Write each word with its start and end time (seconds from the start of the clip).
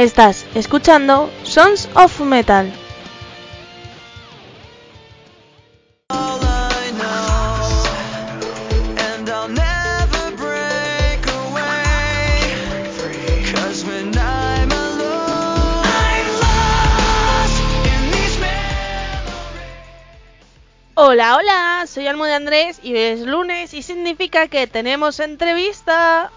Estás 0.00 0.46
escuchando 0.54 1.30
Sons 1.42 1.86
of 1.92 2.20
Metal. 2.20 2.72
Hola, 20.94 21.36
hola, 21.36 21.84
soy 21.86 22.06
Almo 22.06 22.24
de 22.24 22.32
Andrés 22.32 22.80
y 22.82 22.94
hoy 22.94 23.00
es 23.00 23.20
lunes 23.20 23.74
y 23.74 23.82
significa 23.82 24.48
que 24.48 24.66
tenemos 24.66 25.20
entrevista. 25.20 26.30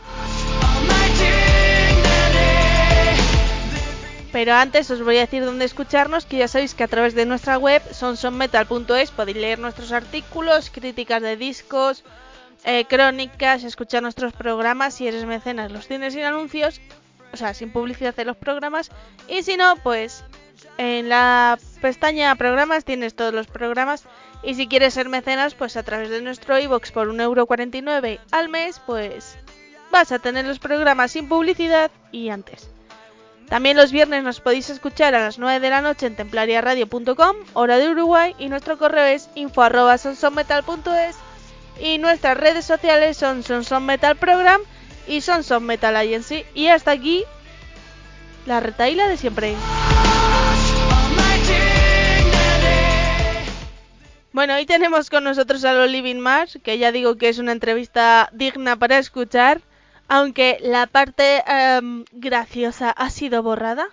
Pero 4.33 4.55
antes 4.55 4.89
os 4.89 5.03
voy 5.03 5.17
a 5.17 5.27
decir 5.27 5.45
dónde 5.45 5.63
escucharnos, 5.63 6.25
que 6.25 6.37
ya 6.37 6.47
sabéis 6.47 6.73
que 6.73 6.83
a 6.83 6.87
través 6.87 7.13
de 7.13 7.27
nuestra 7.27 7.59
web 7.59 7.83
sonsonmetal.es 7.93 9.11
podéis 9.11 9.37
leer 9.37 9.59
nuestros 9.59 9.91
artículos, 9.91 10.71
críticas 10.71 11.21
de 11.21 11.37
discos, 11.37 12.03
eh, 12.65 12.85
crónicas, 12.85 13.63
escuchar 13.63 14.01
nuestros 14.01 14.33
programas 14.33 14.95
si 14.95 15.07
eres 15.07 15.25
mecenas, 15.25 15.71
los 15.71 15.87
tienes 15.87 16.13
sin 16.13 16.23
anuncios, 16.23 16.81
o 17.31 17.37
sea, 17.37 17.53
sin 17.53 17.71
publicidad 17.71 18.15
de 18.15 18.25
los 18.25 18.35
programas, 18.35 18.89
y 19.27 19.43
si 19.43 19.55
no, 19.55 19.75
pues 19.83 20.23
en 20.79 21.09
la 21.09 21.59
pestaña 21.79 22.33
programas 22.35 22.85
tienes 22.85 23.13
todos 23.13 23.35
los 23.35 23.45
programas 23.45 24.05
y 24.41 24.55
si 24.55 24.67
quieres 24.67 24.95
ser 24.95 25.09
mecenas, 25.09 25.53
pues 25.53 25.77
a 25.77 25.83
través 25.83 26.09
de 26.09 26.23
nuestro 26.23 26.57
iBox 26.57 26.91
por 26.91 27.07
1,49€ 27.07 28.19
al 28.31 28.49
mes, 28.49 28.81
pues 28.87 29.37
vas 29.91 30.11
a 30.11 30.17
tener 30.17 30.45
los 30.45 30.57
programas 30.57 31.11
sin 31.11 31.29
publicidad 31.29 31.91
y 32.11 32.29
antes. 32.29 32.72
También 33.49 33.77
los 33.77 33.91
viernes 33.91 34.23
nos 34.23 34.39
podéis 34.39 34.69
escuchar 34.69 35.15
a 35.15 35.19
las 35.19 35.37
9 35.37 35.59
de 35.59 35.69
la 35.69 35.81
noche 35.81 36.07
en 36.07 36.15
templariaradio.com, 36.15 37.35
hora 37.53 37.77
de 37.77 37.89
Uruguay, 37.89 38.35
y 38.39 38.49
nuestro 38.49 38.77
correo 38.77 39.05
es 39.05 39.29
info.sonsonmetal.es 39.35 41.15
y 41.79 41.97
nuestras 41.97 42.37
redes 42.37 42.65
sociales 42.65 43.17
son 43.17 43.43
Sonson 43.43 43.85
Metal 43.85 44.15
Program 44.15 44.61
y 45.07 45.21
Sonson 45.21 45.63
Metal 45.63 45.95
Agency. 45.95 46.45
Y 46.53 46.67
hasta 46.67 46.91
aquí 46.91 47.23
la 48.45 48.59
retaila 48.59 49.07
de 49.07 49.17
siempre. 49.17 49.55
Bueno, 54.31 54.55
hoy 54.55 54.65
tenemos 54.65 55.11
con 55.11 55.23
nosotros 55.23 55.63
a 55.63 55.73
los 55.73 55.89
Living 55.89 56.15
Mars, 56.15 56.57
que 56.63 56.79
ya 56.79 56.91
digo 56.91 57.17
que 57.17 57.29
es 57.29 57.37
una 57.37 57.51
entrevista 57.51 58.29
digna 58.33 58.75
para 58.75 58.97
escuchar, 58.97 59.61
aunque 60.13 60.59
la 60.61 60.85
parte 60.85 61.43
em, 61.47 62.05
graciosa 62.11 62.91
ha 62.91 63.09
sido 63.09 63.41
borrada, 63.41 63.87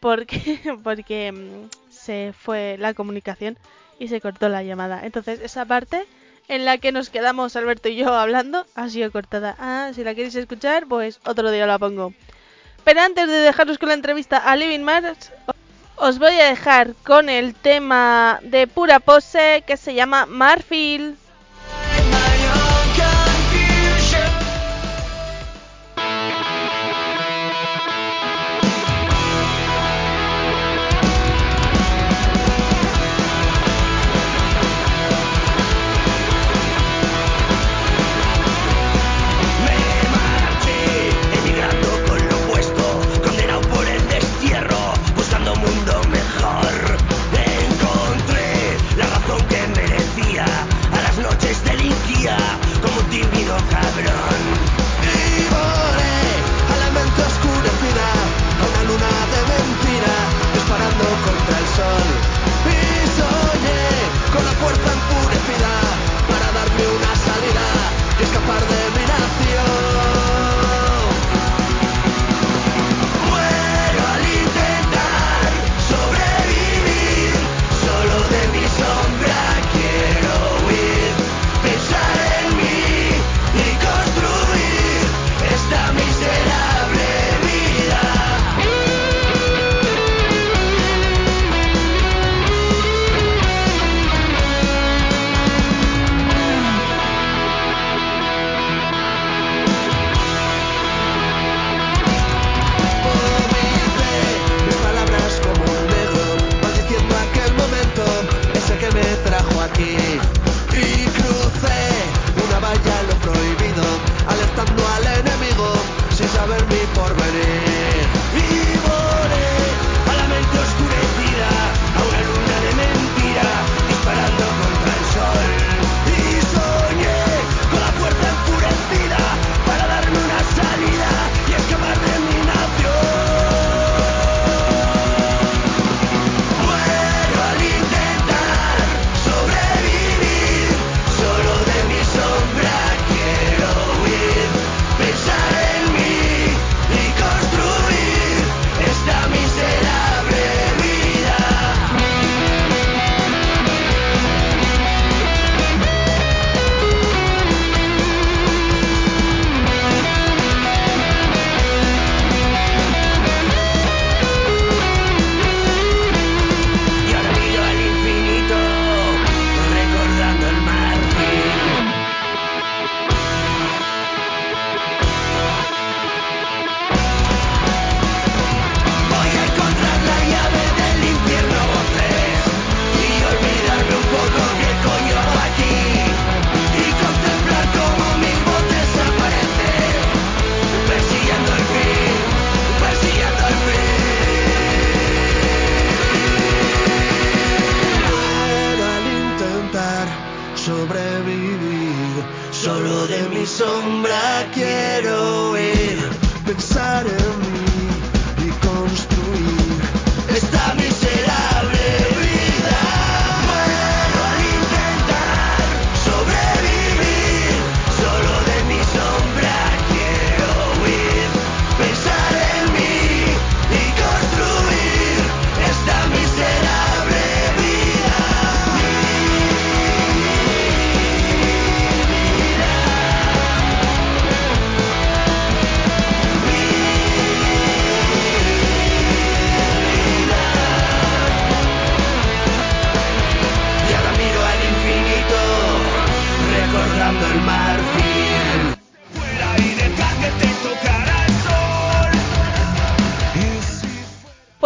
porque, 0.00 0.58
porque 0.82 1.26
em, 1.26 1.68
se 1.90 2.32
fue 2.32 2.76
la 2.78 2.94
comunicación 2.94 3.58
y 3.98 4.08
se 4.08 4.22
cortó 4.22 4.48
la 4.48 4.62
llamada. 4.62 5.04
Entonces, 5.04 5.40
esa 5.42 5.66
parte 5.66 6.06
en 6.48 6.64
la 6.64 6.78
que 6.78 6.92
nos 6.92 7.10
quedamos 7.10 7.56
Alberto 7.56 7.90
y 7.90 7.96
yo 7.96 8.14
hablando 8.14 8.64
ha 8.74 8.88
sido 8.88 9.12
cortada. 9.12 9.54
Ah, 9.58 9.90
si 9.94 10.02
la 10.02 10.14
queréis 10.14 10.34
escuchar, 10.34 10.86
pues 10.86 11.20
otro 11.26 11.50
día 11.50 11.66
la 11.66 11.78
pongo. 11.78 12.14
Pero 12.82 13.02
antes 13.02 13.28
de 13.28 13.34
dejaros 13.34 13.76
con 13.76 13.90
la 13.90 13.96
entrevista 13.96 14.38
a 14.38 14.56
Living 14.56 14.80
Mars, 14.80 15.30
os 15.96 16.18
voy 16.18 16.40
a 16.40 16.48
dejar 16.48 16.94
con 17.04 17.28
el 17.28 17.54
tema 17.54 18.40
de 18.42 18.66
pura 18.66 18.98
pose 18.98 19.62
que 19.66 19.76
se 19.76 19.92
llama 19.92 20.24
Marfil. 20.24 21.18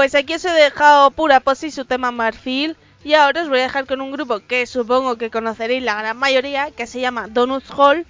Pues 0.08 0.24
aquí 0.24 0.32
os 0.32 0.44
he 0.46 0.50
dejado 0.52 1.10
pura 1.10 1.38
posi 1.40 1.70
su 1.70 1.84
tema 1.84 2.10
Marfil. 2.10 2.78
Y 3.04 3.12
ahora 3.12 3.42
os 3.42 3.50
voy 3.50 3.58
a 3.58 3.64
dejar 3.64 3.84
con 3.84 4.00
un 4.00 4.10
grupo 4.10 4.40
que 4.40 4.64
supongo 4.64 5.18
que 5.18 5.28
conoceréis 5.28 5.82
la 5.82 5.96
gran 5.96 6.16
mayoría, 6.16 6.70
que 6.70 6.86
se 6.86 6.98
llama 6.98 7.28
Donuts 7.28 7.70
Hall. 7.76 8.06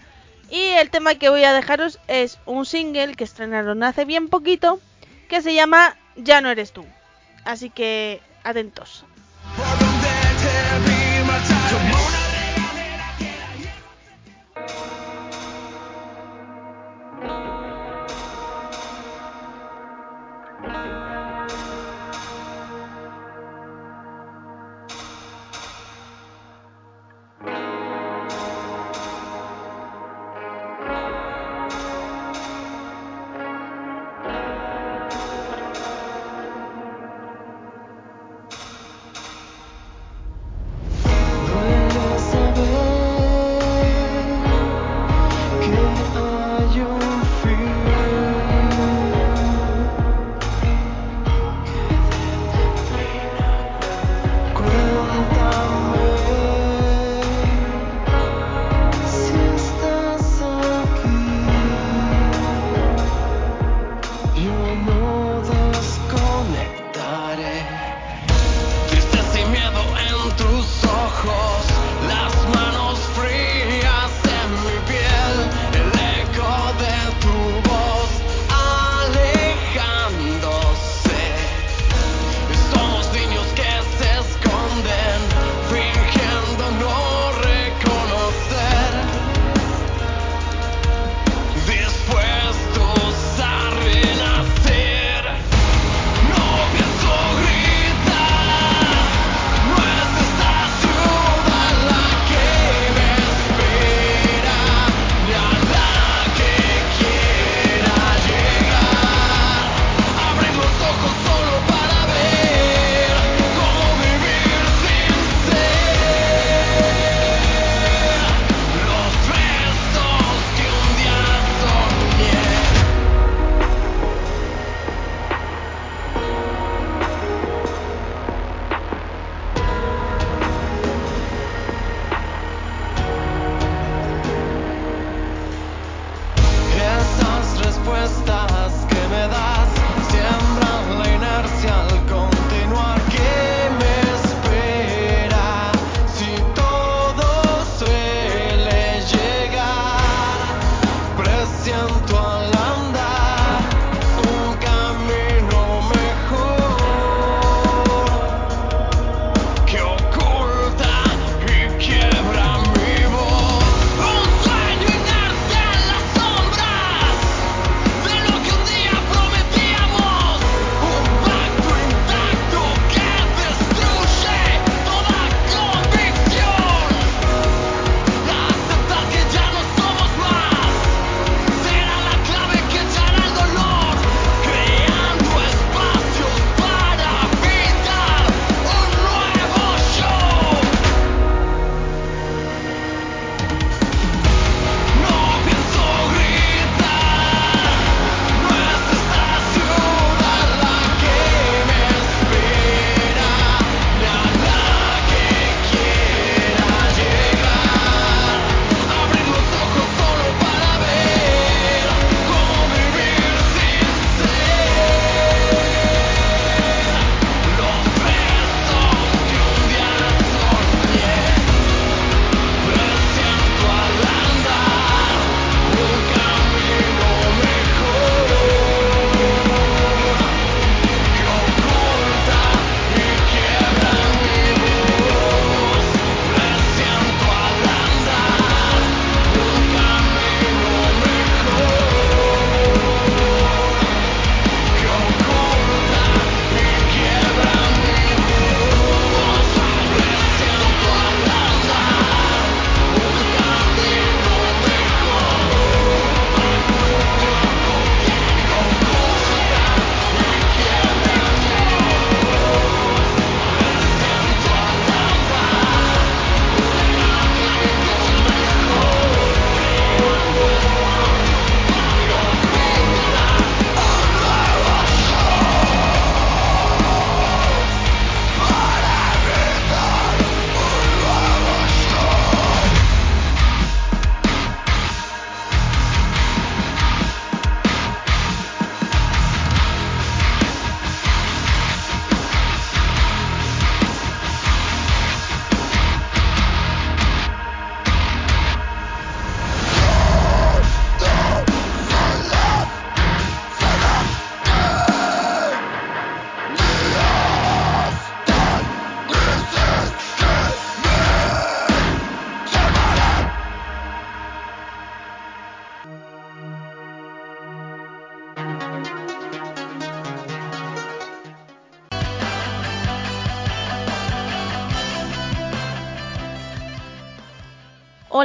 Y 0.48 0.60
el 0.60 0.90
tema 0.90 1.16
que 1.16 1.28
voy 1.28 1.42
a 1.42 1.52
dejaros 1.52 1.98
es 2.06 2.38
un 2.46 2.66
single 2.66 3.16
que 3.16 3.24
estrenaron 3.24 3.82
hace 3.82 4.04
bien 4.04 4.28
poquito, 4.28 4.78
que 5.28 5.42
se 5.42 5.54
llama 5.54 5.96
Ya 6.14 6.40
no 6.40 6.50
eres 6.50 6.70
tú. 6.70 6.86
Así 7.44 7.68
que 7.68 8.20
atentos. 8.44 9.04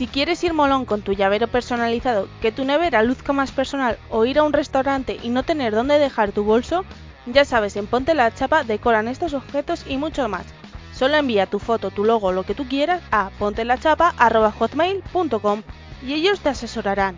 Si 0.00 0.06
quieres 0.06 0.42
ir 0.44 0.54
molón 0.54 0.86
con 0.86 1.02
tu 1.02 1.12
llavero 1.12 1.46
personalizado, 1.46 2.26
que 2.40 2.52
tu 2.52 2.64
nevera 2.64 3.02
luzca 3.02 3.34
más 3.34 3.52
personal 3.52 3.98
o 4.08 4.24
ir 4.24 4.38
a 4.38 4.44
un 4.44 4.54
restaurante 4.54 5.18
y 5.22 5.28
no 5.28 5.42
tener 5.42 5.74
dónde 5.74 5.98
dejar 5.98 6.32
tu 6.32 6.42
bolso, 6.42 6.86
ya 7.26 7.44
sabes, 7.44 7.76
en 7.76 7.86
Ponte 7.86 8.14
la 8.14 8.34
Chapa 8.34 8.64
decoran 8.64 9.08
estos 9.08 9.34
objetos 9.34 9.84
y 9.86 9.98
mucho 9.98 10.26
más. 10.26 10.46
Solo 10.94 11.16
envía 11.16 11.44
tu 11.44 11.58
foto, 11.58 11.90
tu 11.90 12.06
logo, 12.06 12.32
lo 12.32 12.44
que 12.44 12.54
tú 12.54 12.66
quieras 12.66 13.02
a 13.10 13.28
pontelachapa.hotmail.com 13.38 15.62
y 16.02 16.14
ellos 16.14 16.40
te 16.40 16.48
asesorarán. 16.48 17.14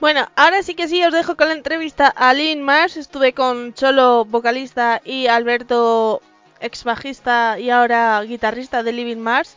Bueno, 0.00 0.26
ahora 0.34 0.64
sí 0.64 0.74
que 0.74 0.88
sí, 0.88 1.04
os 1.04 1.12
dejo 1.12 1.36
con 1.36 1.46
la 1.46 1.54
entrevista 1.54 2.08
a 2.08 2.34
Lynn 2.34 2.62
Mars. 2.62 2.96
Estuve 2.96 3.32
con 3.32 3.74
Cholo, 3.74 4.24
vocalista, 4.24 5.00
y 5.04 5.28
Alberto, 5.28 6.20
ex 6.58 6.82
bajista 6.82 7.60
y 7.60 7.70
ahora 7.70 8.20
guitarrista 8.24 8.82
de 8.82 8.90
Living 8.90 9.18
Mars. 9.18 9.56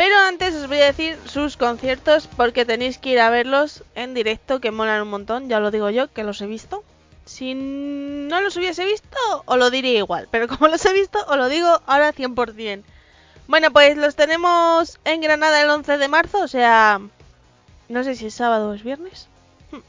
Pero 0.00 0.16
antes 0.18 0.54
os 0.54 0.66
voy 0.66 0.78
a 0.78 0.86
decir 0.86 1.18
sus 1.26 1.58
conciertos 1.58 2.26
porque 2.26 2.64
tenéis 2.64 2.96
que 2.96 3.10
ir 3.10 3.20
a 3.20 3.28
verlos 3.28 3.84
en 3.94 4.14
directo 4.14 4.58
que 4.58 4.70
molan 4.70 5.02
un 5.02 5.10
montón, 5.10 5.50
ya 5.50 5.60
lo 5.60 5.70
digo 5.70 5.90
yo, 5.90 6.10
que 6.10 6.24
los 6.24 6.40
he 6.40 6.46
visto. 6.46 6.82
Si 7.26 7.52
no 7.52 8.40
los 8.40 8.56
hubiese 8.56 8.86
visto, 8.86 9.18
os 9.44 9.58
lo 9.58 9.68
diría 9.68 9.98
igual, 9.98 10.26
pero 10.30 10.48
como 10.48 10.68
los 10.68 10.82
he 10.86 10.94
visto, 10.94 11.18
os 11.28 11.36
lo 11.36 11.50
digo 11.50 11.82
ahora 11.84 12.14
100%. 12.14 12.82
Bueno, 13.46 13.70
pues 13.72 13.98
los 13.98 14.16
tenemos 14.16 14.98
en 15.04 15.20
Granada 15.20 15.60
el 15.60 15.68
11 15.68 15.98
de 15.98 16.08
marzo, 16.08 16.44
o 16.44 16.48
sea, 16.48 16.98
no 17.90 18.02
sé 18.02 18.14
si 18.14 18.28
es 18.28 18.34
sábado 18.34 18.70
o 18.70 18.72
es 18.72 18.82
viernes. 18.82 19.28
Hmm. 19.70 19.80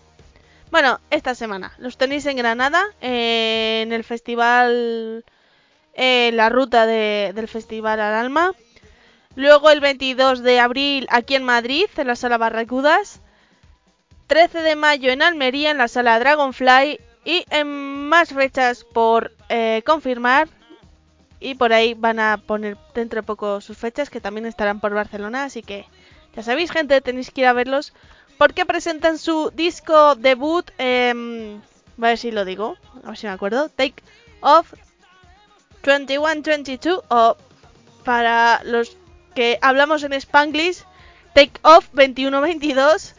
Bueno, 0.71 0.99
esta 1.09 1.35
semana 1.35 1.73
los 1.77 1.95
tenéis 1.95 2.25
en 2.25 2.35
Granada, 2.35 2.83
en 2.99 3.93
el 3.93 4.03
festival, 4.03 5.23
en 5.93 6.35
la 6.35 6.49
ruta 6.49 6.85
del 6.85 7.47
festival 7.47 8.01
al 8.01 8.13
alma. 8.13 8.53
Luego 9.35 9.69
el 9.69 9.79
22 9.79 10.43
de 10.43 10.59
abril 10.59 11.07
aquí 11.09 11.35
en 11.35 11.43
Madrid, 11.43 11.85
en 11.97 12.07
la 12.07 12.15
sala 12.15 12.37
Barracudas. 12.37 13.21
13 14.27 14.61
de 14.61 14.75
mayo 14.75 15.11
en 15.11 15.21
Almería, 15.21 15.71
en 15.71 15.77
la 15.77 15.87
sala 15.87 16.19
Dragonfly. 16.19 16.99
Y 17.23 17.45
en 17.49 18.09
más 18.09 18.33
fechas 18.33 18.83
por 18.83 19.31
eh, 19.49 19.83
confirmar. 19.85 20.49
Y 21.39 21.55
por 21.55 21.73
ahí 21.73 21.93
van 21.93 22.19
a 22.19 22.37
poner 22.37 22.77
dentro 22.93 23.21
de 23.21 23.25
poco 23.25 23.61
sus 23.61 23.77
fechas, 23.77 24.09
que 24.09 24.21
también 24.21 24.45
estarán 24.45 24.79
por 24.79 24.93
Barcelona. 24.93 25.45
Así 25.45 25.63
que 25.63 25.85
ya 26.35 26.43
sabéis, 26.43 26.71
gente, 26.71 26.99
tenéis 27.01 27.31
que 27.31 27.41
ir 27.41 27.47
a 27.47 27.53
verlos. 27.53 27.93
Porque 28.37 28.65
presentan 28.65 29.17
su 29.17 29.51
disco 29.51 30.15
debut. 30.15 30.69
Eh, 30.77 31.59
a 31.97 32.01
ver 32.01 32.17
si 32.17 32.31
lo 32.31 32.43
digo, 32.43 32.77
a 33.03 33.09
ver 33.09 33.17
si 33.17 33.27
me 33.27 33.33
acuerdo. 33.33 33.69
Take 33.69 34.03
Off 34.41 34.73
2122. 35.83 37.03
O 37.09 37.37
para 38.03 38.61
los 38.63 38.97
que 39.33 39.57
hablamos 39.61 40.03
en 40.03 40.13
Spanglish, 40.13 40.83
Take 41.33 41.59
Off 41.63 41.87
2122. 41.93 43.15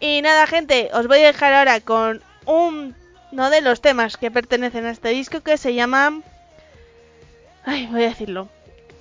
Y 0.00 0.20
nada, 0.22 0.46
gente, 0.46 0.90
os 0.92 1.06
voy 1.06 1.20
a 1.20 1.26
dejar 1.26 1.52
ahora 1.52 1.80
con 1.80 2.22
uno 2.44 3.50
de 3.50 3.60
los 3.60 3.80
temas 3.80 4.16
que 4.16 4.30
pertenecen 4.30 4.86
a 4.86 4.90
este 4.90 5.10
disco 5.10 5.40
que 5.40 5.56
se 5.56 5.74
llama. 5.74 6.20
Ay, 7.64 7.86
voy 7.86 8.04
a 8.04 8.08
decirlo. 8.08 8.48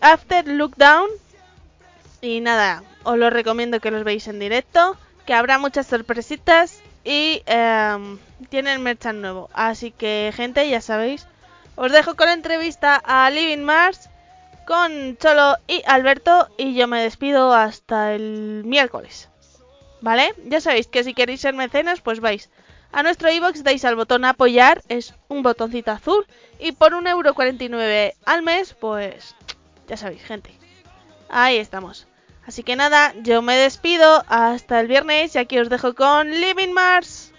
After 0.01 0.47
Look 0.47 0.75
Down. 0.77 1.09
Y 2.21 2.39
nada, 2.41 2.83
os 3.03 3.17
lo 3.17 3.29
recomiendo 3.29 3.79
que 3.79 3.91
los 3.91 4.03
veáis 4.03 4.27
en 4.27 4.39
directo. 4.39 4.97
Que 5.25 5.33
habrá 5.33 5.57
muchas 5.57 5.87
sorpresitas. 5.87 6.81
Y 7.03 7.43
eh, 7.45 8.17
tienen 8.49 8.81
merchan 8.81 9.21
nuevo. 9.21 9.49
Así 9.53 9.91
que, 9.91 10.31
gente, 10.35 10.67
ya 10.69 10.81
sabéis. 10.81 11.27
Os 11.75 11.91
dejo 11.91 12.15
con 12.15 12.27
la 12.27 12.33
entrevista 12.33 12.95
a 12.95 13.29
Living 13.29 13.63
Mars 13.63 14.09
con 14.65 15.17
Cholo 15.17 15.57
y 15.67 15.81
Alberto 15.85 16.49
y 16.57 16.75
yo 16.75 16.87
me 16.87 17.01
despido 17.01 17.53
hasta 17.53 18.13
el 18.13 18.63
miércoles. 18.65 19.29
¿Vale? 20.01 20.33
Ya 20.45 20.61
sabéis 20.61 20.87
que 20.87 21.03
si 21.03 21.13
queréis 21.13 21.41
ser 21.41 21.53
mecenas, 21.53 22.01
pues 22.01 22.19
vais 22.19 22.49
a 22.91 23.03
nuestro 23.03 23.31
iBox, 23.31 23.63
dais 23.63 23.83
al 23.85 23.95
botón 23.95 24.23
apoyar, 24.23 24.81
es 24.87 25.15
un 25.27 25.43
botoncito 25.43 25.91
azul, 25.91 26.25
y 26.59 26.71
por 26.71 26.93
1,49€ 26.93 28.13
al 28.25 28.41
mes, 28.41 28.73
pues 28.73 29.35
ya 29.87 29.97
sabéis, 29.97 30.23
gente. 30.23 30.51
Ahí 31.29 31.57
estamos. 31.57 32.07
Así 32.45 32.63
que 32.63 32.75
nada, 32.75 33.13
yo 33.23 33.41
me 33.41 33.55
despido 33.55 34.23
hasta 34.27 34.79
el 34.79 34.87
viernes 34.87 35.35
y 35.35 35.39
aquí 35.39 35.57
os 35.59 35.69
dejo 35.69 35.95
con 35.95 36.29
Living 36.29 36.71
Mars. 36.71 37.33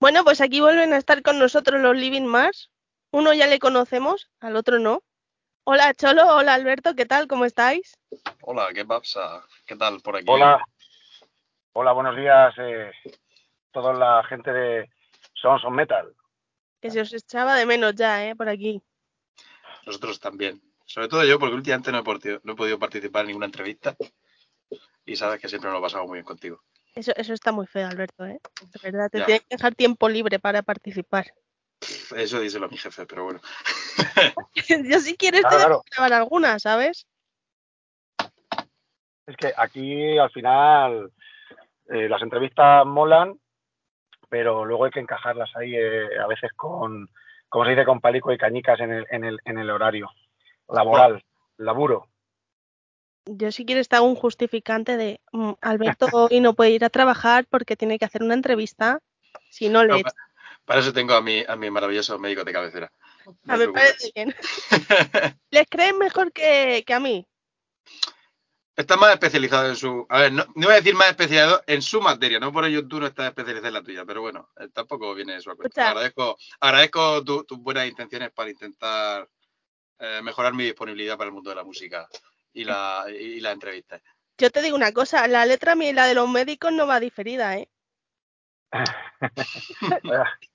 Bueno, 0.00 0.22
pues 0.22 0.40
aquí 0.40 0.60
vuelven 0.60 0.92
a 0.92 0.96
estar 0.96 1.22
con 1.22 1.40
nosotros 1.40 1.80
los 1.80 1.96
Living 1.96 2.22
Mars. 2.22 2.70
Uno 3.10 3.34
ya 3.34 3.48
le 3.48 3.58
conocemos, 3.58 4.30
al 4.38 4.54
otro 4.54 4.78
no. 4.78 5.02
Hola 5.64 5.92
Cholo, 5.92 6.36
hola 6.36 6.54
Alberto, 6.54 6.94
¿qué 6.94 7.04
tal? 7.04 7.26
¿Cómo 7.26 7.44
estáis? 7.44 7.98
Hola, 8.42 8.68
¿qué 8.72 8.84
pasa? 8.84 9.44
¿Qué 9.66 9.74
tal 9.74 10.00
por 10.00 10.16
aquí? 10.16 10.26
Hola. 10.28 10.64
Hola, 11.72 11.92
buenos 11.92 12.16
días, 12.16 12.54
eh, 12.58 12.92
toda 13.72 13.92
la 13.92 14.22
gente 14.24 14.52
de 14.52 14.88
Sons 15.34 15.64
of 15.64 15.72
Metal. 15.72 16.14
Que 16.80 16.92
se 16.92 17.00
os 17.00 17.12
echaba 17.12 17.56
de 17.56 17.66
menos 17.66 17.94
ya, 17.96 18.24
¿eh? 18.24 18.36
Por 18.36 18.48
aquí. 18.48 18.80
Nosotros 19.84 20.20
también. 20.20 20.62
Sobre 20.86 21.08
todo 21.08 21.24
yo, 21.24 21.40
porque 21.40 21.56
últimamente 21.56 21.90
no 21.90 21.98
he, 21.98 22.04
podido, 22.04 22.40
no 22.44 22.52
he 22.52 22.56
podido 22.56 22.78
participar 22.78 23.22
en 23.22 23.28
ninguna 23.28 23.46
entrevista. 23.46 23.96
Y 25.04 25.16
sabes 25.16 25.40
que 25.40 25.48
siempre 25.48 25.70
nos 25.70 25.78
lo 25.78 25.82
pasamos 25.82 26.06
muy 26.06 26.16
bien 26.16 26.24
contigo. 26.24 26.62
Eso, 26.98 27.12
eso 27.14 27.32
está 27.32 27.52
muy 27.52 27.68
feo, 27.68 27.86
Alberto, 27.86 28.26
¿eh? 28.26 28.40
De 28.72 28.80
verdad, 28.82 29.08
te 29.08 29.18
Ya. 29.18 29.24
tienes 29.24 29.42
que 29.42 29.54
dejar 29.56 29.76
tiempo 29.76 30.08
libre 30.08 30.40
para 30.40 30.62
participar. 30.62 31.32
Eso 32.16 32.40
díselo 32.40 32.66
a 32.66 32.68
mi 32.68 32.76
jefe, 32.76 33.06
pero 33.06 33.22
bueno. 33.22 33.40
Yo 34.84 34.98
si 34.98 35.16
quieres 35.16 35.42
Claro, 35.42 35.56
te 35.56 35.62
claro. 35.62 35.82
grabar 35.92 36.12
alguna, 36.14 36.58
¿sabes? 36.58 37.06
Es 39.28 39.36
que 39.36 39.52
aquí 39.56 40.18
al 40.18 40.30
final 40.32 41.12
eh, 41.88 42.08
las 42.08 42.20
entrevistas 42.20 42.84
molan, 42.84 43.38
pero 44.28 44.64
luego 44.64 44.86
hay 44.86 44.90
que 44.90 44.98
encajarlas 44.98 45.54
ahí 45.54 45.76
eh, 45.76 46.18
a 46.18 46.26
veces 46.26 46.50
con, 46.56 47.08
como 47.48 47.64
se 47.64 47.70
dice, 47.70 47.84
con 47.84 48.00
palico 48.00 48.32
y 48.32 48.38
cañicas 48.38 48.80
en 48.80 48.90
el, 48.90 49.06
en 49.10 49.22
el, 49.22 49.38
en 49.44 49.58
el 49.58 49.70
horario 49.70 50.10
laboral, 50.68 51.22
laburo. 51.58 52.08
Yo 53.30 53.52
si 53.52 53.66
quieres 53.66 53.88
te 53.88 53.96
hago 53.96 54.06
un 54.06 54.14
justificante 54.14 54.96
de 54.96 55.20
mm, 55.32 55.52
Alberto 55.60 56.08
hoy 56.12 56.40
no 56.40 56.54
puede 56.54 56.70
ir 56.70 56.84
a 56.84 56.90
trabajar 56.90 57.46
porque 57.46 57.76
tiene 57.76 57.98
que 57.98 58.04
hacer 58.06 58.22
una 58.22 58.34
entrevista. 58.34 59.00
Si 59.50 59.68
no 59.68 59.84
le 59.84 60.02
No. 60.02 60.10
Para 60.64 60.80
eso 60.80 60.92
tengo 60.92 61.14
a 61.14 61.22
mi, 61.22 61.42
a 61.48 61.56
mi 61.56 61.70
maravilloso 61.70 62.18
médico 62.18 62.44
de 62.44 62.52
cabecera. 62.52 62.92
No 63.44 63.54
A 63.54 63.56
me 63.56 63.68
parece 63.68 64.12
bien. 64.14 64.34
¿Les 65.50 65.66
creen 65.68 65.98
mejor 65.98 66.30
que, 66.32 66.84
que 66.86 66.94
a 66.94 67.00
mí? 67.00 67.26
Está 68.76 68.96
más 68.96 69.12
especializado 69.12 69.68
en 69.68 69.76
su. 69.76 70.06
A 70.08 70.20
ver, 70.20 70.32
no, 70.32 70.44
no 70.54 70.66
voy 70.66 70.72
a 70.72 70.76
decir 70.76 70.94
más 70.94 71.08
especializado 71.08 71.62
en 71.66 71.82
su 71.82 72.00
materia, 72.00 72.38
no 72.38 72.52
por 72.52 72.64
ello 72.64 72.86
tú 72.86 73.00
no 73.00 73.06
estás 73.06 73.28
especializado 73.28 73.68
en 73.68 73.74
la 73.74 73.82
tuya, 73.82 74.04
pero 74.04 74.20
bueno, 74.20 74.50
eh, 74.60 74.68
tampoco 74.72 75.14
viene 75.14 75.36
eso 75.36 75.50
a. 75.50 75.54
Escucha. 75.54 75.88
Agradezco, 75.88 76.36
agradezco 76.60 77.24
tu- 77.24 77.44
tus 77.44 77.58
buenas 77.58 77.88
intenciones 77.88 78.30
para 78.30 78.50
intentar 78.50 79.28
eh, 79.98 80.20
mejorar 80.22 80.54
mi 80.54 80.64
disponibilidad 80.64 81.16
para 81.16 81.28
el 81.28 81.34
mundo 81.34 81.50
de 81.50 81.56
la 81.56 81.64
música 81.64 82.08
y 82.60 82.64
la, 82.64 83.04
y 83.08 83.40
la 83.40 83.52
entrevista. 83.52 84.00
Yo 84.38 84.50
te 84.50 84.62
digo 84.62 84.76
una 84.76 84.92
cosa, 84.92 85.26
la 85.28 85.46
letra 85.46 85.74
mía 85.74 85.90
y 85.90 85.94
la 85.94 86.06
de 86.06 86.14
los 86.14 86.28
médicos 86.28 86.72
no 86.72 86.86
va 86.86 87.00
diferida, 87.00 87.56
¿eh? 87.56 87.68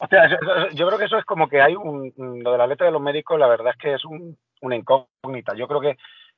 O 0.00 0.06
sea, 0.08 0.28
yo 0.72 0.86
creo 0.86 0.98
que 0.98 1.04
eso 1.04 1.18
es 1.18 1.24
como 1.26 1.48
que 1.48 1.60
hay 1.60 1.76
un, 1.76 2.12
lo 2.42 2.52
de 2.52 2.58
la 2.58 2.66
letra 2.66 2.86
de 2.86 2.92
los 2.92 3.02
médicos, 3.02 3.38
la 3.38 3.46
verdad 3.46 3.72
es 3.74 3.78
que 3.78 3.94
es 3.94 4.04
un- 4.06 4.38
una 4.62 4.76
incógnita. 4.76 5.54
Yo 5.54 5.68
creo 5.68 5.80
que 5.80 5.96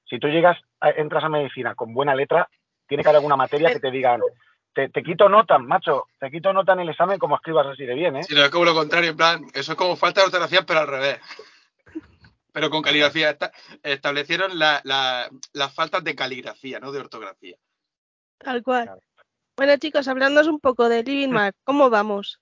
si 0.08 0.18
tú 0.18 0.26
llegas, 0.28 0.58
a- 0.80 0.90
entras 0.90 1.22
a 1.24 1.28
medicina 1.28 1.74
con 1.76 1.94
buena 1.94 2.14
letra, 2.14 2.48
tiene 2.88 3.02
que 3.04 3.08
haber 3.08 3.18
alguna 3.18 3.36
materia 3.36 3.72
que 3.72 3.78
te 3.80 3.90
digan, 3.92 4.20
te, 4.74 4.88
te 4.88 5.02
quito 5.02 5.28
nota, 5.28 5.58
macho, 5.58 6.06
te 6.18 6.30
quito 6.30 6.52
nota 6.52 6.72
en 6.72 6.80
el 6.80 6.88
examen 6.88 7.18
como 7.18 7.36
escribas 7.36 7.66
así 7.68 7.84
de 7.86 7.94
bien, 7.94 8.16
¿eh? 8.16 8.22
Si 8.24 8.34
no 8.34 8.42
es 8.42 8.50
como 8.50 8.64
lo 8.64 8.74
contrario, 8.74 9.10
en 9.10 9.16
plan, 9.16 9.44
eso 9.54 9.72
es 9.72 9.78
como 9.78 9.94
falta 9.96 10.20
de 10.22 10.26
ortografía, 10.26 10.62
pero 10.66 10.80
al 10.80 10.88
revés. 10.88 11.20
Pero 12.52 12.70
con 12.70 12.82
caligrafía. 12.82 13.30
Esta- 13.30 13.52
establecieron 13.82 14.58
la- 14.58 14.80
la- 14.84 15.28
las 15.52 15.74
faltas 15.74 16.04
de 16.04 16.14
caligrafía, 16.14 16.78
no 16.80 16.92
de 16.92 17.00
ortografía. 17.00 17.56
Tal 18.38 18.62
cual. 18.62 18.84
Claro. 18.84 19.00
Bueno, 19.56 19.76
chicos, 19.78 20.08
hablándonos 20.08 20.48
un 20.48 20.60
poco 20.60 20.88
de 20.88 21.02
Living 21.02 21.28
Mark, 21.30 21.54
¿cómo 21.64 21.90
vamos? 21.90 22.40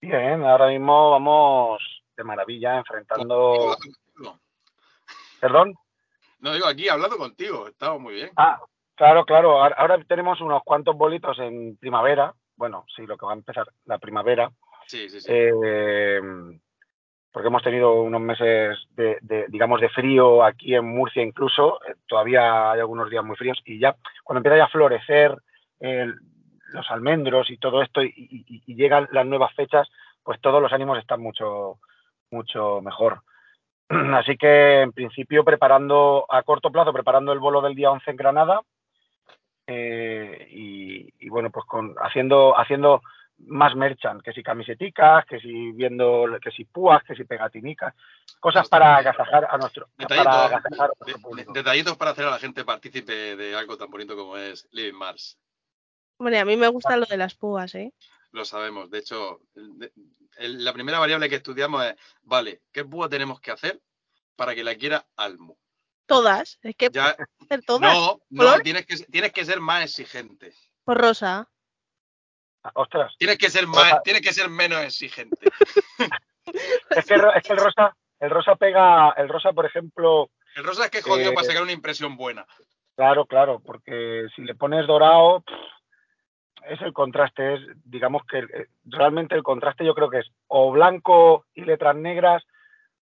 Bien, 0.00 0.44
ahora 0.44 0.68
mismo 0.68 1.10
vamos 1.10 1.82
de 2.16 2.24
maravilla 2.24 2.78
enfrentando... 2.78 3.76
No, 4.16 4.40
¿Perdón? 5.40 5.74
no 6.38 6.52
digo 6.54 6.66
aquí, 6.66 6.88
hablando 6.88 7.16
contigo, 7.18 7.66
estamos 7.68 8.00
muy 8.00 8.14
bien. 8.14 8.30
Ah, 8.36 8.58
claro, 8.94 9.24
claro. 9.24 9.60
Ahora, 9.62 9.76
ahora 9.78 10.04
tenemos 10.04 10.40
unos 10.40 10.62
cuantos 10.64 10.96
bolitos 10.96 11.38
en 11.38 11.76
primavera. 11.76 12.34
Bueno, 12.56 12.84
sí, 12.94 13.06
lo 13.06 13.16
que 13.18 13.26
va 13.26 13.32
a 13.32 13.36
empezar 13.36 13.66
la 13.84 13.98
primavera. 13.98 14.50
Sí, 14.86 15.08
sí, 15.10 15.20
sí. 15.20 15.26
Eh, 15.30 16.20
porque 17.36 17.48
hemos 17.48 17.62
tenido 17.62 18.00
unos 18.00 18.22
meses 18.22 18.78
de, 18.96 19.44
digamos, 19.48 19.78
de 19.82 19.90
frío 19.90 20.42
aquí 20.42 20.74
en 20.74 20.86
Murcia 20.86 21.22
incluso. 21.22 21.78
Eh, 21.86 21.94
todavía 22.08 22.70
hay 22.72 22.80
algunos 22.80 23.10
días 23.10 23.22
muy 23.22 23.36
fríos. 23.36 23.60
Y 23.66 23.78
ya, 23.78 23.94
cuando 24.24 24.38
empieza 24.38 24.64
a 24.64 24.68
florecer 24.68 25.36
los 25.78 26.90
almendros 26.90 27.50
y 27.50 27.58
todo 27.58 27.82
esto 27.82 28.02
y 28.02 28.62
llegan 28.74 29.06
las 29.12 29.26
nuevas 29.26 29.52
fechas, 29.52 29.86
pues 30.22 30.40
todos 30.40 30.62
los 30.62 30.72
ánimos 30.72 30.98
están 30.98 31.20
mucho, 31.20 31.78
mucho 32.30 32.80
mejor. 32.80 33.20
Así 34.14 34.38
que, 34.38 34.80
en 34.80 34.92
principio, 34.92 35.44
preparando 35.44 36.24
a 36.30 36.42
corto 36.42 36.70
plazo, 36.70 36.94
preparando 36.94 37.34
el 37.34 37.38
bolo 37.38 37.60
del 37.60 37.74
día 37.74 37.90
11 37.90 38.12
en 38.12 38.16
Granada. 38.16 38.62
eh, 39.66 40.48
y, 40.52 41.12
y, 41.18 41.28
bueno, 41.28 41.50
pues 41.50 41.66
con, 41.66 41.96
haciendo, 41.98 42.58
haciendo 42.58 43.02
más 43.38 43.74
merchant, 43.76 44.22
que 44.22 44.32
si 44.32 44.42
camiseticas, 44.42 45.26
que 45.26 45.38
si 45.40 45.72
viendo, 45.72 46.26
que 46.42 46.50
si 46.50 46.64
púas, 46.64 47.02
que 47.04 47.14
si 47.14 47.24
pegatinicas, 47.24 47.94
cosas 48.40 48.68
para 48.68 48.96
agasajar 48.96 49.46
a 49.50 49.58
nuestro, 49.58 49.88
para 49.96 50.08
Detallitos, 50.08 50.36
agasajar 50.36 50.90
a 50.90 51.04
de- 51.04 51.12
nuestro 51.12 51.22
público. 51.28 51.52
de- 51.52 51.60
detallitos 51.60 51.96
para 51.96 52.10
hacer 52.12 52.24
a 52.26 52.30
la 52.30 52.38
gente 52.38 52.64
partícipe 52.64 53.36
de 53.36 53.54
algo 53.54 53.76
tan 53.76 53.90
bonito 53.90 54.16
como 54.16 54.36
es 54.36 54.66
Living 54.72 54.98
Mars. 54.98 55.38
Hombre, 56.18 56.38
a 56.38 56.44
mí 56.46 56.56
me 56.56 56.68
gusta 56.68 56.96
lo 56.96 57.04
de 57.04 57.16
las 57.18 57.34
púas, 57.34 57.74
¿eh? 57.74 57.92
Lo 58.32 58.44
sabemos. 58.44 58.90
De 58.90 58.98
hecho, 58.98 59.40
el- 59.54 59.78
de- 59.78 59.92
el- 60.38 60.64
la 60.64 60.72
primera 60.72 60.98
variable 60.98 61.28
que 61.28 61.36
estudiamos 61.36 61.84
es, 61.84 61.94
vale, 62.22 62.62
¿qué 62.72 62.84
púa 62.84 63.08
tenemos 63.08 63.40
que 63.40 63.50
hacer 63.50 63.80
para 64.34 64.54
que 64.54 64.64
la 64.64 64.74
quiera 64.76 65.06
Almo? 65.16 65.58
Todas, 66.06 66.58
es 66.62 66.74
que 66.76 66.88
Ya, 66.90 67.16
hacer 67.42 67.62
todas. 67.66 67.80
no, 67.82 68.20
no, 68.30 68.58
tienes 68.60 68.86
que, 68.86 68.96
tienes 68.96 69.32
que 69.32 69.44
ser 69.44 69.60
más 69.60 69.84
exigente. 69.84 70.52
Por 70.84 70.98
rosa. 70.98 71.48
Ostras, 72.74 73.14
Tienes 73.18 73.38
que 73.38 73.50
ser 73.50 73.66
más, 73.66 74.02
tienes 74.02 74.22
que 74.22 74.32
ser 74.32 74.48
menos 74.48 74.82
exigente. 74.82 75.36
es 76.90 77.04
que, 77.06 77.14
es 77.14 77.42
que 77.42 77.52
el 77.52 77.58
rosa, 77.58 77.96
el 78.20 78.30
rosa 78.30 78.56
pega, 78.56 79.10
el 79.16 79.28
rosa, 79.28 79.52
por 79.52 79.66
ejemplo, 79.66 80.30
El 80.54 80.64
rosa 80.64 80.84
es 80.84 80.90
que 80.90 80.98
es 80.98 81.04
jodido 81.04 81.30
Eh, 81.30 81.34
para 81.34 81.46
sacar 81.46 81.62
una 81.62 81.72
impresión 81.72 82.16
buena. 82.16 82.46
Claro, 82.96 83.26
claro, 83.26 83.60
porque 83.60 84.26
si 84.34 84.42
le 84.42 84.54
pones 84.54 84.86
dorado, 84.86 85.40
pff, 85.42 85.54
es 86.70 86.80
el 86.82 86.92
contraste, 86.92 87.54
es, 87.54 87.60
digamos 87.84 88.22
que 88.26 88.38
eh, 88.38 88.68
realmente 88.84 89.34
el 89.34 89.42
contraste 89.42 89.84
yo 89.84 89.94
creo 89.94 90.08
que 90.10 90.20
es 90.20 90.26
o 90.48 90.72
blanco 90.72 91.44
y 91.54 91.62
letras 91.64 91.94
negras, 91.94 92.42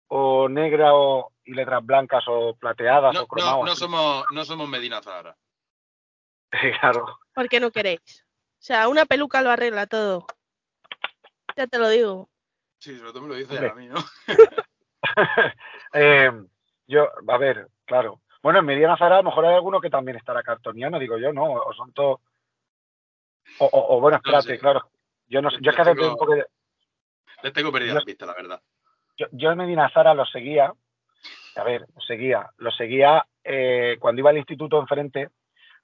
o 0.09 0.48
negra 0.48 0.94
o, 0.94 1.33
y 1.44 1.53
letras 1.55 1.85
blancas 1.85 2.25
o 2.27 2.55
plateadas 2.57 3.14
No, 3.14 3.22
o 3.22 3.27
cromadas. 3.27 3.59
no, 3.59 3.64
no 3.66 3.77
somos, 3.77 4.25
no 4.33 4.44
somos 4.44 4.68
Medina 4.68 5.03
Zahara. 5.03 5.37
claro. 6.81 7.18
¿Por 7.35 7.48
qué 7.48 7.61
no 7.61 7.70
queréis? 7.70 8.25
O 8.62 8.64
sea, 8.64 8.87
una 8.88 9.07
peluca 9.07 9.42
lo 9.42 9.51
arregla 9.51 9.88
todo. 9.88 10.25
Ya 11.57 11.66
te 11.66 11.79
lo 11.81 11.88
digo. 11.88 12.29
Sí, 12.79 12.96
sobre 12.96 13.11
todo 13.11 13.22
me 13.22 13.29
lo 13.31 13.35
dices 13.35 13.51
Hombre. 13.59 13.70
a 13.70 13.75
mí, 13.75 13.87
¿no? 13.88 13.96
Eh, 15.94 16.31
yo, 16.87 17.09
a 17.29 17.37
ver, 17.38 17.66
claro. 17.85 18.20
Bueno, 18.42 18.61
en 18.61 18.64
Mediana 18.64 18.96
Zara 18.96 19.16
a 19.16 19.22
lo 19.22 19.25
mejor 19.31 19.44
hay 19.46 19.55
alguno 19.57 19.81
que 19.81 19.90
también 19.90 20.16
estará 20.16 20.42
cartoniano, 20.42 20.98
digo 20.98 21.18
yo, 21.18 21.33
¿no? 21.33 21.53
O 21.53 21.72
son 21.75 21.92
todos... 21.92 22.20
O, 23.59 23.66
o- 23.66 23.96
o 23.96 24.01
bueno, 24.01 24.16
No 24.18 24.18
espérate, 24.38 24.55
sé. 24.55 24.59
claro. 24.59 24.88
Yo 25.27 25.42
no 25.42 25.51
sé, 25.51 25.59
yo 25.61 25.70
es 25.70 25.77
que 25.77 25.83
hace 25.83 25.94
tiempo 25.96 26.25
que... 26.27 26.44
Les 27.42 27.53
tengo 27.53 27.72
perdida 27.72 27.92
Yo- 27.94 27.98
la 27.98 28.05
pista, 28.05 28.27
la 28.27 28.35
verdad. 28.35 28.62
yo, 29.18 29.27
yo 29.33 29.51
en 29.51 29.59
Medina 29.59 29.90
Zara 29.92 30.14
lo 30.14 30.25
seguía, 30.25 30.72
a 31.57 31.62
ver, 31.64 31.85
lo 31.94 32.01
seguía, 32.01 32.48
lo 32.59 32.70
seguía 32.70 33.27
eh, 33.44 33.96
cuando 34.01 34.20
iba 34.20 34.31
al 34.31 34.38
instituto 34.38 34.81
enfrente, 34.81 35.29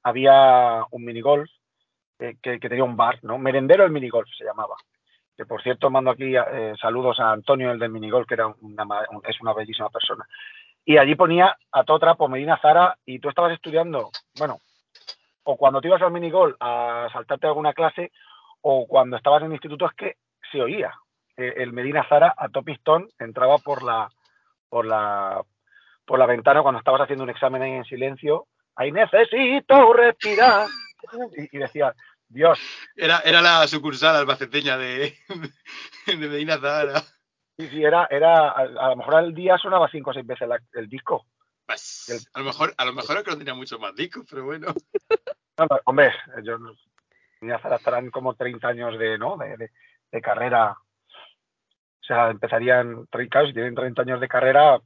había 0.05 0.85
un 0.93 1.05
minigolf 1.05 1.51
eh, 2.19 2.37
que, 2.43 2.59
tenía 2.59 2.85
un 2.85 2.97
bar, 2.97 3.19
¿no? 3.23 3.39
Merendero 3.39 3.85
el 3.85 3.93
minigolf 3.93 4.29
se 4.37 4.45
llamaba. 4.45 4.75
Que 5.37 5.47
por 5.47 5.63
cierto 5.63 5.89
mando 5.89 6.11
aquí 6.11 6.35
eh, 6.37 6.75
saludos 6.81 7.21
a 7.21 7.31
Antonio, 7.31 7.71
el 7.71 7.79
del 7.79 7.91
minigolf, 7.91 8.27
que 8.27 8.35
era 8.35 8.49
una, 8.49 8.85
es 9.29 9.41
una 9.41 9.53
bellísima 9.53 9.89
persona. 9.89 10.27
Y 10.85 10.97
allí 10.97 11.15
ponía 11.15 11.57
a 11.71 11.85
todo 11.85 11.99
trapo 11.99 12.29
Medina 12.29 12.59
Zara 12.61 12.97
y 13.05 13.19
tú 13.19 13.29
estabas 13.29 13.53
estudiando, 13.53 14.11
bueno, 14.39 14.59
o 15.45 15.57
cuando 15.57 15.81
te 15.81 15.89
ibas 15.89 16.03
al 16.03 16.11
minigolf 16.11 16.57
a 16.61 17.09
saltarte 17.13 17.47
alguna 17.47 17.73
clase, 17.73 18.11
o 18.63 18.87
cuando 18.87 19.17
estabas 19.17 19.43
en 19.43 19.47
el 19.49 19.53
instituto 19.53 19.87
es 19.87 19.93
que 19.93 20.17
se 20.51 20.61
oía 20.61 20.93
eh, 21.37 21.55
el 21.59 21.73
Medina 21.73 22.05
Zara 22.09 22.35
a 22.37 22.49
todo 22.49 22.65
pistón 22.65 23.09
entraba 23.19 23.59
por 23.59 23.83
la 23.83 24.09
por 24.69 24.85
la 24.87 25.43
por 26.05 26.19
la 26.19 26.27
ventana 26.27 26.63
cuando 26.63 26.79
estabas 26.79 27.03
haciendo 27.03 27.25
un 27.25 27.31
examen 27.31 27.63
ahí 27.63 27.73
en 27.73 27.85
silencio 27.85 28.47
ahí 28.75 28.91
necesito 28.91 29.93
respirar 29.93 30.67
y, 31.37 31.57
y 31.57 31.59
decía 31.61 31.95
Dios 32.29 32.59
Era, 32.97 33.21
era 33.21 33.41
la 33.41 33.67
sucursal 33.67 34.17
albaceteña 34.17 34.77
de, 34.77 35.17
de 36.07 36.17
Medina 36.17 36.59
Zahara. 36.59 37.01
sí, 37.57 37.69
sí, 37.69 37.83
era 37.85 38.07
era 38.11 38.49
a, 38.51 38.61
a 38.63 38.89
lo 38.91 38.97
mejor 38.97 39.15
al 39.17 39.35
día 39.35 39.57
sonaba 39.59 39.89
cinco 39.91 40.11
o 40.11 40.15
seis 40.15 40.27
veces 40.27 40.49
la- 40.49 40.61
el 40.75 40.89
disco 40.89 41.27
Pues, 41.67 42.29
a 42.33 42.39
lo 42.41 42.45
mejor, 42.47 42.75
a 42.77 42.85
lo 42.85 42.93
mejor 42.93 43.17
es 43.19 43.23
que 43.25 43.31
no 43.31 43.39
tenía 43.39 43.55
mucho 43.55 43.79
más 43.79 43.95
discos, 43.95 44.27
pero 44.29 44.45
bueno. 44.45 44.69
No, 45.59 45.67
no, 45.69 45.81
hombre 45.87 46.13
yo 46.45 46.57
no- 46.59 46.73
Ya 47.41 47.57
estarán 47.57 48.11
como 48.11 48.35
30 48.35 48.69
años 48.69 48.99
de, 48.99 49.19
¿no? 49.19 49.37
de, 49.37 49.57
de, 49.57 49.71
de 50.13 50.21
carrera. 50.21 50.73
O 50.73 52.05
sea, 52.09 52.31
empezarían, 52.31 53.05
claro, 53.07 53.47
si 53.49 53.53
tienen 53.53 53.75
30 53.75 54.03
años 54.03 54.21
de 54.21 54.29
carrera, 54.29 54.79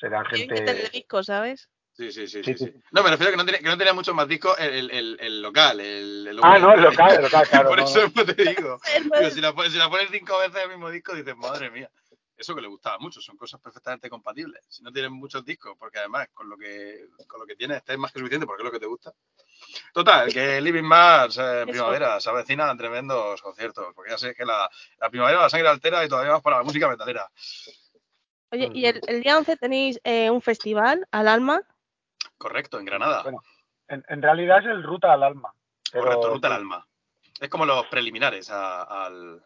serán 0.00 0.24
Tienen 0.26 0.48
que 0.48 0.56
gente... 0.56 0.72
tener 0.72 0.90
discos, 0.90 1.26
¿sabes? 1.26 1.68
Sí, 1.98 2.12
sí, 2.12 2.28
sí, 2.28 2.44
Sí. 2.44 2.72
No, 2.92 3.02
me 3.02 3.10
refiero 3.10 3.30
a 3.30 3.32
que 3.32 3.36
no 3.38 3.44
tenía, 3.44 3.58
que 3.58 3.66
no 3.66 3.76
tenía 3.76 3.92
muchos 3.92 4.14
más 4.14 4.28
discos 4.28 4.56
el, 4.60 4.88
el, 4.88 5.16
el 5.18 5.42
local, 5.42 5.80
el, 5.80 6.28
el 6.28 6.38
Ah, 6.44 6.56
no, 6.56 6.72
el 6.72 6.82
local, 6.82 7.16
el 7.16 7.22
local, 7.22 7.48
claro. 7.48 7.68
Por 7.70 7.78
no, 7.78 7.84
eso 7.84 8.08
no. 8.14 8.24
te 8.24 8.34
digo. 8.44 8.80
Digo, 9.18 9.30
si, 9.30 9.40
la, 9.40 9.52
pones- 9.52 9.72
si 9.72 9.78
la 9.78 9.90
pones 9.90 10.08
cinco 10.12 10.38
veces 10.38 10.62
el 10.62 10.68
mismo 10.68 10.90
disco, 10.90 11.12
dices, 11.16 11.36
madre 11.36 11.72
mía. 11.72 11.90
Eso 12.36 12.54
que 12.54 12.60
le 12.60 12.68
gustaba 12.68 13.00
mucho, 13.00 13.20
son 13.20 13.36
cosas 13.36 13.60
perfectamente 13.60 14.08
compatibles. 14.08 14.62
Si 14.68 14.84
no 14.84 14.92
tienes 14.92 15.10
muchos 15.10 15.44
discos, 15.44 15.74
porque 15.76 15.98
además 15.98 16.28
con 16.32 16.48
lo 16.48 16.56
que 16.56 17.08
con 17.26 17.40
lo 17.40 17.46
que 17.46 17.56
tienes 17.56 17.82
es 17.84 17.98
más 17.98 18.12
que 18.12 18.20
suficiente 18.20 18.46
porque 18.46 18.62
es 18.62 18.64
lo 18.66 18.70
que 18.70 18.78
te 18.78 18.86
gusta. 18.86 19.12
Total, 19.92 20.32
que 20.32 20.60
Living 20.60 20.84
Mars 20.84 21.36
eh, 21.38 21.62
en 21.62 21.68
primavera 21.68 22.20
se 22.20 22.30
avecinan 22.30 22.78
tremendos 22.78 23.42
conciertos, 23.42 23.86
porque 23.92 24.12
ya 24.12 24.18
sé 24.18 24.36
que 24.36 24.44
la, 24.44 24.70
la 25.00 25.10
primavera 25.10 25.40
la 25.42 25.50
sangre 25.50 25.66
altera 25.68 26.04
y 26.04 26.08
todavía 26.08 26.30
más 26.34 26.42
para 26.42 26.58
la 26.58 26.62
música 26.62 26.88
metalera. 26.88 27.28
Oye, 28.52 28.70
y 28.72 28.86
el, 28.86 29.00
el 29.08 29.20
día 29.22 29.36
11 29.36 29.56
tenéis 29.56 30.00
eh, 30.04 30.30
un 30.30 30.40
festival 30.40 31.08
al 31.10 31.26
alma. 31.26 31.60
Correcto, 32.38 32.78
en 32.78 32.84
Granada. 32.86 33.22
Bueno, 33.24 33.42
En, 33.88 34.04
en 34.08 34.22
realidad 34.22 34.58
es 34.60 34.66
el 34.66 34.82
Ruta 34.82 35.12
al 35.12 35.22
Alma. 35.22 35.52
Pero, 35.90 36.04
Correcto, 36.04 36.28
ruta 36.30 36.46
al 36.48 36.52
alma. 36.54 36.86
Es 37.40 37.48
como 37.48 37.64
los 37.66 37.86
preliminares 37.86 38.50
a- 38.50 38.82
al, 38.82 39.42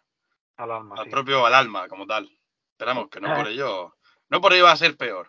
Al 0.57 0.71
alma, 0.71 0.97
al 0.99 1.05
sí. 1.05 1.11
propio 1.11 1.47
al 1.47 1.55
alma 1.55 1.89
como 1.89 2.07
tal. 2.07 2.29
Esperamos 2.73 3.09
que 3.09 3.21
no 3.21 3.35
por 3.35 3.47
ello, 3.49 3.95
no 4.29 4.41
por 4.41 4.53
ello 4.53 4.65
va 4.65 4.73
a 4.73 4.77
ser 4.77 4.97
peor. 4.97 5.29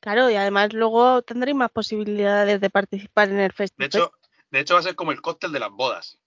Claro, 0.00 0.28
y 0.30 0.34
además 0.36 0.72
luego 0.72 1.22
tendréis 1.22 1.56
más 1.56 1.70
posibilidades 1.70 2.60
de 2.60 2.70
participar 2.70 3.28
en 3.28 3.40
el 3.40 3.48
De 3.50 3.54
festival. 3.54 3.86
hecho, 3.86 4.12
de 4.50 4.60
hecho 4.60 4.74
va 4.74 4.80
a 4.80 4.84
ser 4.84 4.94
como 4.96 5.12
el 5.12 5.20
cóctel 5.20 5.52
de 5.52 5.60
las 5.60 5.70
bodas. 5.70 6.18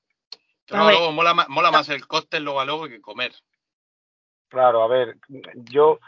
Que 0.65 0.77
luego, 0.77 1.11
mola 1.11 1.71
más 1.71 1.89
el 1.89 2.07
cóctel 2.07 2.43
luego 2.43 2.61
a 2.61 2.65
luego 2.65 2.87
que 2.87 3.01
comer. 3.01 3.33
Claro, 4.47 4.83
a 4.83 4.87
ver, 4.87 5.17
yo, 5.55 5.99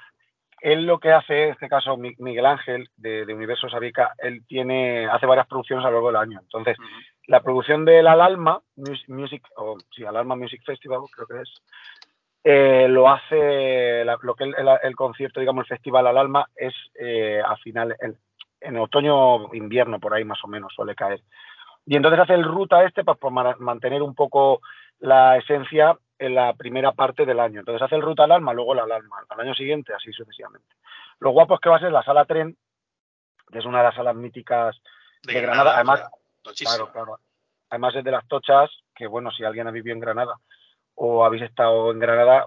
él 0.63 0.86
lo 0.86 0.97
que 0.99 1.12
hace, 1.12 1.43
en 1.43 1.49
este 1.52 1.67
caso 1.67 1.97
Mi- 1.97 2.15
Miguel 2.19 2.45
Ángel 2.45 2.89
de, 2.95 3.26
de 3.26 3.34
Universo 3.34 3.67
Sabica, 3.69 4.13
él 4.17 4.43
tiene, 4.47 5.06
hace 5.08 5.26
varias 5.26 5.45
producciones 5.47 5.84
a 5.86 5.89
lo 5.89 5.95
largo 5.95 6.08
del 6.08 6.21
año. 6.21 6.39
Entonces, 6.41 6.78
la 7.28 7.41
producción 7.41 7.84
del 7.86 8.08
Al 8.08 8.21
Alma 8.21 8.62
Mus- 8.78 9.08
Music, 9.10 9.43
o 9.58 9.78
sí, 9.91 10.06
Al 10.06 10.15
Alma 10.15 10.36
Music 10.38 10.62
Festival, 10.65 11.02
creo 11.13 11.28
que 11.28 11.41
es, 11.41 11.54
eh, 12.45 12.88
lo 12.89 13.10
hace, 13.10 14.06
la- 14.06 14.17
lo 14.21 14.36
que 14.36 14.45
el, 14.45 14.56
el- 14.58 14.80
el 14.84 14.95
concierto, 14.95 15.39
digamos, 15.39 15.63
el 15.65 15.76
festival 15.76 16.08
Al 16.08 16.17
Alma 16.17 16.47
es 16.56 16.73
eh, 16.99 17.41
a 17.45 17.56
final, 17.58 17.95
en, 17.99 18.17
en 18.62 18.78
otoño, 18.78 19.54
invierno, 19.54 19.99
por 19.99 20.13
ahí 20.13 20.23
más 20.23 20.43
o 20.43 20.47
menos 20.47 20.73
suele 20.73 20.95
caer. 20.95 21.21
Y 21.86 21.97
entonces 21.97 22.21
hace 22.21 22.36
el 22.36 22.43
ruta 22.45 22.86
este 22.86 23.04
para, 23.04 23.17
para 23.19 23.56
mantener 23.58 24.02
un 24.02 24.15
poco 24.15 24.62
la 24.99 25.38
esencia 25.38 25.97
en 26.19 26.36
la 26.36 26.54
primera 26.54 26.91
parte 26.91 27.26
del 27.26 27.39
año. 27.39 27.60
Entonces 27.60 27.82
hace 27.82 27.95
el 27.95 28.02
ruta 28.02 28.23
al 28.23 28.32
alma, 28.32 28.54
luego 28.54 28.73
la 28.73 28.84
al 28.84 28.91
alma, 28.91 29.23
al 29.28 29.39
año 29.39 29.54
siguiente, 29.54 29.93
así 29.93 30.12
sucesivamente. 30.12 30.76
Lo 31.19 31.32
guapo 31.32 31.56
es 31.56 31.60
que 31.60 31.69
va 31.69 31.78
a 31.78 31.80
ser 31.80 31.91
la 31.91 32.04
sala 32.04 32.26
tren, 32.26 32.58
que 33.52 33.60
es 33.60 33.65
una 33.65 33.80
de 33.80 33.84
las 33.86 33.95
salas 33.95 34.15
míticas 34.15 34.76
de, 35.23 35.41
Granada. 35.41 35.76
Además, 35.76 36.04
claro, 36.60 36.91
claro. 36.91 37.19
Además 37.69 37.95
es 37.95 38.04
de 38.04 38.12
las 38.12 38.28
tochas, 38.28 38.69
que 38.95 39.08
bueno, 39.08 39.32
si 39.32 39.43
alguien 39.43 39.67
ha 39.67 39.71
vivido 39.71 39.93
en 39.93 39.99
Granada 39.99 40.36
o 40.95 41.26
habéis 41.26 41.43
estado 41.43 41.91
en 41.91 41.99
Granada, 41.99 42.45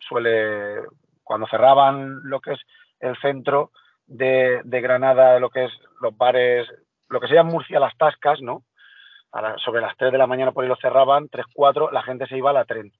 suele, 0.00 0.82
cuando 1.22 1.46
cerraban 1.46 2.20
lo 2.24 2.40
que 2.40 2.54
es 2.54 2.60
el 3.00 3.16
centro 3.18 3.70
de, 4.06 4.60
de 4.64 4.80
Granada, 4.80 5.38
lo 5.38 5.50
que 5.50 5.66
es 5.66 5.72
los 6.00 6.16
bares, 6.16 6.66
lo 7.08 7.20
que 7.20 7.28
se 7.28 7.34
llama 7.34 7.50
en 7.50 7.54
Murcia 7.54 7.80
las 7.80 7.96
tascas, 7.96 8.40
¿no? 8.40 8.64
A 9.36 9.42
la- 9.42 9.58
sobre 9.58 9.80
las 9.82 9.96
3 9.96 10.12
de 10.12 10.18
la 10.18 10.26
mañana 10.26 10.52
por 10.52 10.62
ahí 10.64 10.68
lo 10.68 10.76
cerraban, 10.76 11.28
3, 11.28 11.44
4, 11.52 11.90
la 11.90 12.02
gente 12.02 12.26
se 12.26 12.36
iba 12.36 12.50
a 12.50 12.54
la 12.54 12.64
tren 12.64 12.92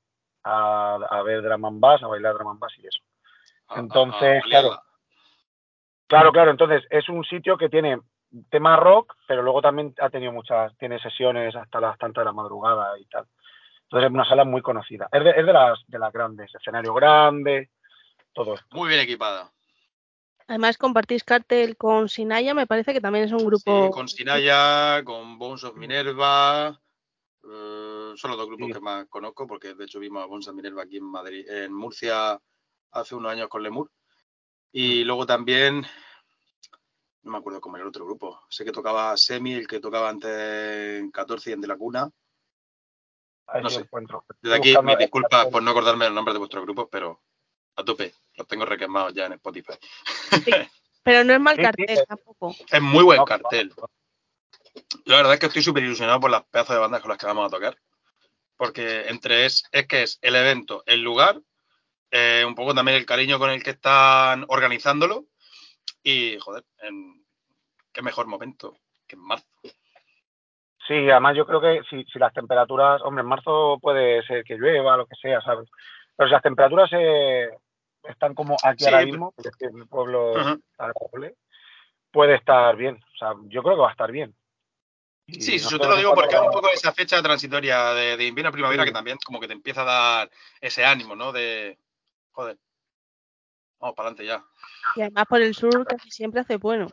a, 0.45 0.95
a 1.11 1.23
ver 1.23 1.43
drum 1.43 1.65
and 1.65 1.81
bass, 1.81 2.03
a 2.03 2.07
bailar 2.07 2.35
drum 2.35 2.49
and 2.49 2.61
bass 2.61 2.73
y 2.79 2.87
eso. 2.87 3.01
Entonces, 3.75 4.43
claro. 4.45 4.81
Claro, 6.09 6.31
claro, 6.33 6.51
entonces 6.53 6.85
es 6.91 7.09
un 7.09 7.25
sitio 7.25 7.57
que 7.57 7.69
tiene 7.69 7.99
tema 8.51 8.77
rock, 8.77 9.15
pero 9.27 9.43
luego 9.43 9.61
también 9.61 9.95
ha 10.01 10.09
tenido 10.11 10.31
muchas, 10.31 10.77
tiene 10.79 10.99
sesiones 11.01 11.57
hasta 11.57 11.81
las 11.81 11.99
tantas 11.99 12.23
de 12.23 12.27
la 12.27 12.33
madrugada 12.33 12.99
y 12.99 13.07
tal. 13.07 13.27
Entonces 13.85 14.09
es 14.09 14.15
una 14.15 14.25
sala 14.29 14.45
muy 14.45 14.63
conocida. 14.63 15.09
Es 15.11 15.25
de, 15.25 15.31
es 15.31 15.47
de 15.47 15.53
las 15.53 15.79
de 15.87 15.99
las 15.99 16.13
grandes, 16.13 16.55
escenario 16.55 16.93
grande, 16.95 17.71
todo 18.33 18.55
esto. 18.55 18.67
Muy 18.77 18.89
bien 18.89 19.01
equipada. 19.01 19.51
Además 20.49 20.79
compartís 20.79 21.25
cartel 21.25 21.77
con 21.77 22.09
Sinaya, 22.09 22.55
me 22.55 22.67
parece 22.67 22.93
que 22.93 23.01
también 23.01 23.25
es 23.25 23.33
un 23.33 23.45
grupo. 23.45 23.87
Sí, 23.87 23.91
con 23.93 24.09
Sinaya, 24.09 25.03
con 25.05 25.39
Bones 25.39 25.65
of 25.65 25.77
Minerva. 25.77 26.81
eh, 27.49 28.13
son 28.17 28.31
los 28.31 28.39
dos 28.39 28.47
grupos 28.49 28.67
Sí. 28.67 28.73
que 28.73 28.81
más 28.81 29.07
conozco, 29.09 29.47
porque 29.47 29.75
de 29.75 29.85
hecho 29.85 30.01
vimos 30.01 30.21
a 30.23 30.27
Bones 30.27 30.49
of 30.49 30.55
Minerva 30.57 30.83
aquí 30.83 30.97
en 30.97 31.05
Madrid, 31.05 31.49
en 31.49 31.73
Murcia 31.73 32.41
hace 32.91 33.15
unos 33.15 33.31
años 33.31 33.49
con 33.49 33.63
Lemur. 33.63 33.91
Y 34.73 35.03
Mm. 35.05 35.07
luego 35.07 35.27
también, 35.27 35.87
no 37.23 37.31
me 37.33 37.39
acuerdo 37.39 37.61
cómo 37.61 37.77
era 37.77 37.85
el 37.85 37.89
otro 37.89 38.05
grupo. 38.05 38.41
Sé 38.51 38.65
que 38.65 38.73
tocaba 38.73 39.17
Semi, 39.17 39.53
el 39.55 39.69
que 39.69 39.79
tocaba 39.79 40.09
antes 40.09 40.99
en 41.01 41.11
14 41.13 41.51
y 41.51 41.53
en 41.53 41.61
De 41.61 41.69
la 41.69 41.77
Cuna. 41.77 42.11
A 43.47 43.55
ver 43.55 43.63
No 43.63 43.71
sé. 43.71 43.81
encuentro. 43.83 44.25
Desde 44.41 44.57
aquí, 44.57 44.75
mis 44.83 44.99
disculpas 44.99 45.47
por 45.47 45.63
no 45.63 45.71
acordarme 45.71 46.07
el 46.07 46.15
nombre 46.15 46.33
de 46.35 46.39
vuestros 46.39 46.65
grupos, 46.65 46.89
pero 46.91 47.21
a 47.77 47.85
tope. 47.85 48.13
Los 48.35 48.47
tengo 48.47 48.65
requemados 48.65 49.15
ya 49.15 49.27
en 49.27 49.35
Spotify. 49.35 49.75
Pero 51.03 51.23
no 51.25 51.35
es 51.35 51.41
mal 51.41 51.57
cartel 51.57 51.99
tampoco. 52.09 52.55
Es 52.71 52.83
muy 52.83 53.05
buen 53.05 53.25
cartel. 53.25 53.73
Yo 55.05 55.13
la 55.13 55.19
verdad 55.19 55.35
es 55.35 55.41
que 55.41 55.47
estoy 55.47 55.63
súper 55.63 55.85
ilusionado 55.85 56.19
por 56.21 56.31
las 56.31 56.45
pedazos 56.45 56.75
de 56.75 56.81
bandas 56.81 57.01
con 57.01 57.11
las 57.11 57.19
que 57.19 57.27
vamos 57.27 57.47
a 57.47 57.55
tocar. 57.55 57.77
Porque 58.57 59.09
entre 59.09 59.47
es, 59.47 59.65
es 59.71 59.87
que 59.87 60.03
es 60.03 60.19
el 60.23 60.35
evento, 60.35 60.83
el 60.87 61.03
lugar, 61.03 61.41
eh, 62.11 62.45
un 62.47 62.55
poco 62.55 62.75
también 62.75 62.97
el 62.97 63.07
cariño 63.07 63.39
con 63.39 63.51
el 63.51 63.63
que 63.63 63.71
están 63.71 64.45
organizándolo. 64.49 65.27
Y, 66.03 66.39
joder, 66.39 66.65
en, 66.81 67.25
qué 67.93 68.03
mejor 68.03 68.27
momento 68.27 68.77
que 69.07 69.17
en 69.17 69.23
marzo. 69.23 69.47
Sí, 70.87 71.11
además 71.11 71.37
yo 71.37 71.47
creo 71.47 71.61
que 71.61 71.83
si, 71.91 72.05
si 72.05 72.19
las 72.19 72.33
temperaturas, 72.33 73.03
hombre, 73.03 73.23
en 73.23 73.29
marzo 73.29 73.79
puede 73.81 74.23
ser 74.25 74.45
que 74.45 74.57
llueva, 74.57 74.97
lo 74.97 75.07
que 75.07 75.17
sea, 75.17 75.41
¿sabes? 75.41 75.69
Pero 76.17 76.29
si 76.29 76.33
las 76.33 76.43
temperaturas 76.43 76.91
eh, 76.93 77.51
están 78.09 78.35
como 78.35 78.57
aquí 78.63 78.85
Sí, 78.85 78.87
ahora 78.87 78.99
pero- 78.99 79.07
mismo, 79.11 79.35
que 79.43 79.49
es 79.49 79.57
que 79.57 79.71
mi 79.71 79.85
pueblo 79.85 80.33
puede 82.11 82.35
estar 82.37 82.75
bien. 82.77 82.97
O 83.15 83.17
sea, 83.17 83.33
yo 83.45 83.63
creo 83.63 83.77
que 83.77 83.83
va 83.83 83.89
a 83.89 83.93
estar 83.93 84.11
bien. 84.11 84.35
Y 85.29 85.41
Sí, 85.41 85.59
yo 85.59 85.79
te 85.81 85.89
lo 85.89 85.97
digo 85.97 86.15
porque 86.15 86.37
es 86.37 86.41
un 86.41 86.49
a- 86.49 86.51
poco 86.51 86.69
esa 86.73 86.93
fecha 86.93 87.21
transitoria 87.23 87.93
de, 87.95 88.17
de 88.17 88.25
invierno-primavera 88.27 88.85
Sí. 88.85 88.89
que 88.91 88.95
también 88.95 89.19
como 89.25 89.41
que 89.41 89.49
te 89.49 89.55
empieza 89.55 89.83
a 89.83 89.85
dar 89.85 90.31
ese 90.61 90.85
ánimo, 90.85 91.17
¿no? 91.17 91.33
De, 91.33 91.79
joder, 92.31 92.57
vamos 93.81 93.97
para 93.97 94.09
adelante 94.11 94.25
ya. 94.25 94.45
Y 94.95 95.03
además 95.03 95.25
por 95.29 95.41
el 95.43 95.55
sur 95.55 95.85
casi 95.87 96.11
siempre 96.11 96.41
hace 96.43 96.57
bueno. 96.59 96.87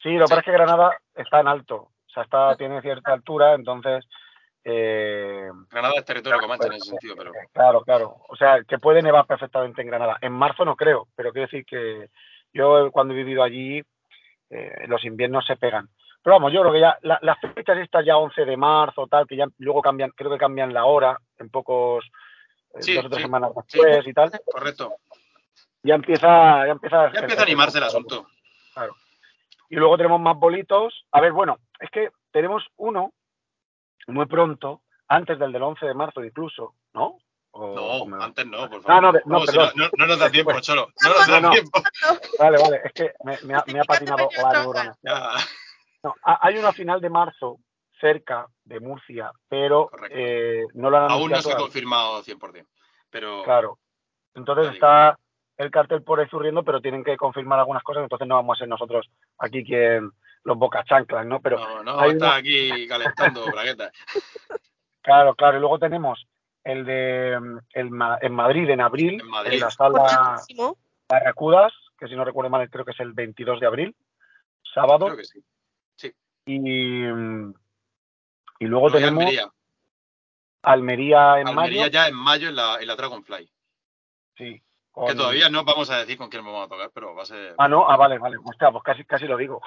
Sí, 0.00 0.10
lo 0.12 0.20
que 0.24 0.26
Sí. 0.26 0.30
pasa 0.30 0.40
es 0.40 0.44
que 0.44 0.52
Granada 0.52 0.96
está 1.14 1.40
en 1.40 1.48
alto, 1.48 1.74
o 1.76 2.10
sea, 2.14 2.22
está, 2.22 2.56
tiene 2.56 2.80
cierta 2.82 3.12
altura, 3.12 3.54
entonces... 3.54 4.04
eh, 4.70 5.50
Granada 5.70 5.94
es 5.96 6.04
territorio 6.04 6.38
comanche 6.40 6.66
en 6.66 6.74
ese 6.74 6.90
sentido, 6.90 7.14
pero 7.16 7.32
Claro, 7.52 7.80
claro. 7.82 8.16
O 8.28 8.36
sea, 8.36 8.62
que 8.64 8.78
puede 8.78 9.02
nevar 9.02 9.26
perfectamente 9.26 9.80
en 9.82 9.88
Granada. 9.88 10.18
En 10.20 10.32
marzo 10.32 10.64
no 10.64 10.76
creo, 10.76 11.08
pero 11.16 11.32
quiero 11.32 11.46
decir 11.46 11.64
que 11.64 12.08
yo 12.52 12.90
cuando 12.92 13.14
he 13.14 13.16
vivido 13.16 13.42
allí, 13.42 13.82
eh, 14.50 14.84
los 14.86 15.04
inviernos 15.04 15.46
se 15.46 15.56
pegan. 15.56 15.88
Pero 16.22 16.36
vamos, 16.36 16.52
yo 16.52 16.60
creo 16.60 16.72
que 16.72 16.80
ya 16.80 16.98
la- 17.02 17.18
las 17.22 17.38
fechas 17.54 17.78
estas 17.78 18.04
ya 18.04 18.16
11 18.16 18.44
de 18.44 18.56
marzo, 18.56 19.06
tal, 19.06 19.26
que 19.26 19.36
ya 19.36 19.46
luego 19.58 19.80
cambian, 19.82 20.10
creo 20.10 20.30
que 20.30 20.38
cambian 20.38 20.74
la 20.74 20.84
hora 20.84 21.18
en 21.38 21.48
pocos, 21.48 22.04
eh, 22.74 22.82
Sí, 22.82 22.94
dos 22.94 23.06
o 23.06 23.08
tres 23.08 23.18
sí, 23.18 23.24
semanas 23.24 23.50
sí. 23.66 23.78
después 23.78 24.06
y 24.06 24.12
tal, 24.12 24.30
correcto. 24.52 24.96
ya 25.82 25.94
empieza, 25.94 26.66
ya 26.66 26.72
empieza, 26.72 27.12
Ya 27.12 27.20
empieza 27.20 27.42
a 27.42 27.44
animarse 27.44 27.78
el 27.78 27.84
asunto. 27.84 28.26
Claro. 28.74 28.94
Y 29.70 29.76
luego 29.76 29.96
tenemos 29.96 30.20
más 30.20 30.36
bolitos. 30.38 31.04
A 31.12 31.20
ver, 31.20 31.32
bueno, 31.32 31.58
es 31.80 31.90
que 31.90 32.10
tenemos 32.32 32.66
uno 32.76 33.12
muy 34.06 34.26
pronto, 34.26 34.82
antes 35.08 35.38
del 35.38 35.52
del 35.52 35.62
11 35.62 35.86
de 35.86 35.94
marzo 35.94 36.24
incluso, 36.24 36.74
¿no? 36.94 37.18
O- 37.50 38.00
o 38.02 38.06
me- 38.06 38.18
No, 38.18 38.24
antes 38.24 38.46
no, 38.46 38.68
por 38.70 38.80
No, 38.80 38.82
favor. 38.82 39.02
no, 39.02 39.12
no, 39.24 39.40
si 39.40 39.46
perdón. 39.46 39.70
no, 39.76 39.88
no 39.96 40.06
nos 40.06 40.18
da 40.18 40.30
tiempo, 40.30 40.60
Cholo. 40.60 40.88
No 41.02 41.08
nos 41.10 41.26
No, 41.28 41.34
da 41.34 41.40
no. 41.40 41.50
tiempo. 41.50 41.82
Vale, 42.38 42.58
vale, 42.58 42.80
es 42.84 42.92
que 42.92 43.12
me, 43.24 43.38
me 43.42 43.54
ha, 43.54 43.64
me 43.66 43.80
ha 43.80 43.84
patinado 43.84 44.28
la 44.36 44.52
neurona. 44.62 44.96
No, 46.02 46.14
ha- 46.22 46.38
hay 46.46 46.56
una 46.58 46.72
final 46.72 47.00
de 47.00 47.10
marzo 47.10 47.58
cerca 48.00 48.46
de 48.64 48.78
Murcia, 48.78 49.32
pero 49.48 49.90
eh, 50.10 50.64
no 50.74 50.88
lo 50.90 50.98
han 50.98 51.10
Aún 51.10 51.30
no 51.32 51.42
se 51.42 51.52
ha 51.52 51.56
confirmado 51.56 52.22
100%. 52.22 52.66
Pero 53.10 53.42
Claro. 53.42 53.78
Entonces 54.34 54.72
está 54.74 55.18
el 55.56 55.70
cartel 55.72 56.02
por 56.04 56.20
ahí 56.20 56.28
surriendo, 56.28 56.62
pero 56.62 56.80
tienen 56.80 57.02
que 57.02 57.16
confirmar 57.16 57.58
algunas 57.58 57.82
cosas, 57.82 58.04
entonces 58.04 58.28
no 58.28 58.36
vamos 58.36 58.56
a 58.56 58.58
ser 58.60 58.68
nosotros 58.68 59.10
aquí 59.38 59.64
quien 59.64 60.12
los 60.48 60.58
bocachanclas, 60.58 61.24
¿no? 61.26 61.40
Pero 61.40 61.58
no, 61.58 61.82
no 61.84 62.00
hay 62.00 62.10
está 62.12 62.26
una- 62.26 62.34
aquí 62.36 62.88
calentando 62.88 63.46
braguetas. 63.46 63.92
claro, 65.02 65.34
claro, 65.34 65.58
y 65.58 65.60
luego 65.60 65.78
tenemos 65.78 66.26
el 66.64 66.84
de 66.84 67.38
mm, 67.40 67.58
el 67.74 67.90
Ma- 67.90 68.18
en 68.20 68.32
Madrid 68.34 68.68
en 68.70 68.80
abril, 68.80 69.20
En 69.20 69.28
Madrid. 69.28 69.60
la 69.60 69.70
sala. 69.70 70.40
Barracudas, 71.08 71.72
que 71.98 72.08
si 72.08 72.14
no 72.16 72.24
recuerdo 72.24 72.50
mal 72.50 72.68
creo 72.68 72.84
que 72.84 72.90
es 72.90 73.00
el 73.00 73.12
22 73.12 73.60
de 73.60 73.66
abril, 73.66 73.96
sábado. 74.74 75.06
Creo 75.06 75.16
que 75.18 75.24
sí. 75.24 75.42
y, 76.46 76.58
mm, 76.60 77.54
Y 78.60 78.64
luego 78.66 78.90
tenemos 78.90 79.22
Almería. 79.24 79.48
Almería 80.62 81.40
en 81.40 81.48
Almería 81.48 81.82
mayo. 81.82 81.92
ya 81.92 82.08
en 82.08 82.14
mayo 82.14 82.48
en 82.48 82.56
la, 82.56 82.78
en 82.80 82.86
la 82.86 82.96
Dragonfly. 82.96 83.48
Sí. 84.36 84.60
Que 85.06 85.14
todavía 85.14 85.48
no 85.48 85.64
vamos 85.64 85.90
a 85.90 85.98
decir 85.98 86.16
con 86.18 86.28
quién 86.28 86.44
vamos 86.44 86.66
a 86.66 86.68
tocar, 86.68 86.90
pero 86.92 87.14
va 87.14 87.22
a 87.22 87.26
ser. 87.26 87.54
Ah, 87.58 87.68
no, 87.68 87.88
ah, 87.88 87.96
vale, 87.96 88.18
vale. 88.18 88.36
Hostia, 88.44 88.70
pues 88.70 88.82
casi, 88.82 89.04
casi 89.04 89.26
lo 89.26 89.36
digo. 89.36 89.60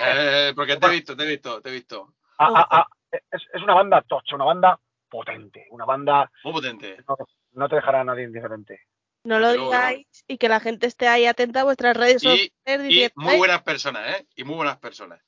Eh, 0.00 0.52
porque 0.54 0.76
te 0.76 0.86
he 0.86 0.90
visto, 0.90 1.16
te 1.16 1.24
he 1.24 1.26
visto, 1.28 1.60
te 1.60 1.68
he 1.70 1.72
visto. 1.72 2.12
Ah, 2.38 2.50
ah, 2.54 2.66
ah, 2.70 2.86
es, 3.10 3.42
es 3.52 3.62
una 3.62 3.74
banda 3.74 4.02
tocha, 4.02 4.36
una 4.36 4.44
banda 4.44 4.78
potente, 5.08 5.66
una 5.70 5.84
banda 5.84 6.30
Muy 6.44 6.52
potente. 6.52 6.98
no, 7.08 7.16
no 7.52 7.68
te 7.68 7.76
dejará 7.76 8.00
a 8.00 8.04
nadie 8.04 8.24
indiferente. 8.24 8.80
No 9.24 9.38
lo 9.40 9.52
digáis 9.52 10.06
y 10.28 10.38
que 10.38 10.48
la 10.48 10.60
gente 10.60 10.86
esté 10.86 11.08
ahí 11.08 11.26
atenta 11.26 11.62
a 11.62 11.64
vuestras 11.64 11.96
redes 11.96 12.22
Y- 12.22 12.50
sociales 12.64 12.90
Y 12.92 13.08
muy 13.16 13.32
"Ay, 13.32 13.38
buenas 13.38 13.62
personas, 13.62 14.16
¿eh? 14.20 14.26
Y 14.36 14.44
muy 14.44 14.54
buenas 14.56 14.76
personas. 14.78 15.20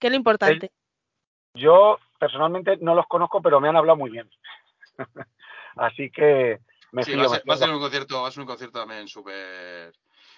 que 0.00 0.08
es 0.08 0.10
lo 0.12 0.16
importante. 0.16 0.72
Yo 1.54 1.98
personalmente 2.18 2.76
no 2.78 2.94
los 2.96 3.06
conozco, 3.06 3.40
pero 3.40 3.60
me 3.60 3.68
han 3.68 3.76
hablado 3.76 3.96
muy 3.96 4.10
bien. 4.10 4.28
Así 5.76 6.10
que 6.10 6.58
me 6.94 7.02
Sí, 7.04 7.10
fío, 7.12 7.20
va 7.20 7.26
a, 7.26 7.28
ser, 7.28 7.42
fío. 7.42 7.50
va 7.50 7.54
a 7.54 7.58
ser 7.58 7.70
un 7.70 7.80
concierto, 7.80 8.22
va 8.22 8.28
a 8.28 8.30
ser 8.30 8.40
un 8.40 8.46
concierto 8.46 8.78
también 8.78 9.08
súper 9.08 9.92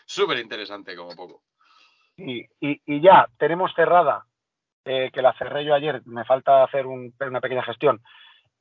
súper 0.06 0.38
interesante 0.38 0.96
como 0.96 1.14
poco. 1.14 1.42
Y, 2.16 2.40
y- 2.60 2.80
y 2.86 3.00
ya 3.00 3.28
tenemos 3.38 3.72
cerrada, 3.74 4.24
eh, 4.84 5.10
que 5.12 5.20
la 5.20 5.34
cerré 5.34 5.64
yo 5.64 5.74
ayer, 5.74 6.00
me 6.06 6.24
falta 6.24 6.62
hacer 6.64 6.86
un- 6.86 7.14
una 7.20 7.40
pequeña 7.40 7.62
gestión, 7.62 8.00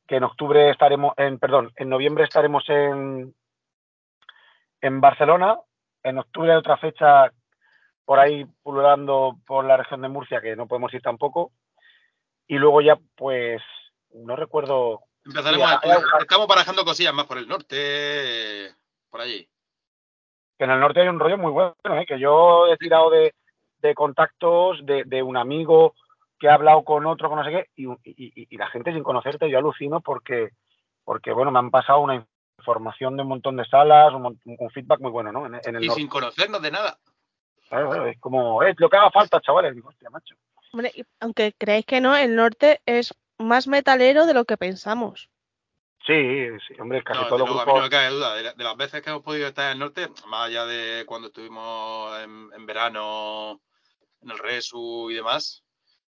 que 0.07 0.17
en 0.17 0.23
octubre 0.23 0.69
estaremos, 0.71 1.13
en 1.17 1.39
perdón, 1.39 1.71
en 1.77 1.87
noviembre 1.89 2.25
estaremos 2.25 2.67
en, 2.67 3.33
en 4.81 5.01
Barcelona, 5.01 5.57
en 6.03 6.17
octubre 6.17 6.51
hay 6.51 6.57
otra 6.57 6.77
fecha 6.77 7.31
por 8.03 8.19
ahí 8.19 8.45
pululando 8.61 9.37
por 9.47 9.65
la 9.65 9.77
región 9.77 10.01
de 10.01 10.09
Murcia, 10.09 10.41
que 10.41 10.55
no 10.55 10.67
podemos 10.67 10.93
ir 10.93 11.01
tampoco, 11.01 11.51
y 12.47 12.55
luego 12.57 12.81
ya 12.81 12.97
pues 13.15 13.61
no 14.13 14.35
recuerdo, 14.35 15.01
Empezaremos, 15.25 15.67
Sí, 15.67 15.73
a- 15.89 15.93
algo- 15.93 16.19
estamos 16.19 16.47
barajando 16.47 16.85
cosillas 16.85 17.13
más 17.13 17.25
por 17.25 17.37
el 17.37 17.47
norte, 17.47 18.73
por 19.09 19.21
allí. 19.21 19.47
que 20.57 20.63
en 20.65 20.71
el 20.71 20.79
norte 20.79 21.01
hay 21.01 21.07
un 21.09 21.19
rollo 21.19 21.37
muy 21.37 21.51
bueno, 21.51 21.75
¿eh? 21.99 22.05
que 22.07 22.17
yo 22.19 22.67
he 22.67 22.77
tirado 22.77 23.09
de, 23.09 23.33
de 23.79 23.93
contactos 23.93 24.85
de, 24.85 25.03
de 25.05 25.21
un 25.21 25.35
amigo 25.35 25.93
que 26.39 26.47
ha 26.47 26.53
hablado 26.53 26.83
con 26.83 27.05
otro, 27.05 27.27
con 27.29 27.39
no 27.39 27.43
sé 27.45 27.51
qué, 27.51 27.65
y, 27.75 27.87
y- 28.05 28.57
la 28.57 28.67
gente 28.69 28.93
sin 28.93 29.03
conocerte, 29.03 29.49
yo 29.49 29.57
alucino 29.57 29.99
porque, 30.01 30.49
porque 31.03 31.31
bueno, 31.33 31.51
me 31.51 31.59
han 31.59 31.71
pasado 31.71 31.99
una 31.99 32.25
información 32.59 33.15
de 33.17 33.23
un 33.23 33.29
montón 33.29 33.57
de 33.57 33.65
salas, 33.65 34.13
un, 34.13 34.39
un 34.45 34.69
feedback 34.71 34.99
muy 35.01 35.11
bueno, 35.11 35.31
¿no? 35.31 35.45
En, 35.45 35.55
en 35.55 35.75
el 35.75 35.83
Y 35.83 35.87
norte. 35.87 36.01
sin 36.01 36.09
conocernos 36.09 36.61
de 36.61 36.71
nada. 36.71 36.97
Claro, 37.67 37.89
claro, 37.89 38.07
es 38.07 38.19
como, 38.19 38.63
es 38.63 38.79
lo 38.79 38.89
que 38.89 38.95
haga 38.97 39.11
falta, 39.11 39.41
chavales. 39.41 39.73
Digo, 39.75 39.89
hostia, 39.89 40.09
macho. 40.09 40.35
Hombre, 40.71 40.91
y 40.95 41.03
aunque 41.19 41.53
creáis 41.57 41.85
que 41.85 41.99
no, 41.99 42.15
el 42.15 42.35
norte 42.35 42.79
es 42.85 43.13
más 43.39 43.67
metalero 43.67 44.25
de 44.25 44.33
lo 44.33 44.45
que 44.45 44.57
pensamos. 44.57 45.29
Sí, 46.05 46.13
sí, 46.67 46.79
hombre, 46.79 47.03
casi 47.03 47.19
No, 47.19 47.27
todos 47.27 47.39
los 47.39 47.47
luego, 47.47 47.61
a 47.61 47.65
mí 47.65 47.73
no 47.73 47.73
grupos. 47.73 47.83
me 47.83 47.89
cabe 47.89 48.09
duda. 48.09 48.35
De, 48.35 48.43
la- 48.43 48.53
de 48.53 48.63
las 48.63 48.77
veces 48.77 49.01
que 49.01 49.09
hemos 49.09 49.23
podido 49.23 49.47
estar 49.47 49.65
en 49.65 49.71
el 49.73 49.79
norte, 49.79 50.07
más 50.27 50.47
allá 50.47 50.65
de 50.65 51.03
cuando 51.05 51.27
estuvimos 51.29 52.19
en, 52.19 52.49
en 52.53 52.65
verano 52.65 53.61
en 54.21 54.29
el 54.31 54.37
Resu 54.37 55.09
y 55.09 55.15
demás, 55.15 55.63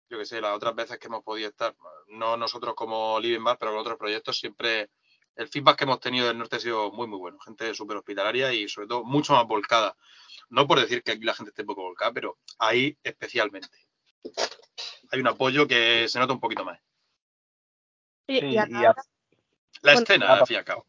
yo 0.10 0.17
que 0.19 0.25
sé, 0.25 0.41
las 0.41 0.55
otras 0.55 0.75
veces 0.75 0.99
que 0.99 1.08
hemos 1.08 1.23
podido 1.23 1.49
estar, 1.49 1.75
no 2.10 2.38
nosotros 2.38 2.75
como 2.75 3.19
Living 3.19 3.43
Bar, 3.43 3.58
pero 3.60 3.71
con 3.71 3.82
otros 3.82 3.97
proyectos, 3.97 4.39
siempre 4.39 4.89
el 5.36 5.47
feedback 5.47 5.77
que 5.77 5.84
hemos 5.86 5.99
tenido 5.99 6.27
del 6.27 6.38
norte 6.38 6.58
ha 6.58 6.60
sido 6.60 6.91
muy, 6.91 7.08
muy 7.08 7.17
bueno. 7.19 7.39
Gente 7.39 7.73
súper 7.73 7.97
hospitalaria 7.97 8.51
y 8.53 8.67
sobre 8.67 8.88
todo 8.88 9.03
mucho 9.03 9.34
más 9.34 9.47
volcada. 9.47 9.95
No 10.49 10.67
por 10.67 10.79
decir 10.79 11.01
que 11.03 11.13
aquí 11.13 11.23
la 11.23 11.34
gente 11.36 11.49
esté 11.49 11.63
poco 11.63 11.84
volcada, 11.84 12.12
pero 12.12 12.38
ahí 12.60 12.97
especialmente. 13.03 13.69
Hay 15.12 15.19
un 15.19 15.27
apoyo 15.27 15.67
que 15.67 16.08
se 16.08 16.19
nota 16.19 16.34
un 16.34 16.39
poquito 16.39 16.63
más. 16.65 16.79
Oye, 18.30 18.39
Sí, 18.42 18.46
y 18.48 18.58
a 18.58 18.68
y 18.68 18.72
la 18.72 18.80
a- 18.80 18.89
hora, 18.92 19.02
La 19.82 19.94
Bueno, 19.94 20.04
escena, 20.04 20.26
nada. 20.28 20.39
al 20.42 20.48
fin 20.48 20.56
y 20.56 20.58
al 20.60 20.65
cabo. 20.65 20.86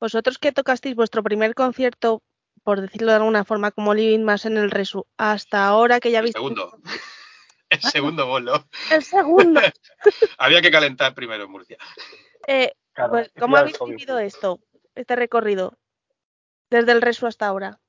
vosotros 0.00 0.38
que 0.38 0.50
tocasteis 0.52 0.96
vuestro 0.96 1.22
primer 1.22 1.54
concierto, 1.54 2.22
por 2.64 2.80
decirlo 2.80 3.12
de 3.12 3.16
alguna 3.18 3.44
forma, 3.44 3.70
como 3.70 3.94
Living 3.94 4.24
más 4.24 4.44
en 4.46 4.56
el 4.56 4.70
Resu, 4.70 5.06
hasta 5.16 5.64
ahora 5.66 6.00
que 6.00 6.10
ya 6.10 6.18
El 6.18 6.22
habéis 6.22 6.32
segundo. 6.34 6.76
El 7.70 7.80
segundo 7.80 8.26
bolo. 8.26 8.66
el 8.90 9.02
segundo, 9.02 9.60
Había 10.38 10.60
que 10.60 10.70
calentar 10.70 11.14
primero 11.14 11.44
en 11.44 11.50
Murcia. 11.50 11.78
eh, 12.46 12.74
claro, 12.92 13.12
pues, 13.12 13.28
es 13.28 13.40
¿cómo 13.40 13.56
habéis 13.56 13.78
vivido 13.78 14.18
esto, 14.18 14.60
este 14.94 15.16
recorrido, 15.16 15.78
desde 16.68 16.92
el 16.92 17.00
Resu 17.00 17.26
hasta 17.26 17.46
ahora? 17.46 17.80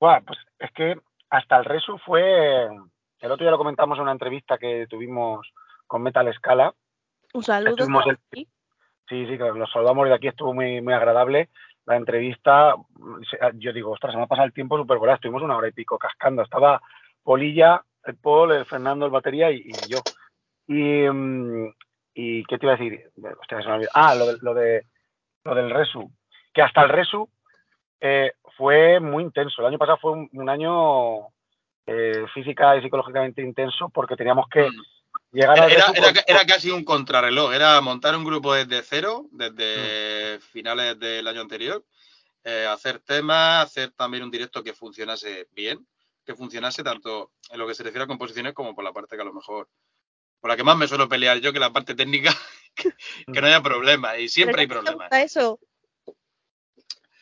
Buah, 0.00 0.20
pues 0.22 0.38
es 0.58 0.72
que 0.72 0.96
hasta 1.30 1.58
el 1.58 1.64
Resu 1.64 1.96
fue. 1.98 2.64
El 3.20 3.30
otro 3.30 3.44
día 3.44 3.50
lo 3.52 3.58
comentamos 3.58 3.98
en 3.98 4.02
una 4.02 4.12
entrevista 4.12 4.58
que 4.58 4.86
tuvimos 4.90 5.46
con 5.86 6.02
Metal 6.02 6.32
Scala. 6.34 6.74
Un 7.34 7.42
saludo. 7.42 7.84
El- 8.06 8.18
aquí. 8.32 8.48
Sí, 9.08 9.26
sí, 9.26 9.36
claro, 9.36 9.54
los 9.54 9.70
saludamos 9.70 10.08
de 10.08 10.14
aquí, 10.14 10.28
estuvo 10.28 10.52
muy, 10.52 10.80
muy 10.80 10.92
agradable. 10.94 11.48
La 11.84 11.96
entrevista, 11.96 12.74
se- 13.30 13.38
yo 13.54 13.72
digo, 13.72 13.92
ostras, 13.92 14.12
se 14.12 14.18
me 14.18 14.24
ha 14.24 14.26
pasado 14.26 14.46
el 14.46 14.52
tiempo 14.52 14.76
súper 14.76 14.98
volado, 14.98 15.16
estuvimos 15.16 15.42
una 15.42 15.56
hora 15.56 15.68
y 15.68 15.72
pico 15.72 15.96
cascando. 15.98 16.42
Estaba 16.42 16.80
Polilla, 17.22 17.82
el 18.04 18.16
Paul, 18.16 18.52
el 18.52 18.64
Fernando, 18.64 19.06
el 19.06 19.12
batería 19.12 19.50
y, 19.52 19.58
y 19.66 19.72
yo. 19.88 19.98
Y, 20.66 21.08
mm, 21.08 21.72
y, 22.14 22.44
¿qué 22.44 22.58
te 22.58 22.66
iba 22.66 22.74
a 22.74 22.76
decir? 22.76 23.10
Hostia, 23.40 23.62
se 23.62 23.68
me 23.68 23.74
olvidó. 23.74 23.90
Ah, 23.94 24.14
lo, 24.16 24.26
de, 24.26 24.38
lo, 24.40 24.54
de, 24.54 24.86
lo 25.44 25.54
del 25.54 25.70
Resu. 25.70 26.10
Que 26.52 26.62
hasta 26.62 26.82
el 26.82 26.88
Resu 26.88 27.28
eh, 28.00 28.32
fue 28.56 28.98
muy 28.98 29.22
intenso. 29.22 29.60
El 29.62 29.68
año 29.68 29.78
pasado 29.78 29.98
fue 29.98 30.12
un, 30.12 30.28
un 30.32 30.48
año 30.48 31.28
eh, 31.86 32.24
física 32.34 32.76
y 32.76 32.82
psicológicamente 32.82 33.42
intenso 33.42 33.88
porque 33.90 34.16
teníamos 34.16 34.48
que 34.48 34.68
Mm. 34.68 34.74
Llegar 35.36 35.70
Era, 35.70 35.92
era, 35.94 36.22
era- 36.26 36.46
casi 36.46 36.70
un 36.70 36.84
contrarreloj, 36.84 37.52
era 37.52 37.80
montar 37.80 38.16
un 38.16 38.24
grupo 38.24 38.54
desde 38.54 38.82
cero, 38.82 39.26
Mm. 39.30 39.36
desde 39.36 40.40
finales 40.40 40.98
del 40.98 41.26
año 41.26 41.40
anterior, 41.42 41.84
eh, 42.44 42.66
hacer 42.68 43.00
temas, 43.00 43.64
hacer 43.66 43.90
también 43.92 44.22
un 44.24 44.30
directo 44.30 44.62
que 44.62 44.72
funcionase 44.72 45.48
bien, 45.52 45.86
que 46.24 46.34
funcionase 46.34 46.82
tanto 46.82 47.32
en 47.50 47.58
lo 47.58 47.66
que 47.66 47.74
se 47.74 47.82
refiere 47.82 48.04
a 48.04 48.06
composiciones 48.08 48.52
como 48.54 48.74
por 48.74 48.84
la 48.84 48.92
parte 48.92 49.16
que 49.16 49.22
a 49.22 49.26
lo 49.26 49.32
mejor, 49.34 49.68
por 50.40 50.50
la 50.50 50.56
que 50.56 50.64
más 50.64 50.76
me 50.76 50.88
suelo 50.88 51.08
pelear 51.08 51.38
yo, 51.38 51.52
que 51.52 51.58
la 51.60 51.72
parte 51.72 51.94
técnica, 51.94 52.34
que, 52.74 52.90
que 53.32 53.40
no 53.40 53.46
haya 53.46 53.62
problemas, 53.62 54.18
y 54.18 54.28
siempre 54.28 54.62
hay 54.62 54.66
¿Pero 54.66 54.80
qué 54.80 54.86
te 54.86 54.92
problemas. 54.92 55.08
gusta 55.10 55.22
eso? 55.22 55.60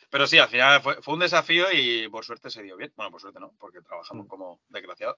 Pero 0.09 0.27
sí, 0.27 0.37
al 0.37 0.47
final 0.47 0.81
fue, 0.81 1.01
fue 1.01 1.13
un 1.15 1.19
desafío 1.19 1.65
y 1.73 2.07
por 2.07 2.23
suerte 2.23 2.49
se 2.49 2.63
dio 2.63 2.77
bien. 2.77 2.93
Bueno, 2.95 3.11
por 3.11 3.19
suerte 3.19 3.39
no, 3.39 3.51
porque 3.59 3.81
trabajamos 3.81 4.25
Mm. 4.25 4.29
como 4.29 4.61
desgraciados. 4.69 5.17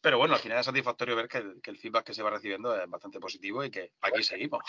Pero 0.00 0.18
bueno, 0.18 0.34
al 0.34 0.40
final 0.40 0.58
es 0.58 0.66
satisfactorio 0.66 1.16
ver 1.16 1.28
que 1.28 1.38
el, 1.38 1.60
que 1.62 1.70
el 1.70 1.78
feedback 1.78 2.04
que 2.04 2.14
se 2.14 2.22
va 2.22 2.30
recibiendo 2.30 2.74
es 2.80 2.88
bastante 2.88 3.18
positivo 3.20 3.64
y 3.64 3.70
que 3.70 3.90
aquí 4.02 4.22
seguimos. 4.22 4.60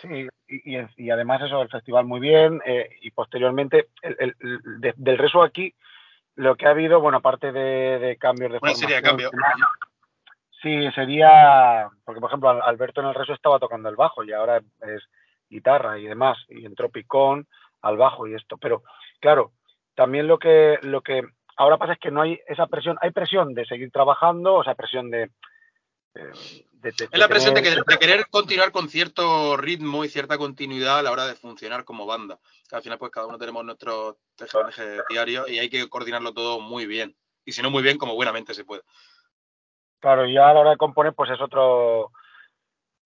Sí, 0.00 0.28
y, 0.48 0.76
y- 0.76 0.86
y 0.96 1.10
además 1.10 1.42
eso, 1.42 1.62
el 1.62 1.68
festival 1.70 2.04
muy 2.04 2.20
bien 2.20 2.60
eh, 2.64 2.88
y 3.00 3.10
posteriormente 3.10 3.88
el, 4.02 4.16
el- 4.18 4.36
el- 4.40 4.80
de- 4.80 4.94
del 4.96 5.18
Resu 5.18 5.42
aquí 5.42 5.74
lo 6.36 6.56
que 6.56 6.66
ha 6.66 6.70
habido, 6.70 7.00
bueno, 7.00 7.18
aparte 7.18 7.52
de, 7.52 7.98
de 7.98 8.16
cambios 8.16 8.50
de 8.50 8.54
de 8.56 8.60
formación, 8.60 9.02
cambios. 9.02 9.32
Sí, 10.62 10.90
sería, 10.92 11.88
porque 12.04 12.20
por 12.20 12.30
ejemplo 12.30 12.48
Al- 12.50 12.62
Alberto 12.62 13.00
en 13.00 13.06
el 13.08 13.14
Resu 13.14 13.32
estaba 13.32 13.58
tocando 13.58 13.88
el 13.88 13.96
bajo 13.96 14.24
y 14.24 14.32
ahora 14.32 14.58
es 14.82 15.02
guitarra 15.48 15.98
y 15.98 16.06
demás, 16.06 16.38
y 16.48 16.64
en 16.66 16.74
Tropicón 16.74 17.46
al 17.82 17.96
bajo 17.96 18.26
y 18.26 18.34
esto, 18.34 18.56
pero 18.56 18.82
claro, 19.20 19.52
también 19.94 20.26
lo 20.26 20.38
que, 20.38 20.78
lo 20.82 21.02
que 21.02 21.22
ahora 21.56 21.76
pasa 21.78 21.92
es 21.94 21.98
que 21.98 22.10
no 22.10 22.22
hay 22.22 22.40
esa 22.48 22.66
presión, 22.66 22.96
hay 23.00 23.10
presión 23.10 23.54
de 23.54 23.64
seguir 23.66 23.90
trabajando, 23.90 24.54
o 24.54 24.64
sea, 24.64 24.74
presión 24.74 25.10
de... 25.10 25.30
eh, 26.14 26.32
de- 26.72 26.92
de- 26.92 27.08
Es 27.10 27.18
la 27.18 27.28
presión 27.28 27.54
tener- 27.54 27.74
que- 27.84 27.92
de 27.92 27.98
querer 27.98 28.26
continuar 28.30 28.70
con 28.72 28.88
cierto 28.88 29.56
ritmo 29.56 30.04
y 30.04 30.08
cierta 30.08 30.36
continuidad 30.38 30.98
a 30.98 31.02
la 31.02 31.10
hora 31.12 31.26
de 31.26 31.34
funcionar 31.34 31.84
como 31.84 32.06
banda. 32.06 32.38
Que 32.68 32.76
al 32.76 32.82
final, 32.82 32.98
pues 32.98 33.10
cada 33.10 33.26
uno 33.26 33.38
tenemos 33.38 33.64
nuestros 33.64 34.16
teje 34.36 35.00
diarios 35.08 35.48
y 35.50 35.58
hay 35.58 35.70
que 35.70 35.88
coordinarlo 35.88 36.32
todo 36.34 36.60
muy 36.60 36.86
bien. 36.86 37.16
Y 37.44 37.52
si 37.52 37.62
no 37.62 37.70
muy 37.70 37.82
bien, 37.82 37.98
como 37.98 38.14
buenamente 38.14 38.54
se 38.54 38.64
puede. 38.64 38.82
Claro, 40.00 40.26
y 40.26 40.34
ya 40.34 40.50
a 40.50 40.54
la 40.54 40.60
hora 40.60 40.70
de 40.70 40.76
componer, 40.76 41.14
pues 41.14 41.30
es 41.30 41.40
otro. 41.40 42.10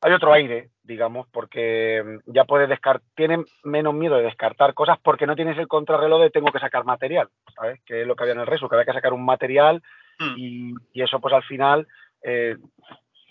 Hay 0.01 0.13
otro 0.13 0.33
aire, 0.33 0.71
digamos, 0.83 1.27
porque 1.33 2.03
mm, 2.05 2.33
ya 2.33 2.45
puedes 2.45 2.69
descartar. 2.69 3.03
Tienes 3.15 3.41
menos 3.65 3.95
miedo 3.95 4.17
de 4.17 4.25
descartar 4.25 4.75
cosas 4.75 4.99
porque 5.03 5.27
no 5.27 5.37
tienes 5.37 5.59
el 5.59 5.69
contrarreloj 5.69 6.23
de 6.23 6.31
tengo 6.31 6.53
que 6.53 6.61
sacar 6.61 6.85
material, 6.85 7.29
¿sabes? 7.55 7.81
Que 7.85 8.03
es 8.03 8.07
lo 8.07 8.15
que 8.15 8.25
había 8.25 8.35
en 8.35 8.41
el 8.41 8.47
resto, 8.47 8.69
que 8.69 8.77
había 8.77 8.87
que 8.87 8.93
sacar 8.93 9.13
un 9.13 9.25
material 9.25 9.83
Hmm. 10.19 10.35
y, 10.37 10.75
y 10.93 11.03
eso, 11.03 11.21
pues 11.21 11.33
al 11.33 11.45
final, 11.45 11.87
eh, 12.23 12.57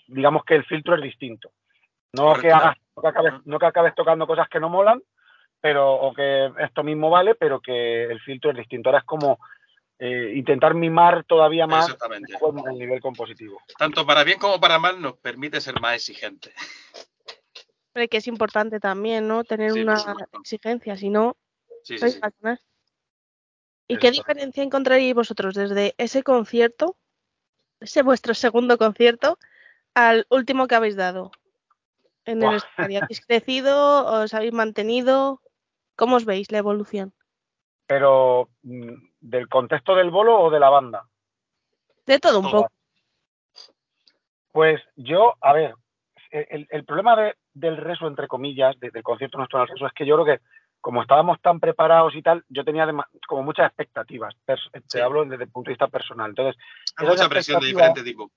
digamos 0.06 0.44
que 0.44 0.54
el 0.54 0.64
filtro 0.64 0.96
es 0.96 1.02
distinto. 1.02 1.50
No 2.14 2.34
que, 2.34 2.50
hagas, 2.50 2.76
no, 2.96 3.02
que 3.02 3.08
acabes, 3.08 3.32
no 3.44 3.58
que 3.58 3.66
acabes 3.66 3.94
tocando 3.94 4.26
cosas 4.26 4.48
que 4.48 4.60
no 4.60 4.70
molan, 4.70 5.02
pero 5.60 5.94
o 5.94 6.14
que 6.14 6.50
esto 6.58 6.82
mismo 6.82 7.10
vale, 7.10 7.34
pero 7.34 7.60
que 7.60 8.04
el 8.04 8.20
filtro 8.20 8.50
es 8.50 8.56
distinto. 8.56 8.88
Ahora 8.88 9.00
es 9.00 9.04
como 9.04 9.38
eh, 9.98 10.32
intentar 10.36 10.74
mimar 10.74 11.24
todavía 11.24 11.66
más 11.66 11.96
el 12.66 12.78
nivel 12.78 13.00
compositivo. 13.00 13.60
Tanto 13.78 14.06
para 14.06 14.24
bien 14.24 14.38
como 14.38 14.60
para 14.60 14.78
mal 14.78 15.00
nos 15.00 15.16
permite 15.18 15.60
ser 15.60 15.80
más 15.80 15.94
exigentes. 15.94 16.54
Pero 17.92 18.08
que 18.08 18.18
es 18.18 18.26
importante 18.26 18.80
también, 18.80 19.26
¿no? 19.26 19.44
Tener 19.44 19.72
Sí, 19.72 19.80
una 19.80 19.96
exigencia, 20.40 20.96
si 20.96 21.10
no, 21.10 21.36
Sí, 21.82 21.98
sí. 21.98 22.20
¿Y 23.90 23.94
Eso 23.94 24.00
qué 24.00 24.10
diferencia 24.10 24.62
encontraríais 24.62 25.14
vosotros 25.14 25.54
desde 25.54 25.94
ese 25.96 26.22
concierto 26.22 26.96
ese 27.80 28.02
vuestro 28.02 28.34
segundo 28.34 28.78
concierto 28.78 29.38
al 29.94 30.26
último 30.30 30.66
que 30.66 30.74
habéis 30.74 30.96
dado 30.96 31.30
en 32.24 32.42
el 32.42 32.56
escenario. 32.56 33.00
¿Habéis 33.02 33.20
crecido? 33.26 34.06
¿Os 34.06 34.34
habéis 34.34 34.52
mantenido? 34.52 35.40
¿Cómo 35.96 36.16
os 36.16 36.24
veis 36.24 36.50
la 36.52 36.58
evolución? 36.58 37.12
Pero, 37.86 38.50
mm, 38.62 39.07
¿del 39.20 39.48
contexto 39.48 39.94
del 39.94 40.10
bolo 40.10 40.38
o 40.40 40.50
de 40.50 40.60
la 40.60 40.70
banda? 40.70 41.04
De 42.06 42.18
todo 42.18 42.40
un 42.40 42.50
poco. 42.50 42.72
Pues 44.52 44.80
yo, 44.96 45.34
a 45.40 45.52
ver, 45.52 45.74
el, 46.30 46.84
problema 46.84 47.32
del 47.52 47.76
reso, 47.76 48.06
entre 48.06 48.28
comillas, 48.28 48.78
del 48.80 49.02
concierto 49.02 49.38
nuestro 49.38 49.58
en 49.58 49.62
el 49.62 49.68
reso, 49.68 49.86
es 49.86 49.92
que 49.92 50.06
yo 50.06 50.16
creo 50.16 50.36
que 50.36 50.44
como 50.80 51.02
estábamos 51.02 51.40
tan 51.40 51.60
preparados 51.60 52.14
y 52.14 52.22
tal, 52.22 52.44
yo 52.48 52.64
tenía 52.64 52.86
como 53.26 53.42
muchas 53.42 53.66
expectativas. 53.66 54.34
Te 54.90 55.02
hablo 55.02 55.24
desde 55.24 55.44
el 55.44 55.50
punto 55.50 55.68
de 55.68 55.72
vista 55.72 55.88
personal. 55.88 56.30
Entonces, 56.30 56.60
Hay 56.96 57.06
mucha 57.06 57.28
presión 57.28 57.60
de 57.60 57.66
diferente 57.66 58.02
tipo. 58.02 58.30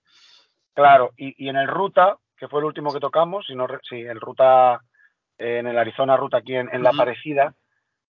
Claro, 0.73 1.11
y, 1.17 1.47
en 1.47 1.57
el 1.57 1.67
Ruta, 1.67 2.17
que 2.37 2.47
fue 2.47 2.59
el 2.59 2.65
último 2.65 2.93
que 2.93 2.99
tocamos, 2.99 3.45
si 3.45 3.55
no, 3.55 3.67
sí, 3.87 4.01
el 4.01 4.19
Ruta, 4.19 4.81
en 5.37 5.67
el 5.67 5.77
Arizona 5.77 6.17
Ruta 6.17 6.37
aquí 6.37 6.55
en, 6.55 6.83
La 6.83 6.93
Parecida, 6.93 7.53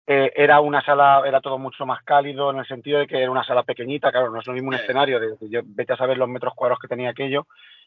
eh, 0.06 0.32
era 0.34 0.60
una 0.60 0.84
sala, 0.84 1.22
era 1.26 1.40
todo 1.40 1.58
mucho 1.58 1.86
más 1.86 2.02
cálido 2.02 2.50
en 2.50 2.58
el 2.58 2.66
sentido 2.66 2.98
de 2.98 3.06
que 3.06 3.18
era 3.22 3.30
una 3.30 3.44
sala 3.44 3.62
pequeñita, 3.62 4.10
claro, 4.10 4.30
no 4.30 4.40
es 4.40 4.46
lo 4.46 4.52
mismo 4.52 4.68
un 4.68 4.74
escenario, 4.74 5.20
de, 5.20 5.36
yo, 5.48 5.60
vete 5.64 5.92
a 5.92 5.96
saber 5.96 6.18
los 6.18 6.28
metros 6.28 6.54
cuadrados 6.54 6.80
que 6.80 6.88
tenía 6.88 7.10
aquello, 7.10 7.46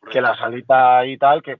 que 0.09 0.21
la 0.21 0.37
salita 0.37 1.05
y 1.05 1.17
tal, 1.17 1.41
que, 1.41 1.57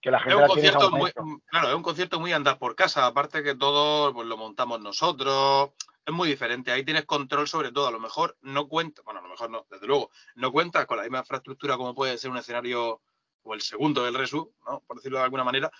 que 0.00 0.10
la 0.10 0.20
gente... 0.20 0.36
Es 0.36 0.42
un 0.42 0.48
concierto 0.48 0.90
muy, 0.90 1.10
claro, 1.46 1.68
es 1.68 1.74
un 1.74 1.82
concierto 1.82 2.20
muy 2.20 2.32
andar 2.32 2.58
por 2.58 2.76
casa, 2.76 3.06
aparte 3.06 3.42
que 3.42 3.54
todo 3.54 4.12
pues, 4.12 4.26
lo 4.26 4.36
montamos 4.36 4.80
nosotros, 4.80 5.70
es 6.06 6.14
muy 6.14 6.28
diferente, 6.28 6.70
ahí 6.70 6.84
tienes 6.84 7.04
control 7.04 7.48
sobre 7.48 7.72
todo, 7.72 7.88
a 7.88 7.92
lo 7.92 8.00
mejor 8.00 8.36
no 8.42 8.68
cuenta, 8.68 9.02
bueno, 9.04 9.20
a 9.20 9.22
lo 9.22 9.28
mejor 9.28 9.50
no, 9.50 9.66
desde 9.70 9.86
luego, 9.86 10.10
no 10.36 10.52
cuentas 10.52 10.86
con 10.86 10.98
la 10.98 11.02
misma 11.02 11.18
infraestructura 11.18 11.76
como 11.76 11.94
puede 11.94 12.16
ser 12.18 12.30
un 12.30 12.38
escenario 12.38 13.00
o 13.42 13.54
el 13.54 13.60
segundo 13.62 14.04
del 14.04 14.14
Resu, 14.14 14.52
¿no? 14.66 14.80
por 14.86 14.96
decirlo 14.96 15.18
de 15.18 15.24
alguna 15.24 15.44
manera, 15.44 15.70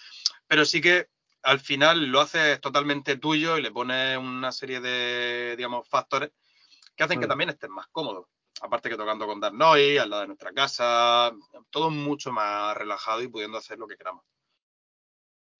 pero 0.46 0.64
sí 0.64 0.80
que 0.80 1.08
al 1.42 1.60
final 1.60 2.06
lo 2.06 2.20
haces 2.20 2.60
totalmente 2.60 3.16
tuyo 3.16 3.56
y 3.56 3.62
le 3.62 3.70
pones 3.70 4.18
una 4.18 4.52
serie 4.52 4.80
de, 4.80 5.54
digamos, 5.56 5.88
factores 5.88 6.32
que 6.96 7.04
hacen 7.04 7.20
que 7.20 7.26
mm. 7.26 7.28
también 7.28 7.50
estés 7.50 7.70
más 7.70 7.86
cómodo. 7.88 8.28
Aparte 8.60 8.88
que 8.88 8.96
tocando 8.96 9.26
con 9.26 9.40
Dark 9.40 9.54
Noise, 9.54 10.00
al 10.00 10.10
lado 10.10 10.22
de 10.22 10.28
nuestra 10.28 10.52
casa, 10.52 11.32
todo 11.70 11.90
mucho 11.90 12.32
más 12.32 12.76
relajado 12.76 13.22
y 13.22 13.28
pudiendo 13.28 13.56
hacer 13.58 13.78
lo 13.78 13.86
que 13.86 13.96
queramos. 13.96 14.24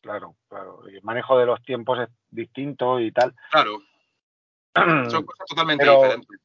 Claro, 0.00 0.36
claro. 0.48 0.86
el 0.86 1.02
manejo 1.02 1.38
de 1.38 1.46
los 1.46 1.62
tiempos 1.62 1.98
es 2.00 2.08
distinto 2.28 2.98
y 2.98 3.12
tal. 3.12 3.34
Claro. 3.50 3.78
Son 5.10 5.24
cosas 5.24 5.46
totalmente 5.48 5.88
diferentes. 5.88 6.40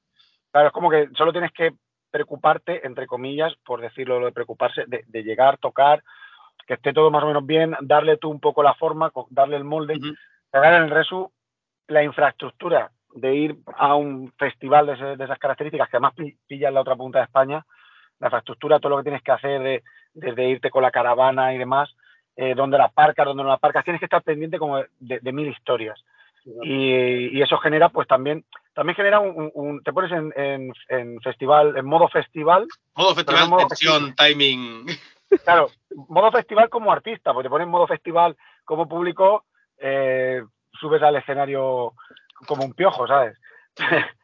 Claro, 0.51 0.67
es 0.67 0.73
como 0.73 0.91
que 0.91 1.09
solo 1.17 1.31
tienes 1.31 1.51
que 1.51 1.71
preocuparte, 2.11 2.85
entre 2.85 3.07
comillas, 3.07 3.53
por 3.65 3.81
decirlo, 3.81 4.19
lo 4.19 4.27
de 4.27 4.31
preocuparse, 4.31 4.83
de, 4.85 5.03
de 5.07 5.23
llegar, 5.23 5.57
tocar, 5.57 6.03
que 6.65 6.75
esté 6.75 6.93
todo 6.93 7.11
más 7.11 7.23
o 7.23 7.27
menos 7.27 7.45
bien, 7.45 7.75
darle 7.81 8.17
tú 8.17 8.29
un 8.29 8.39
poco 8.39 8.63
la 8.63 8.73
forma, 8.75 9.11
darle 9.29 9.57
el 9.57 9.63
molde, 9.63 9.95
pegar 10.51 10.73
en 10.75 10.83
el 10.83 10.89
resu 10.89 11.31
la 11.87 12.03
infraestructura 12.03 12.91
de 13.15 13.35
ir 13.35 13.57
a 13.77 13.95
un 13.95 14.31
festival 14.37 14.87
de, 14.87 15.23
esas 15.23 15.37
características 15.37 15.89
que 15.89 15.97
además 15.97 16.13
pilla 16.47 16.69
en 16.69 16.73
la 16.73 16.81
otra 16.81 16.95
punta 16.95 17.19
de 17.19 17.25
España, 17.25 17.65
la 18.19 18.27
infraestructura, 18.27 18.79
todo 18.79 18.91
lo 18.91 18.97
que 18.97 19.03
tienes 19.03 19.21
que 19.21 19.31
hacer 19.31 19.61
de, 19.61 19.83
desde 20.13 20.49
irte 20.49 20.69
con 20.69 20.81
la 20.81 20.91
caravana 20.91 21.53
y 21.53 21.57
demás, 21.57 21.93
eh, 22.35 22.55
donde 22.55 22.77
la 22.77 22.89
parcas, 22.89 23.25
donde 23.25 23.43
no 23.43 23.49
la 23.49 23.57
parcas, 23.57 23.83
tienes 23.83 23.99
que 23.99 24.05
estar 24.05 24.23
pendiente 24.23 24.57
como 24.57 24.81
de, 24.99 25.31
mil 25.31 25.47
historias. 25.47 26.03
Y, 26.63 27.41
eso 27.41 27.57
genera, 27.57 27.87
pues 27.89 28.05
también, 28.07 28.43
también 28.73 28.95
genera 28.95 29.19
un, 29.21 29.81
te 29.83 29.93
pones 29.93 30.11
en, 30.11 30.73
en, 30.89 31.21
festival, 31.21 31.77
en 31.77 31.85
modo 31.85 32.09
festival. 32.09 32.67
Modo 32.95 33.15
festival, 33.15 33.49
tensión, 33.69 34.13
timing. 34.15 34.87
Claro, 35.43 35.69
modo 36.07 36.31
festival 36.31 36.69
como 36.69 36.91
artista, 36.91 37.33
porque 37.33 37.47
te 37.47 37.51
pones 37.51 37.67
modo 37.67 37.87
festival 37.87 38.35
como 38.65 38.87
público, 38.87 39.45
eh, 39.77 40.43
subes 40.79 41.01
al 41.01 41.15
escenario 41.15 41.93
como 42.47 42.65
un 42.65 42.73
piojo, 42.73 43.07
¿sabes? 43.07 43.37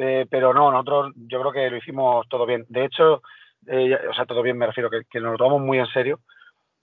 Eh, 0.00 0.26
pero 0.30 0.54
no, 0.54 0.70
nosotros 0.70 1.12
yo 1.16 1.40
creo 1.40 1.50
que 1.50 1.70
lo 1.70 1.76
hicimos 1.76 2.24
todo 2.28 2.46
bien. 2.46 2.64
De 2.68 2.84
hecho, 2.84 3.20
eh, 3.66 3.98
o 4.08 4.14
sea, 4.14 4.26
todo 4.26 4.42
bien 4.42 4.56
me 4.56 4.68
refiero, 4.68 4.88
que, 4.88 5.20
nos 5.20 5.32
lo 5.32 5.36
tomamos 5.36 5.60
muy 5.60 5.80
en 5.80 5.88
serio. 5.88 6.20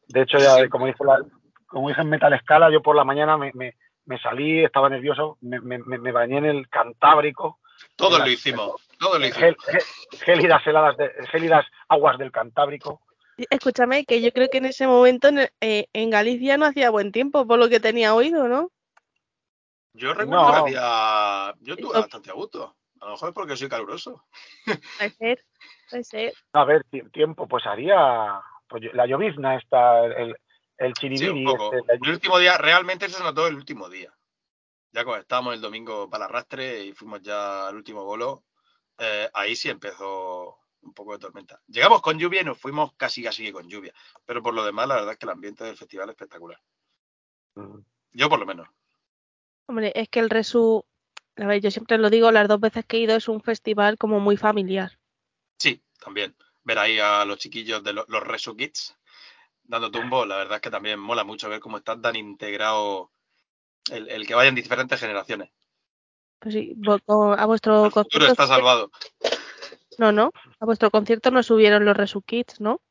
De 0.10 0.24
hecho, 0.24 0.38
ya 0.38 0.68
como 0.68 0.86
dice, 0.86 1.02
la, 1.06 1.22
como 1.66 1.88
dije 1.88 2.02
en 2.02 2.10
Metal 2.10 2.34
Escala, 2.34 2.70
yo 2.70 2.82
por 2.82 2.94
la 2.94 3.06
mañana 3.06 3.38
me, 3.38 3.54
me, 3.54 4.20
salí, 4.20 4.66
estaba 4.66 4.90
nervioso, 4.90 5.38
me, 5.40 5.62
me, 5.62 6.12
bañé 6.12 6.40
en 6.40 6.46
el 6.46 6.68
Cantábrico. 6.68 7.60
Todo 7.96 8.20
lo 8.20 8.28
hicimos, 8.28 8.86
todo 9.00 9.18
lo 9.18 9.26
hicimos. 9.26 9.56
gélidas, 10.26 10.68
heladas 10.68 10.98
de, 10.98 11.12
gélidas 11.32 11.66
aguas 11.88 12.18
del 12.18 12.32
Cantábrico. 12.34 13.02
Escúchame, 13.38 14.06
que 14.06 14.22
yo 14.22 14.32
creo 14.32 14.50
que 14.50 14.60
en 14.60 14.66
ese 14.66 14.88
momento 14.88 15.30
eh, 15.62 15.88
en, 15.92 16.10
Galicia 16.10 16.58
no 16.58 16.66
hacía 16.66 16.90
buen 16.90 17.12
tiempo, 17.12 17.46
por 17.46 17.60
lo 17.60 17.68
que 17.70 17.80
tenía 17.80 18.16
oído, 18.16 18.48
¿no? 18.48 18.72
Yo 19.94 20.14
recuerdo 20.14 20.48
que 20.66 20.78
había. 20.78 21.54
Yo 21.62 21.76
tuve 21.76 22.00
bastante 22.00 22.30
a 22.30 22.34
gusto. 22.34 22.76
A 23.02 23.06
lo 23.06 23.12
mejor 23.12 23.30
es 23.30 23.36
porque 23.36 23.58
soy 23.58 23.70
caluroso. 23.70 24.26
Puede 24.98 25.10
ser, 25.12 25.46
puede 25.90 26.04
ser. 26.04 26.34
A 26.54 26.66
ver, 26.66 26.84
tiempo, 27.12 27.48
pues 27.48 27.66
haría. 27.66 28.42
Pues, 28.68 28.84
la 28.94 29.06
llovizna 29.06 29.58
está, 29.58 30.06
el, 30.06 30.36
el 30.78 30.94
chiribiri. 30.94 31.46
Este, 31.46 31.94
el 31.94 32.10
último 32.10 32.40
día, 32.40 32.58
realmente 32.58 33.10
se 33.10 33.22
notó 33.22 33.48
el 33.48 33.56
último 33.56 33.90
día. 33.90 34.14
Ya 34.92 35.04
cuando 35.04 35.22
estábamos 35.22 35.54
el 35.54 35.62
domingo 35.62 36.10
para 36.10 36.26
arrastre 36.26 36.86
y 36.86 36.94
fuimos 36.94 37.22
ya 37.22 37.68
al 37.68 37.76
último 37.76 38.06
bolo, 38.06 38.44
eh, 38.98 39.30
ahí 39.34 39.56
sí 39.56 39.70
empezó 39.70 40.58
un 40.86 40.94
poco 40.94 41.14
de 41.14 41.20
tormenta. 41.20 41.60
Llegamos 41.68 42.02
con 42.02 42.18
lluvia 42.18 42.42
y 42.42 42.46
nos 42.46 42.58
fuimos 42.58 42.94
casi 42.94 43.24
casi 43.24 43.52
con 43.52 43.68
lluvia, 43.68 43.94
pero 44.26 44.42
por 44.42 44.54
lo 44.54 44.64
demás 44.64 44.88
la 44.88 44.96
verdad 44.96 45.14
es 45.14 45.18
que 45.18 45.26
el 45.26 45.32
ambiente 45.32 45.64
del 45.64 45.78
festival 45.78 46.10
es 46.10 46.14
espectacular. 46.14 46.62
Yo 48.14 48.30
por 48.30 48.40
lo 48.40 48.46
menos. 48.46 48.68
Hombre, 49.68 49.92
es 49.96 50.10
que 50.10 50.20
el 50.20 50.30
Resu, 50.30 50.86
a 51.38 51.46
ver, 51.46 51.62
yo 51.62 51.72
siempre 51.72 51.98
lo 51.98 52.10
digo, 52.10 52.32
las 52.32 52.48
dos 52.48 52.60
veces 52.60 52.86
que 52.86 52.98
he 52.98 53.02
ido 53.02 53.16
es 53.16 53.28
un 53.28 53.42
festival 53.42 53.98
como 53.98 54.20
muy 54.20 54.38
familiar. 54.38 55.00
Sí, 55.58 55.82
también. 56.00 56.36
Ver 56.64 56.80
ahí 56.80 57.00
a 57.00 57.26
los 57.26 57.40
chiquillos 57.40 57.84
de 57.84 57.94
los, 57.94 58.08
Resu 58.08 58.56
Kids 58.56 58.96
dando 59.64 59.90
tumbo, 59.90 60.26
la 60.26 60.38
verdad 60.38 60.56
es 60.56 60.62
que 60.62 60.70
también 60.70 61.00
mola 61.00 61.24
mucho 61.24 61.50
ver 61.50 61.60
cómo 61.60 61.78
está 61.78 62.00
tan 62.00 62.16
integrado 62.16 63.12
el, 63.92 64.28
que 64.28 64.36
vayan 64.36 64.54
diferentes 64.54 65.00
generaciones. 65.00 65.50
Pues 66.40 66.54
sí, 66.54 66.76
a 67.08 67.46
vuestro 67.48 67.90
futuro 67.90 68.28
está 68.28 68.46
salvado. 68.46 68.92
No, 70.00 70.12
no. 70.12 70.32
A 70.60 70.66
vuestro 70.66 70.92
concierto 70.92 71.32
no 71.32 71.44
subieron 71.44 71.86
los 71.86 71.96
Resu 71.96 72.22
Kids, 72.22 72.62
¿no? 72.62 72.82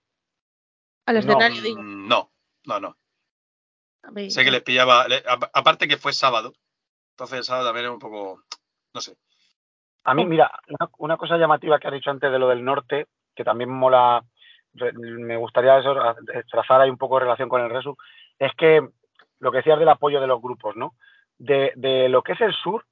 Al 1.06 1.18
escenario, 1.18 1.62
digo. 1.62 1.82
Mm, 1.82 2.08
no, 2.08 2.30
no, 2.66 2.80
no. 2.80 2.96
Sé 4.28 4.44
que 4.44 4.50
les 4.50 4.62
pillaba. 4.62 5.06
aparte 5.52 5.88
que 5.88 5.96
fue 5.96 6.12
sábado. 6.12 6.52
Entonces 7.10 7.38
el 7.38 7.44
sábado 7.44 7.66
también 7.66 7.84
era 7.86 7.92
un 7.92 7.98
poco. 7.98 8.42
No 8.92 9.00
sé. 9.00 9.16
A 10.04 10.14
mí, 10.14 10.26
mira, 10.26 10.50
una, 10.98 11.16
cosa 11.16 11.38
llamativa 11.38 11.78
que 11.78 11.88
has 11.88 11.94
dicho 11.94 12.10
antes 12.10 12.30
de 12.30 12.38
lo 12.38 12.48
del 12.48 12.64
norte, 12.64 13.06
que 13.34 13.44
también 13.44 13.70
mola. 13.70 14.22
Me 14.94 15.36
gustaría 15.36 15.78
eso, 15.78 15.94
trazar 16.50 16.80
ahí 16.80 16.90
un 16.90 16.98
poco 16.98 17.16
de 17.16 17.24
relación 17.24 17.48
con 17.48 17.62
el 17.62 17.70
Resu, 17.70 17.96
es 18.38 18.52
que 18.56 18.86
lo 19.38 19.52
que 19.52 19.58
decías 19.58 19.78
del 19.78 19.88
apoyo 19.88 20.20
de 20.20 20.26
los 20.26 20.42
grupos, 20.42 20.74
¿no? 20.74 20.94
De, 21.38 21.72
de 21.76 22.08
lo 22.08 22.22
que 22.22 22.32
es 22.32 22.40
el 22.40 22.52
sur, 22.52 22.84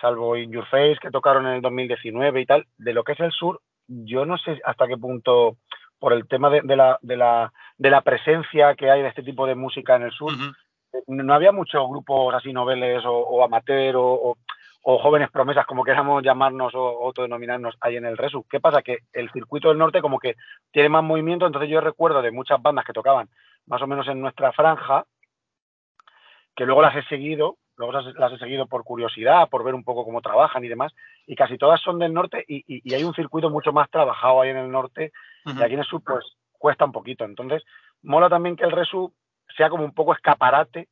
salvo 0.00 0.36
In 0.36 0.50
Your 0.50 0.66
Face 0.66 0.98
que 1.00 1.10
tocaron 1.10 1.46
en 1.46 1.54
el 1.54 1.62
2019 1.62 2.40
y 2.40 2.46
tal, 2.46 2.66
de 2.78 2.92
lo 2.92 3.04
que 3.04 3.12
es 3.12 3.20
el 3.20 3.32
sur, 3.32 3.60
yo 3.86 4.24
no 4.24 4.38
sé 4.38 4.60
hasta 4.64 4.86
qué 4.86 4.96
punto, 4.96 5.56
por 5.98 6.12
el 6.12 6.26
tema 6.26 6.50
de, 6.50 6.76
la, 6.76 6.98
de, 7.02 7.16
la, 7.16 7.52
de 7.78 7.90
la 7.90 8.00
presencia 8.00 8.74
que 8.74 8.90
hay 8.90 9.02
de 9.02 9.08
este 9.08 9.22
tipo 9.22 9.46
de 9.46 9.54
música 9.54 9.96
en 9.96 10.02
el 10.02 10.10
sur, 10.10 10.32
eh, 10.92 10.98
no 11.06 11.34
había 11.34 11.52
muchos 11.52 11.88
grupos 11.88 12.34
así 12.34 12.52
noveles 12.52 13.04
o, 13.04 13.12
o 13.12 13.44
amateur 13.44 13.94
o, 13.96 14.36
jóvenes 14.84 15.30
promesas, 15.30 15.64
como 15.64 15.84
queramos 15.84 16.24
llamarnos 16.24 16.74
o 16.74 17.04
autodenominarnos 17.04 17.76
ahí 17.80 17.96
en 17.96 18.04
el 18.04 18.16
Resu. 18.16 18.44
¿Qué 18.50 18.58
pasa? 18.58 18.82
Que 18.82 18.98
el 19.12 19.30
circuito 19.30 19.68
del 19.68 19.78
norte 19.78 20.02
como 20.02 20.18
que 20.18 20.34
tiene 20.72 20.88
más 20.88 21.04
movimiento, 21.04 21.46
entonces 21.46 21.70
yo 21.70 21.80
recuerdo 21.80 22.20
de 22.20 22.32
muchas 22.32 22.60
bandas 22.60 22.84
que 22.84 22.92
tocaban 22.92 23.28
más 23.66 23.80
o 23.80 23.86
menos 23.86 24.08
en 24.08 24.20
nuestra 24.20 24.50
franja, 24.50 25.04
que 26.56 26.66
luego 26.66 26.82
las 26.82 26.96
he 26.96 27.04
seguido 27.04 27.58
luego 27.82 28.12
las, 28.16 28.32
he 28.32 28.38
seguido 28.38 28.66
por 28.66 28.84
curiosidad, 28.84 29.48
por 29.48 29.64
ver 29.64 29.74
un 29.74 29.84
poco 29.84 30.04
cómo 30.04 30.20
trabajan 30.20 30.64
y 30.64 30.68
demás, 30.68 30.92
y 31.26 31.34
casi 31.34 31.58
todas 31.58 31.80
son 31.80 31.98
del 31.98 32.12
norte 32.12 32.44
y, 32.46 32.94
hay 32.94 33.04
un 33.04 33.14
circuito 33.14 33.50
mucho 33.50 33.72
más 33.72 33.90
trabajado 33.90 34.40
ahí 34.40 34.50
en 34.50 34.58
el 34.58 34.70
norte 34.70 35.12
y 35.44 35.62
aquí 35.62 35.74
en 35.74 35.80
el 35.80 35.86
sur 35.86 36.02
pues 36.04 36.24
cuesta 36.52 36.84
un 36.84 36.92
poquito. 36.92 37.24
Entonces, 37.24 37.64
mola 38.02 38.28
también 38.28 38.56
que 38.56 38.64
el 38.64 38.70
Resu 38.70 39.12
sea 39.56 39.68
como 39.68 39.84
un 39.84 39.92
poco 39.92 40.14
escaparate 40.14 40.88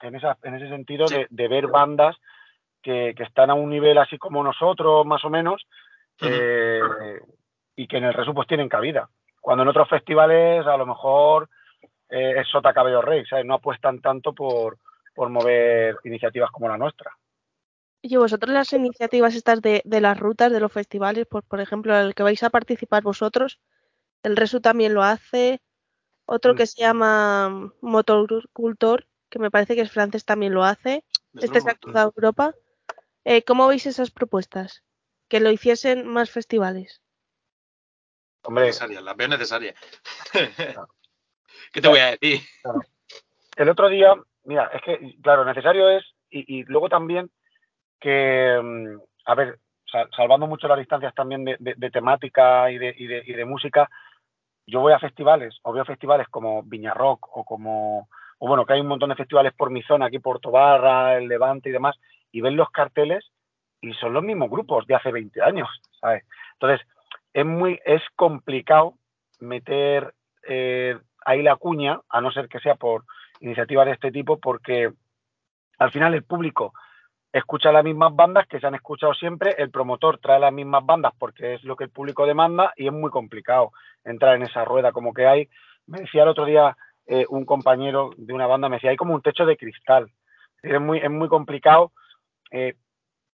en, 0.00 0.14
esa, 0.14 0.38
en 0.44 0.54
ese 0.54 0.68
sentido 0.68 1.06
de, 1.06 1.48
ver 1.48 1.66
bandas 1.66 2.16
que, 2.82 3.14
están 3.18 3.50
a 3.50 3.54
un 3.54 3.70
nivel 3.70 3.98
así 3.98 4.16
como 4.16 4.44
nosotros, 4.44 5.04
más 5.04 5.24
o 5.24 5.30
menos, 5.30 5.66
eh, 6.20 6.80
y 7.74 7.86
que 7.88 7.96
en 7.96 8.04
el 8.04 8.14
Resu 8.14 8.32
pues 8.32 8.46
tienen 8.46 8.68
cabida. 8.68 9.08
Cuando 9.40 9.62
en 9.62 9.68
otros 9.68 9.88
festivales 9.88 10.66
a 10.66 10.76
lo 10.76 10.86
mejor 10.86 11.48
eh, 12.08 12.34
es 12.38 12.48
sota 12.48 12.72
cabello 12.72 13.02
rey, 13.02 13.24
¿sabes? 13.26 13.44
No 13.44 13.54
apuestan 13.54 14.00
tanto 14.00 14.32
por, 14.32 14.78
por 15.18 15.30
mover 15.30 15.96
iniciativas 16.04 16.48
como 16.52 16.68
la 16.68 16.78
nuestra. 16.78 17.18
Y 18.00 18.14
vosotros 18.14 18.52
las 18.54 18.72
iniciativas 18.72 19.34
estas 19.34 19.60
de, 19.60 19.82
de 19.84 20.00
las 20.00 20.16
rutas, 20.16 20.52
de 20.52 20.60
los 20.60 20.72
festivales, 20.72 21.26
pues 21.28 21.44
por 21.44 21.60
ejemplo, 21.60 21.98
el 21.98 22.14
que 22.14 22.22
vais 22.22 22.40
a 22.44 22.50
participar 22.50 23.02
vosotros, 23.02 23.58
el 24.22 24.36
Resu 24.36 24.60
también 24.60 24.94
lo 24.94 25.02
hace, 25.02 25.60
otro 26.24 26.54
que 26.54 26.68
se 26.68 26.82
llama 26.82 27.72
Motocultor, 27.80 29.08
que 29.28 29.40
me 29.40 29.50
parece 29.50 29.74
que 29.74 29.80
es 29.80 29.90
francés, 29.90 30.24
también 30.24 30.54
lo 30.54 30.62
hace. 30.62 31.02
Este 31.34 31.60
se 31.60 31.68
ha 31.68 31.74
cruzado 31.74 32.12
Europa. 32.14 32.54
Eh, 33.24 33.42
¿Cómo 33.42 33.66
veis 33.66 33.86
esas 33.86 34.12
propuestas? 34.12 34.84
Que 35.26 35.40
lo 35.40 35.50
hiciesen 35.50 36.06
más 36.06 36.30
festivales. 36.30 37.02
Hombre, 38.42 38.66
necesarias, 38.66 39.02
las 39.02 39.16
veo 39.16 39.26
necesarias. 39.26 39.74
¿Qué 41.72 41.80
te 41.80 41.88
voy 41.88 41.98
a 41.98 42.16
decir? 42.16 42.40
El 43.56 43.68
otro 43.68 43.88
día, 43.88 44.14
mira, 44.48 44.70
es 44.72 44.80
que, 44.80 45.14
claro, 45.22 45.44
necesario 45.44 45.90
es, 45.90 46.04
y, 46.30 46.64
luego 46.64 46.88
también 46.88 47.30
que, 48.00 48.58
mm, 48.62 48.98
a 49.26 49.34
ver, 49.34 49.58
salvando 50.16 50.46
mucho 50.46 50.66
las 50.68 50.78
distancias 50.78 51.14
también 51.14 51.44
de, 51.44 51.90
temática 51.90 52.70
y 52.70 52.78
de, 52.78 52.94
y, 52.96 53.30
y 53.30 53.34
de, 53.34 53.44
música, 53.44 53.88
yo 54.66 54.80
voy 54.80 54.92
a 54.92 54.98
festivales, 54.98 55.58
o 55.62 55.72
veo 55.72 55.84
festivales 55.84 56.28
como 56.28 56.62
Viña 56.62 56.94
Rock 56.94 57.28
o 57.36 57.44
como, 57.44 58.08
o 58.38 58.48
bueno, 58.48 58.64
que 58.64 58.72
hay 58.72 58.80
un 58.80 58.86
montón 58.86 59.10
de 59.10 59.16
festivales 59.16 59.52
por 59.52 59.70
mi 59.70 59.82
zona, 59.82 60.06
aquí 60.06 60.18
por 60.18 60.40
Tobarra, 60.40 61.18
el 61.18 61.28
Levante 61.28 61.68
y 61.68 61.72
demás, 61.72 61.96
y 62.32 62.40
ven 62.40 62.56
los 62.56 62.70
carteles 62.70 63.30
y 63.82 63.92
son 63.94 64.14
los 64.14 64.22
mismos 64.22 64.48
grupos 64.48 64.86
de 64.86 64.94
hace 64.94 65.12
20 65.12 65.42
años, 65.42 65.68
¿sabes? 66.00 66.24
Entonces, 66.54 66.86
es 67.34 67.44
muy, 67.44 67.80
es 67.84 68.02
complicado 68.16 68.94
meter 69.40 70.14
eh, 70.48 70.98
ahí 71.24 71.42
la 71.42 71.56
cuña, 71.56 72.00
a 72.08 72.20
no 72.22 72.30
ser 72.32 72.48
que 72.48 72.60
sea 72.60 72.76
por 72.76 73.04
iniciativas 73.40 73.86
de 73.86 73.92
este 73.92 74.10
tipo, 74.12 74.38
porque 74.38 74.90
al 75.78 75.90
final 75.92 76.14
el 76.14 76.24
público 76.24 76.72
escucha 77.32 77.72
las 77.72 77.84
mismas 77.84 78.14
bandas 78.14 78.46
que 78.46 78.58
se 78.58 78.66
han 78.66 78.74
escuchado 78.74 79.14
siempre, 79.14 79.54
el 79.58 79.70
promotor 79.70 80.18
trae 80.18 80.40
las 80.40 80.52
mismas 80.52 80.84
bandas 80.84 81.12
porque 81.18 81.54
es 81.54 81.64
lo 81.64 81.76
que 81.76 81.84
el 81.84 81.90
público 81.90 82.26
demanda 82.26 82.72
y 82.76 82.86
es 82.86 82.92
muy 82.92 83.10
complicado 83.10 83.72
entrar 84.04 84.36
en 84.36 84.42
esa 84.42 84.64
rueda 84.64 84.92
como 84.92 85.12
que 85.12 85.26
hay. 85.26 85.48
Me 85.86 86.00
decía 86.00 86.22
el 86.22 86.28
otro 86.28 86.44
día 86.44 86.76
eh, 87.06 87.26
un 87.28 87.44
compañero 87.44 88.10
de 88.16 88.32
una 88.32 88.46
banda, 88.46 88.68
me 88.68 88.76
decía, 88.76 88.90
hay 88.90 88.96
como 88.96 89.14
un 89.14 89.22
techo 89.22 89.46
de 89.46 89.56
cristal. 89.56 90.10
Es 90.62 90.80
muy, 90.80 90.98
es 90.98 91.10
muy 91.10 91.28
complicado 91.28 91.92
eh, 92.50 92.74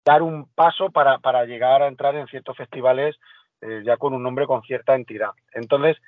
dar 0.05 0.23
un 0.23 0.49
paso 0.55 0.91
para, 0.91 1.19
para, 1.19 1.45
llegar 1.45 1.83
a 1.83 1.89
entrar 1.89 2.15
en 2.17 2.27
ciertos 2.27 2.57
festivales 2.57 3.17
eh, 3.61 3.83
ya 3.85 3.97
con 3.97 4.15
un 4.15 4.23
nombre 4.23 4.47
con 4.47 4.63
cierta 4.63 4.95
entidad. 4.95 5.31
Entonces, 5.53 5.99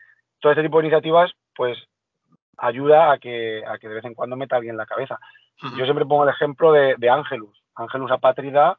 todo 0.40 0.52
este 0.52 0.62
tipo 0.62 0.78
de 0.78 0.86
iniciativas, 0.86 1.32
pues 1.54 1.78
ayuda 2.56 3.12
a 3.12 3.18
que, 3.18 3.62
a 3.66 3.78
que 3.78 3.88
de 3.88 3.94
vez 3.94 4.04
en 4.04 4.14
cuando 4.14 4.36
meta 4.36 4.56
alguien 4.56 4.74
en 4.74 4.78
la 4.78 4.86
cabeza. 4.86 5.18
Yo 5.76 5.84
siempre 5.84 6.06
pongo 6.06 6.24
el 6.24 6.30
ejemplo 6.30 6.72
de, 6.72 6.96
de 6.98 7.10
Ángelus. 7.10 7.62
Ángelus 7.76 8.10
Apátrida 8.10 8.78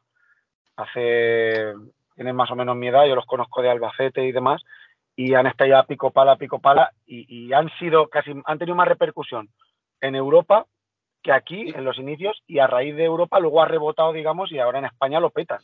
hace, 0.76 1.72
tienen 2.14 2.36
más 2.36 2.50
o 2.50 2.56
menos 2.56 2.76
mi 2.76 2.88
edad, 2.88 3.06
yo 3.06 3.14
los 3.14 3.26
conozco 3.26 3.62
de 3.62 3.70
Albacete 3.70 4.24
y 4.24 4.32
demás, 4.32 4.62
y 5.16 5.34
han 5.34 5.46
estado 5.46 5.70
ya 5.70 5.82
pico 5.84 6.10
pala, 6.10 6.36
pico 6.36 6.58
pala, 6.58 6.92
y, 7.06 7.46
y, 7.46 7.52
han 7.52 7.70
sido 7.78 8.08
casi, 8.08 8.32
han 8.44 8.58
tenido 8.58 8.76
más 8.76 8.88
repercusión 8.88 9.48
en 10.00 10.14
Europa 10.14 10.66
que 11.22 11.32
aquí 11.32 11.72
en 11.74 11.84
los 11.84 11.98
inicios, 11.98 12.42
y 12.46 12.58
a 12.58 12.66
raíz 12.66 12.94
de 12.94 13.04
Europa 13.04 13.40
luego 13.40 13.62
ha 13.62 13.66
rebotado, 13.66 14.12
digamos, 14.12 14.52
y 14.52 14.58
ahora 14.58 14.78
en 14.78 14.84
España 14.84 15.20
lo 15.20 15.30
petan. 15.30 15.60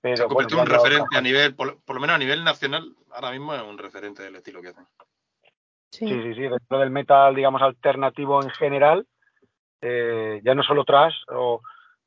Pero, 0.00 0.16
Se 0.16 0.22
ha 0.22 0.26
convertido 0.26 0.62
en 0.62 0.68
un 0.68 0.72
referente 0.72 1.18
a 1.18 1.20
nivel, 1.20 1.54
por, 1.56 1.76
lo 1.88 2.00
menos 2.00 2.14
a 2.14 2.18
nivel 2.18 2.44
nacional, 2.44 2.94
ahora 3.10 3.32
mismo 3.32 3.54
es 3.54 3.62
un 3.62 3.76
referente 3.76 4.22
del 4.22 4.36
estilo 4.36 4.62
que 4.62 4.68
hacen. 4.68 4.86
Sí, 5.98 6.08
sí, 6.08 6.34
sí, 6.34 6.40
dentro 6.42 6.78
del 6.78 6.90
metal, 6.90 7.34
digamos, 7.34 7.62
alternativo 7.62 8.42
en 8.42 8.50
general, 8.50 9.06
eh, 9.80 10.40
ya 10.42 10.54
no 10.54 10.62
solo 10.62 10.84
trash, 10.84 11.14
o, 11.28 11.60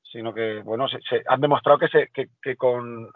sino 0.04 0.34
que, 0.34 0.62
bueno, 0.64 0.88
se, 0.88 1.00
se 1.02 1.24
han 1.26 1.40
demostrado 1.42 1.80
que, 1.80 1.88
se, 1.88 2.10
que, 2.10 2.30
que 2.42 2.56
con, 2.56 3.12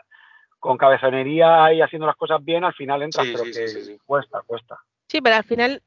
con 0.60 0.78
cabezonería 0.78 1.74
y 1.74 1.82
haciendo 1.82 2.08
las 2.08 2.16
cosas 2.16 2.44
bien, 2.44 2.64
al 2.64 2.74
final 2.74 3.02
entras, 3.02 3.26
sí, 3.26 3.32
pero 3.34 3.46
sí, 3.46 3.52
que 3.52 3.68
sí, 3.68 3.98
cuesta, 4.06 4.42
cuesta. 4.46 4.78
Sí, 5.08 5.20
pero 5.22 5.36
al 5.36 5.44
final 5.44 5.84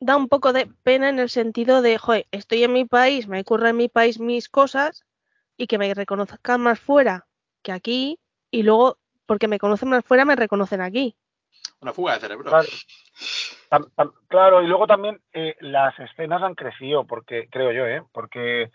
da 0.00 0.16
un 0.16 0.28
poco 0.28 0.52
de 0.52 0.68
pena 0.82 1.08
en 1.08 1.18
el 1.18 1.30
sentido 1.30 1.80
de, 1.80 1.96
joder, 1.96 2.26
estoy 2.30 2.62
en 2.64 2.72
mi 2.72 2.84
país, 2.84 3.28
me 3.28 3.40
ocurre 3.40 3.70
en 3.70 3.76
mi 3.76 3.88
país 3.88 4.20
mis 4.20 4.48
cosas 4.48 5.06
y 5.56 5.66
que 5.66 5.78
me 5.78 5.94
reconozcan 5.94 6.60
más 6.60 6.78
fuera 6.78 7.26
que 7.62 7.72
aquí 7.72 8.18
y 8.50 8.62
luego, 8.62 8.98
porque 9.24 9.48
me 9.48 9.58
conocen 9.58 9.88
más 9.88 10.04
fuera, 10.04 10.24
me 10.24 10.36
reconocen 10.36 10.82
aquí. 10.82 11.16
Una 11.80 11.92
fuga 11.92 12.14
de 12.14 12.20
cerebro. 12.20 12.50
Claro, 12.50 12.68
tam, 13.68 13.90
tam, 13.94 14.12
claro 14.28 14.62
y 14.62 14.66
luego 14.66 14.86
también 14.86 15.20
eh, 15.32 15.56
las 15.60 15.98
escenas 15.98 16.42
han 16.42 16.54
crecido, 16.54 17.06
porque 17.06 17.48
creo 17.50 17.72
yo, 17.72 17.86
¿eh? 17.86 18.02
porque 18.12 18.70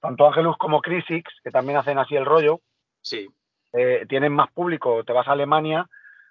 tanto 0.00 0.26
Angelus 0.26 0.56
como 0.56 0.80
Crisix, 0.80 1.30
que 1.42 1.50
también 1.50 1.78
hacen 1.78 1.98
así 1.98 2.16
el 2.16 2.24
rollo, 2.24 2.60
sí. 3.02 3.26
eh, 3.72 4.06
tienen 4.08 4.32
más 4.32 4.50
público. 4.52 5.04
Te 5.04 5.12
vas 5.12 5.28
a 5.28 5.32
Alemania 5.32 5.86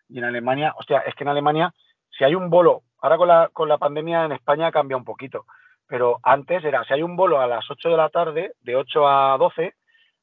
y 0.10 0.20
en 0.20 0.26
Alemania, 0.26 0.74
hostia, 0.78 1.00
es 1.00 1.16
que 1.16 1.24
en 1.24 1.30
Alemania, 1.30 1.74
si 2.18 2.24
hay 2.24 2.36
un 2.36 2.50
bolo, 2.50 2.84
ahora 3.00 3.18
con 3.18 3.28
la, 3.28 3.50
con 3.54 3.70
la 3.70 3.78
pandemia 3.78 4.26
en 4.26 4.32
España 4.32 4.72
cambia 4.72 4.98
un 4.98 5.06
poquito, 5.06 5.46
pero 5.88 6.20
antes 6.24 6.64
era, 6.64 6.84
si 6.84 6.94
hay 6.94 7.04
un 7.04 7.16
bolo 7.16 7.40
a 7.40 7.48
las 7.48 7.70
8 7.70 7.90
de 7.90 7.98
la 7.98 8.10
tarde, 8.10 8.54
de 8.62 8.76
8 8.76 9.08
a 9.08 9.38
12, 9.38 9.74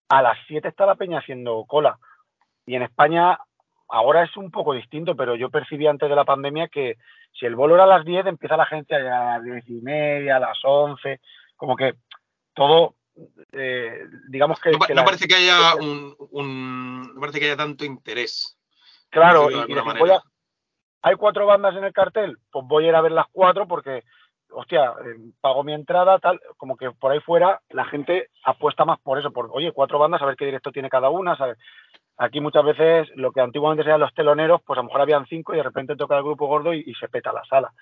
a 0.09 0.23
las 0.23 0.39
7 0.47 0.69
está 0.69 0.87
la 0.87 0.97
peña 0.97 1.19
haciendo 1.19 1.65
cola. 1.67 1.99
Y 2.67 2.75
en 2.75 2.83
España 2.83 3.39
ahora 3.93 4.25
es 4.25 4.37
un 4.39 4.51
poco 4.51 4.73
distinto, 4.73 5.15
pero 5.15 5.37
yo 5.37 5.51
percibí 5.51 5.87
antes 5.87 6.09
de 6.09 6.17
la 6.17 6.25
pandemia 6.25 6.69
que 6.69 6.97
si 7.39 7.45
el 7.45 7.55
bolo 7.55 7.75
era 7.75 7.85
a 7.85 7.87
las 7.99 8.05
10, 8.05 8.27
empieza 8.27 8.57
la 8.57 8.65
gente 8.65 8.95
a 8.95 8.99
llegar 8.99 9.23
a 9.23 9.35
las 9.39 9.45
10 9.45 9.69
y 9.69 9.83
media, 9.83 10.37
a 10.37 10.41
las 10.41 10.59
11, 10.63 11.21
como 11.57 11.77
que 11.77 11.95
todo 12.55 12.95
eh, 13.53 14.07
digamos 14.29 14.59
que 14.59 14.71
no, 14.71 14.79
que 14.79 14.95
no 14.95 15.03
la, 15.03 15.05
parece 15.05 15.29
que 15.29 15.35
haya 15.35 15.75
un, 15.75 16.17
un, 16.31 17.15
no 17.15 17.21
parece 17.21 17.39
que 17.39 17.45
haya 17.45 17.57
tanto 17.59 17.85
interés 17.85 18.57
claro 19.11 19.51
y, 19.51 19.55
y 19.55 19.75
decir, 19.75 20.11
a, 20.11 20.23
hay 21.03 21.17
cuatro 21.17 21.45
bandas 21.45 21.77
en 21.77 21.85
el 21.85 21.93
cartel 21.93 22.39
pues 22.51 22.65
voy 22.67 22.87
a 22.87 22.89
ir 22.89 22.95
a 22.95 23.03
ver 23.03 23.13
las 23.13 23.27
cuatro 23.31 23.69
porque 23.69 24.03
hostia 24.51 24.95
eh, 25.05 25.31
pago 25.43 25.63
mi 25.63 25.75
entrada 25.75 26.19
tal 26.21 26.41
como 26.57 26.79
que 26.79 26.91
por 26.93 27.13
ahí 27.13 27.21
fuera 27.21 27.61
la 27.69 27.85
gente 27.85 28.31
apuesta 28.45 28.87
más 28.87 28.99
por 29.01 29.19
eso 29.19 29.31
por 29.31 29.51
oye 29.53 29.73
cuatro 29.73 29.99
bandas 29.99 30.23
a 30.23 30.27
ver 30.27 30.37
qué 30.37 30.47
directo 30.47 30.73
tiene 30.73 30.89
cada 30.89 31.11
una 31.11 31.37
¿sabes? 31.37 31.59
Aquí 32.17 32.41
muchas 32.41 32.65
veces 32.65 33.09
lo 33.17 33.33
que 33.33 33.41
antiguamente 33.41 33.85
sean 33.85 34.01
los 34.01 34.15
teloneros 34.15 34.61
pues 34.65 34.79
a 34.79 34.83
lo 34.83 34.87
mejor 34.87 35.01
habían 35.01 35.27
cinco 35.27 35.55
y 35.55 35.57
de 35.57 35.63
repente 35.63 35.97
toca 35.97 36.17
el 36.17 36.25
grupo 36.25 36.47
gordo 36.47 36.75
y, 36.75 36.83
y 36.87 36.95
se 36.95 37.09
peta 37.09 37.33
la 37.33 37.45
sala 37.45 37.73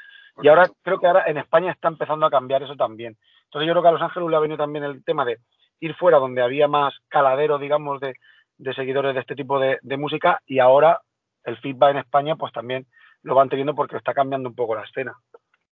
y 0.42 0.48
ahora 0.48 0.68
creo 0.82 0.98
que 0.98 1.06
ahora 1.06 1.24
en 1.26 1.38
España 1.38 1.72
está 1.72 1.88
empezando 1.88 2.26
a 2.26 2.30
cambiar 2.30 2.62
eso 2.62 2.76
también 2.76 3.16
entonces 3.50 3.66
yo 3.66 3.72
creo 3.72 3.82
que 3.82 3.88
a 3.88 3.92
Los 3.92 4.02
Ángeles 4.02 4.30
le 4.30 4.36
ha 4.36 4.40
venido 4.40 4.58
también 4.58 4.84
el 4.84 5.02
tema 5.02 5.24
de 5.24 5.38
ir 5.80 5.94
fuera 5.96 6.18
donde 6.18 6.40
había 6.40 6.68
más 6.68 6.94
caladero, 7.08 7.58
digamos, 7.58 8.00
de, 8.00 8.14
de 8.58 8.74
seguidores 8.74 9.14
de 9.14 9.20
este 9.20 9.34
tipo 9.34 9.58
de, 9.58 9.78
de, 9.82 9.96
música 9.96 10.40
y 10.46 10.60
ahora 10.60 11.00
el 11.42 11.58
feedback 11.58 11.90
en 11.90 11.96
España 11.98 12.36
pues 12.36 12.52
también 12.52 12.86
lo 13.22 13.34
van 13.34 13.48
teniendo 13.48 13.74
porque 13.74 13.96
está 13.96 14.14
cambiando 14.14 14.48
un 14.48 14.54
poco 14.54 14.76
la 14.76 14.84
escena. 14.84 15.16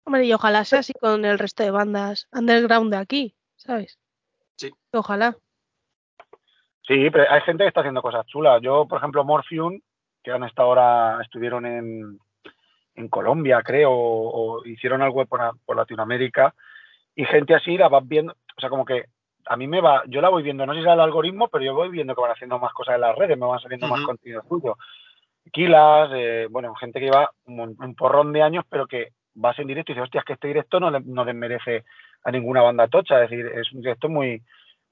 Hombre, 0.05 0.25
y 0.25 0.33
ojalá 0.33 0.65
sea 0.65 0.81
así 0.81 0.93
con 0.95 1.25
el 1.25 1.39
resto 1.39 1.63
de 1.63 1.71
bandas 1.71 2.27
underground 2.33 2.91
de 2.91 2.97
aquí, 2.97 3.37
¿sabes? 3.57 3.99
Sí. 4.57 4.73
Ojalá. 4.93 5.37
Sí, 6.89 7.11
pero 7.11 7.31
hay 7.31 7.43
gente 7.43 7.65
que 7.65 7.69
está 7.69 7.81
haciendo 7.81 8.01
cosas 8.01 8.27
chulas. 8.27 8.63
Yo, 8.63 8.89
por 8.89 8.99
ejemplo, 8.99 9.23
Morphium, 9.23 9.79
que 10.25 10.33
han 10.33 10.43
estado 10.45 10.69
ahora, 10.69 11.19
estuvieron 11.23 11.67
en, 11.67 12.19
en 12.95 13.09
Colombia, 13.09 13.63
creo, 13.63 13.93
o, 13.93 14.57
o 14.59 14.65
hicieron 14.65 15.03
algo 15.03 15.25
por, 15.27 15.41
por 15.67 15.77
Latinoamérica, 15.77 16.55
y 17.15 17.27
gente 17.27 17.55
así 17.55 17.77
la 17.77 17.89
vas 17.89 18.09
viendo, 18.09 18.33
o 18.33 18.61
sea, 18.61 18.71
como 18.71 18.87
que 18.87 19.05
a 19.47 19.57
mí 19.57 19.67
me 19.67 19.81
va, 19.81 20.03
yo 20.07 20.21
la 20.21 20.31
voy 20.31 20.43
viendo, 20.43 20.65
no 20.65 20.73
sé 20.73 20.81
si 20.81 20.87
es 20.87 20.93
el 20.93 21.01
algoritmo, 21.01 21.49
pero 21.49 21.65
yo 21.65 21.75
voy 21.75 21.91
viendo 21.91 22.15
que 22.15 22.21
van 22.23 22.31
haciendo 22.31 22.59
más 22.59 22.73
cosas 22.73 22.95
en 22.95 23.03
las 23.03 23.17
redes, 23.17 23.39
me 23.39 23.47
van 23.47 23.61
saliendo 23.61 23.87
uh 23.87 23.91
-huh. 23.91 23.97
más 23.97 24.07
contenido 24.07 24.43
suyo. 24.49 24.77
Kilas, 25.53 26.11
eh, 26.15 26.47
bueno, 26.51 26.75
gente 26.75 27.01
que 27.01 27.07
lleva 27.07 27.31
un, 27.47 27.77
un, 27.79 27.95
porrón 27.95 28.33
de 28.33 28.43
años, 28.43 28.65
pero 28.69 28.87
que 28.87 29.09
vas 29.35 29.59
en 29.59 29.67
directo 29.67 29.93
y 29.93 29.95
dices, 29.95 30.05
hostia, 30.05 30.21
es 30.21 30.25
que 30.25 30.35
este 30.35 30.49
directo 30.49 30.81
no, 30.81 30.91
le, 30.91 31.01
no 31.01 31.25
desmerece 31.25 31.85
a 32.25 32.31
ninguna 32.31 32.63
banda 32.63 32.89
tocha, 32.89 33.23
es 33.23 33.31
decir, 33.31 33.47
es 33.47 33.73
un 33.73 33.81
directo 33.81 34.09
muy, 34.09 34.43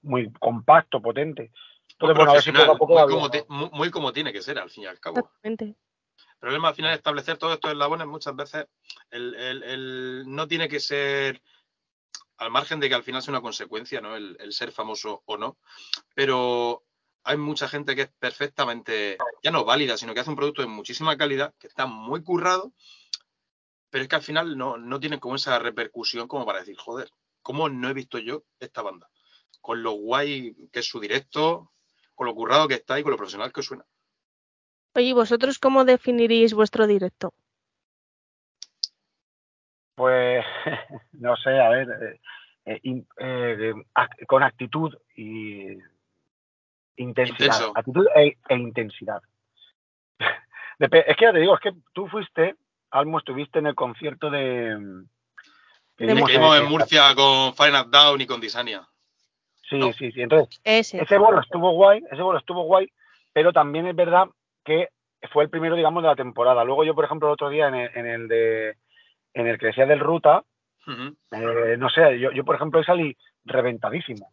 muy 0.02 0.30
compacto, 0.38 1.00
potente. 1.00 1.50
Entonces, 1.98 2.16
bueno, 2.16 2.30
a 2.30 2.34
ver 2.34 2.42
si 2.42 2.52
poco 2.52 2.72
a 2.72 2.76
poco 2.76 2.92
muy, 2.92 3.12
como 3.12 3.30
te, 3.30 3.46
muy, 3.48 3.70
muy, 3.72 3.90
como 3.90 4.12
tiene 4.12 4.32
que 4.32 4.42
ser, 4.42 4.58
al 4.58 4.70
fin 4.70 4.84
y 4.84 4.86
al 4.86 5.00
cabo. 5.00 5.18
Exactamente. 5.18 5.64
El 5.64 6.38
problema 6.38 6.68
al 6.68 6.74
final 6.74 6.92
es 6.92 6.98
establecer 6.98 7.38
todos 7.38 7.54
estos 7.54 7.72
eslabones, 7.72 8.06
muchas 8.06 8.36
veces 8.36 8.66
el, 9.10 9.34
el, 9.34 9.62
el, 9.62 10.24
no 10.26 10.46
tiene 10.46 10.68
que 10.68 10.80
ser 10.80 11.42
al 12.36 12.50
margen 12.50 12.80
de 12.80 12.90
que 12.90 12.94
al 12.94 13.02
final 13.02 13.22
sea 13.22 13.32
una 13.32 13.40
consecuencia, 13.40 14.02
¿no? 14.02 14.14
El, 14.14 14.36
el, 14.38 14.52
ser 14.52 14.70
famoso 14.70 15.22
o 15.24 15.38
no. 15.38 15.56
Pero 16.14 16.84
hay 17.24 17.38
mucha 17.38 17.68
gente 17.68 17.96
que 17.96 18.02
es 18.02 18.10
perfectamente, 18.18 19.16
ya 19.42 19.50
no 19.50 19.64
válida, 19.64 19.96
sino 19.96 20.12
que 20.12 20.20
hace 20.20 20.30
un 20.30 20.36
producto 20.36 20.60
de 20.60 20.68
muchísima 20.68 21.16
calidad, 21.16 21.54
que 21.58 21.66
está 21.66 21.86
muy 21.86 22.22
currado, 22.22 22.72
pero 23.88 24.02
es 24.02 24.08
que 24.08 24.16
al 24.16 24.22
final 24.22 24.58
no, 24.58 24.76
no 24.76 25.00
tiene 25.00 25.18
como 25.18 25.36
esa 25.36 25.58
repercusión 25.58 26.28
como 26.28 26.44
para 26.44 26.58
decir, 26.58 26.76
joder, 26.76 27.10
¿cómo 27.40 27.70
no 27.70 27.88
he 27.88 27.94
visto 27.94 28.18
yo 28.18 28.44
esta 28.60 28.82
banda? 28.82 29.08
Con 29.62 29.82
lo 29.82 29.92
guay 29.92 30.54
que 30.70 30.80
es 30.80 30.86
su 30.86 31.00
directo, 31.00 31.72
con 32.16 32.26
lo 32.26 32.34
currado 32.34 32.66
que 32.66 32.74
está 32.74 32.98
y 32.98 33.02
con 33.04 33.12
lo 33.12 33.16
profesional 33.16 33.52
que 33.52 33.62
suena. 33.62 33.84
Oye, 34.94 35.12
¿vosotros 35.12 35.58
cómo 35.60 35.84
definiríais 35.84 36.54
vuestro 36.54 36.86
directo? 36.88 37.32
Pues 39.94 40.44
no 41.12 41.36
sé, 41.36 41.50
a 41.60 41.68
ver, 41.68 42.20
eh, 42.64 42.80
eh, 42.84 43.04
eh, 43.18 43.74
con 44.26 44.42
actitud 44.42 44.92
y 45.14 45.78
Intensidad. 46.98 47.38
Intenso. 47.46 47.72
Actitud 47.76 48.06
e, 48.16 48.38
e 48.48 48.56
intensidad. 48.56 49.20
Es 50.78 51.16
que 51.16 51.24
ya 51.24 51.32
te 51.32 51.38
digo, 51.38 51.54
es 51.54 51.60
que 51.60 51.72
tú 51.94 52.06
fuiste, 52.08 52.54
Almo, 52.90 53.18
estuviste 53.18 53.58
en 53.60 53.66
el 53.66 53.74
concierto 53.74 54.28
de. 54.30 54.76
mm, 54.78 55.08
que 55.96 56.04
De 56.06 56.14
dimos 56.14 56.28
que 56.30 56.36
en 56.36 56.42
en- 56.42 56.68
Murcia 56.70 57.14
con 57.14 57.54
Final 57.54 57.90
Down 57.90 58.20
y 58.20 58.26
con 58.26 58.40
Disania. 58.40 58.86
Sí, 59.68 59.78
¿no? 59.78 59.92
sí, 59.92 60.12
sí. 60.12 60.22
Entonces, 60.22 60.60
Ese. 60.64 61.02
ese 61.02 61.18
bolo 61.18 61.40
estuvo 61.40 61.70
guay, 61.72 62.02
ese 62.10 62.22
bolo 62.22 62.38
estuvo 62.38 62.62
guay, 62.62 62.88
pero 63.32 63.52
también 63.52 63.86
es 63.86 63.96
verdad 63.96 64.26
que 64.64 64.88
fue 65.32 65.44
el 65.44 65.50
primero, 65.50 65.74
digamos, 65.76 66.02
de 66.02 66.08
la 66.08 66.16
temporada. 66.16 66.62
Luego 66.64 66.84
yo, 66.84 66.94
por 66.94 67.04
ejemplo, 67.04 67.28
el 67.28 67.32
otro 67.34 67.48
día 67.48 67.68
en 67.68 67.74
el, 67.74 67.90
en 67.94 68.06
el 68.06 68.28
de 68.28 68.76
en 69.34 69.46
el 69.46 69.58
que 69.58 69.66
decía 69.66 69.86
del 69.86 70.00
Ruta, 70.00 70.44
eh, 71.32 71.76
no 71.78 71.90
sé, 71.90 72.18
yo, 72.18 72.30
yo, 72.30 72.44
por 72.44 72.54
ejemplo, 72.56 72.82
salí 72.84 73.16
reventadísimo. 73.44 74.32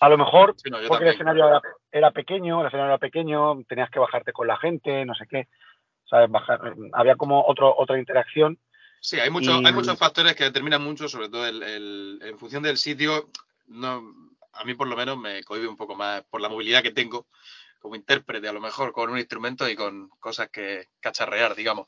A 0.00 0.08
lo 0.08 0.16
mejor 0.16 0.54
Sí, 0.56 0.70
no, 0.70 0.80
yo 0.80 0.88
porque 0.88 1.04
el 1.04 1.14
escenario 1.14 1.48
era, 1.48 1.60
era 1.90 2.10
pequeño, 2.12 2.60
el 2.60 2.68
escenario 2.68 2.90
era 2.92 2.98
pequeño, 2.98 3.62
tenías 3.68 3.90
que 3.90 3.98
bajarte 3.98 4.32
con 4.32 4.46
la 4.46 4.56
gente, 4.56 5.04
no 5.04 5.14
sé 5.14 5.26
qué, 5.28 5.48
¿sabes? 6.08 6.30
Bajar, 6.30 6.72
había 6.92 7.16
como 7.16 7.44
otro, 7.44 7.74
otra 7.76 7.98
interacción. 7.98 8.58
Sí, 9.00 9.18
hay, 9.18 9.30
muchos 9.30 9.60
Y- 9.60 9.66
hay 9.66 9.72
muchos 9.72 9.98
factores 9.98 10.34
que 10.34 10.44
determinan 10.44 10.82
mucho, 10.82 11.08
sobre 11.08 11.28
todo 11.28 11.46
el, 11.46 11.62
el- 11.62 12.20
en 12.22 12.38
función 12.38 12.62
del 12.62 12.76
sitio. 12.76 13.28
No, 13.66 14.02
a 14.58 14.64
mí, 14.64 14.74
por 14.74 14.88
lo 14.88 14.96
menos, 14.96 15.16
me 15.16 15.42
cohibe 15.44 15.68
un 15.68 15.76
poco 15.76 15.94
más 15.94 16.24
por 16.24 16.40
la 16.40 16.48
movilidad 16.48 16.82
que 16.82 16.90
tengo 16.90 17.26
como 17.78 17.94
intérprete, 17.94 18.48
a 18.48 18.52
lo 18.52 18.60
mejor 18.60 18.92
con 18.92 19.10
un 19.10 19.18
instrumento 19.18 19.68
y 19.68 19.76
con 19.76 20.08
cosas 20.18 20.50
que 20.50 20.88
cacharrear, 21.00 21.54
digamos. 21.54 21.86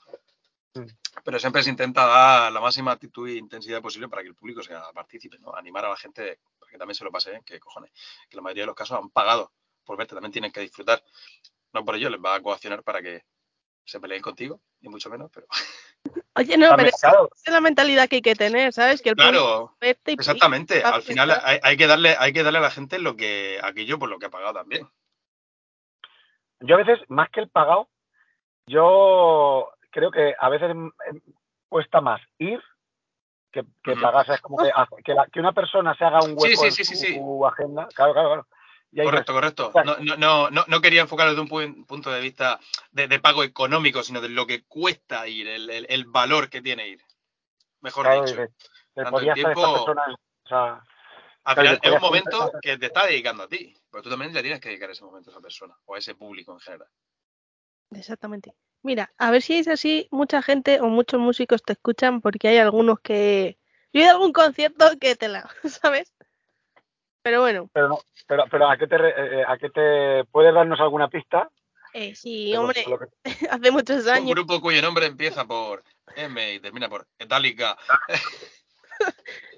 Mm. 0.75 0.87
Pero 1.25 1.39
siempre 1.41 1.63
se 1.65 1.71
intenta 1.71 2.07
dar 2.07 2.53
la 2.53 2.61
máxima 2.61 2.93
actitud 2.93 3.29
e 3.29 3.37
intensidad 3.37 3.83
posible 3.83 4.09
para 4.09 4.23
que 4.23 4.29
el 4.29 4.37
público 4.37 4.63
sea 4.63 4.83
partícipe, 4.95 5.39
¿no? 5.41 5.55
Animar 5.55 5.85
a 5.85 5.91
la 5.91 5.97
gente 5.97 6.39
para 6.59 6.71
que 6.71 6.79
también 6.79 6.95
se 6.95 7.05
lo 7.05 7.11
pase 7.11 7.31
bien, 7.31 7.43
que 7.43 7.59
cojones, 7.59 7.91
que 8.29 8.37
la 8.37 8.43
mayoría 8.43 8.63
de 8.63 8.69
los 8.69 8.77
casos 8.77 8.99
han 8.99 9.11
pagado 9.11 9.53
por 9.91 9.97
verte, 9.97 10.15
también 10.15 10.31
tienen 10.31 10.53
que 10.53 10.61
disfrutar. 10.61 11.03
No 11.73 11.85
por 11.85 11.97
ello 11.97 12.11
les 12.11 12.21
va 12.21 12.37
a 12.37 12.41
coaccionar 12.41 12.85
para 12.85 13.03
que 13.03 13.25
se 13.91 13.99
peleen 14.01 14.23
contigo, 14.23 14.61
ni 14.81 14.89
mucho 14.89 15.11
menos, 15.11 15.31
pero 15.35 15.47
Oye, 16.37 16.57
no, 16.57 16.75
pero 16.77 16.89
es 16.89 17.53
la 17.53 17.61
mentalidad 17.61 18.09
que 18.09 18.17
hay 18.17 18.23
que 18.23 18.35
tener, 18.37 18.73
¿sabes? 18.73 19.03
Que 19.03 19.11
el 19.11 19.17
claro, 19.17 19.75
y- 19.83 20.13
Exactamente, 20.13 20.83
al 20.83 21.03
final 21.03 21.31
hay, 21.43 21.59
hay 21.63 21.77
que 21.77 21.87
darle, 21.87 22.15
hay 22.19 22.33
que 22.33 22.43
darle 22.43 22.59
a 22.61 22.63
la 22.63 22.71
gente 22.71 22.99
lo 23.01 23.17
que, 23.17 23.59
aquello 23.63 23.99
por 23.99 24.09
lo 24.09 24.19
que 24.19 24.27
ha 24.27 24.31
pagado 24.31 24.55
también. 24.55 24.89
yo 26.61 26.77
a 26.77 26.79
veces, 26.79 26.99
más 27.09 27.29
que 27.31 27.41
el 27.41 27.49
pagado, 27.51 27.89
yo 28.67 29.71
creo 29.91 30.11
que 30.13 30.35
a 30.39 30.49
veces 30.49 30.75
mm, 30.75 30.87
eh, 30.87 31.21
cuesta 31.69 32.01
más 32.01 32.21
ir 32.39 32.63
que, 33.51 33.65
que 33.83 33.97
pagar. 33.97 34.23
O 34.23 34.25
sea, 34.27 34.35
es 34.37 34.41
como 34.41 34.57
que, 34.59 34.71
que, 35.05 35.15
la- 35.15 35.27
que 35.27 35.41
una 35.41 35.53
persona 35.53 35.95
se 35.97 36.05
haga 36.05 36.23
un 36.23 36.33
hueco 36.37 36.47
Sí, 36.47 36.57
sí, 36.57 36.67
en 36.67 36.73
sí, 36.73 36.85
sí, 36.85 36.97
su 36.97 37.03
sí. 37.03 37.21
agenda. 37.47 37.89
Claro, 37.95 38.13
claro, 38.13 38.29
claro. 38.29 38.47
Correcto, 38.97 39.33
correcto. 39.33 39.73
No, 39.85 39.97
no, 40.17 40.51
no, 40.51 40.65
no, 40.67 40.81
quería 40.81 41.03
enfocarlo 41.03 41.33
desde 41.33 41.43
un 41.43 41.49
pu- 41.49 41.87
punto 41.87 42.11
de 42.11 42.21
vista 42.21 42.59
de, 42.91 43.07
de 43.07 43.21
pago 43.21 43.45
económico, 43.45 44.03
sino 44.03 44.21
de 44.21 44.29
lo 44.29 44.47
que 44.47 44.65
cuesta 44.65 45.29
ir, 45.29 45.47
el, 45.47 45.71
el- 45.71 45.87
el 45.89 46.05
valor 46.07 46.51
que 46.51 46.61
tiene 46.61 46.89
ir. 46.89 47.01
Mejor 47.81 48.07
claro, 48.07 48.25
dicho. 48.25 48.47
podía 49.11 49.33
el 49.33 49.35
tiempo- 49.37 49.73
persona. 49.85 50.03
O 50.45 50.49
sea, 50.49 50.85
Al 51.45 51.55
claro, 51.55 51.69
final 51.77 51.81
es 51.83 51.93
un 51.93 52.01
momento 52.01 52.53
que 52.61 52.77
te 52.79 52.87
está 52.87 53.07
dedicando 53.07 53.45
a 53.45 53.49
ti, 53.49 53.75
pero 53.91 54.03
tú 54.03 54.11
también 54.11 54.33
le 54.35 54.43
tienes 54.43 54.61
que 54.61 54.69
dedicar 54.71 54.91
ese 54.91 55.05
momento 55.05 55.31
a 55.31 55.33
esa 55.33 55.41
persona 55.41 55.77
o 55.87 55.95
a 55.95 55.99
ese 55.99 56.15
público 56.17 56.53
en 56.53 56.61
general. 56.61 56.89
Exactamente. 57.93 58.55
Mira, 58.83 59.13
a 59.19 59.31
ver 59.31 59.43
si 59.43 59.59
es 59.59 59.69
así, 59.69 60.09
mucha 60.11 60.43
gente 60.43 60.81
o 60.81 60.87
muchos 60.89 61.21
músicos 61.21 61.63
te 61.63 61.75
escuchan 61.75 62.21
porque 62.21 62.49
hay 62.49 62.59
algunos 62.59 63.01
que... 63.01 63.59
Yo 63.93 64.01
he 64.01 64.05
ido 64.05 64.11
a 64.11 64.15
algún 64.15 64.33
concierto 64.33 64.91
que 65.01 65.17
te 65.17 65.29
la, 65.29 65.49
¿sabes? 65.65 66.13
Pero 67.23 67.41
bueno, 67.41 67.69
pero 67.73 67.89
no, 67.89 67.99
pero, 68.27 68.45
pero 68.51 68.71
¿a 68.71 68.77
qué 68.79 68.87
te 68.87 68.97
re- 68.99 69.41
eh, 69.41 69.45
a 69.47 69.59
qué 69.59 69.69
te 69.71 70.25
puedes 70.31 70.55
darnos 70.55 70.81
alguna 70.81 71.09
pista? 71.09 71.51
eh, 71.93 72.15
sí, 72.15 72.55
hombre, 72.57 72.85
que- 72.85 73.25
hace 73.51 73.71
muchos 73.71 74.05
Un 74.05 74.11
años. 74.11 74.31
grupo 74.31 74.61
cuyo 74.61 74.81
nombre 74.81 75.07
empieza 75.07 75.45
por 75.45 75.83
M 76.17 76.55
y 76.55 76.61
termina 76.61 76.89
por 76.89 77.07
Metallica. 77.19 77.77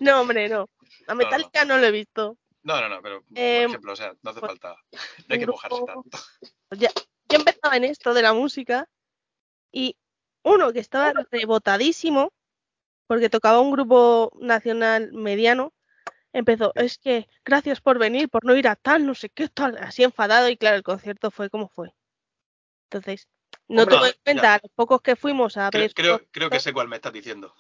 No, 0.01 0.21
hombre, 0.21 0.49
no. 0.49 0.63
A 1.09 1.15
no, 1.15 1.15
no. 1.15 1.17
Metallica 1.17 1.65
no 1.65 1.77
lo 1.79 1.87
he 1.87 1.91
visto. 1.91 2.37
No, 2.63 2.81
no, 2.81 2.89
no, 2.89 3.03
pero 3.03 3.25
Eh, 3.35 3.63
por 3.63 3.71
ejemplo, 3.71 3.93
o 3.93 3.97
sea, 3.97 4.13
no 4.23 4.31
hace 4.31 4.41
pues, 4.41 4.51
falta. 4.53 4.77
No 4.93 4.93
hay 5.31 5.39
que 5.39 5.45
un 5.45 5.51
mojarse 5.51 5.77
grupo- 5.77 5.93
tanto. 6.11 6.19
Ya, 6.77 6.91
yo 7.29 7.39
empezaba 7.39 7.77
en 7.77 7.85
esto 7.85 8.15
de 8.15 8.23
la 8.23 8.33
música 8.35 8.89
y 9.73 9.97
uno 10.45 10.73
que 10.73 10.79
estaba 10.79 11.13
rebotadísimo 11.31 12.33
porque 13.09 13.31
tocaba 13.31 13.61
un 13.61 13.73
grupo 13.73 14.33
nacional 14.41 15.13
mediano 15.13 15.73
empezó, 16.33 16.73
es 16.75 16.99
que 16.99 17.29
gracias 17.45 17.81
por 17.81 17.99
venir, 17.99 18.29
por 18.29 18.45
no 18.45 18.57
ir 18.57 18.69
a 18.69 18.77
tal, 18.77 19.07
no 19.07 19.15
sé 19.15 19.29
qué, 19.31 19.49
tal, 19.49 19.77
así 19.79 20.03
enfadado 20.03 20.49
y 20.49 20.57
claro, 20.57 20.77
el 20.77 20.83
concierto 20.83 21.31
fue 21.31 21.51
como 21.51 21.69
fue. 21.69 21.93
Entonces, 22.91 23.29
no 23.69 23.83
Hombre, 23.83 23.97
tuve 23.99 24.09
en 24.09 24.13
ya. 24.15 24.21
cuenta 24.25 24.55
a 24.55 24.61
los 24.63 24.73
pocos 24.73 25.03
que 25.03 25.17
fuimos 25.17 25.57
a 25.57 25.71
Creo, 25.71 25.83
ver, 25.83 25.95
creo, 25.95 26.21
creo 26.31 26.51
que 26.51 26.61
sé 26.61 26.73
cuál 26.73 26.89
me 26.89 26.97
estás 26.97 27.13
diciendo. 27.13 27.55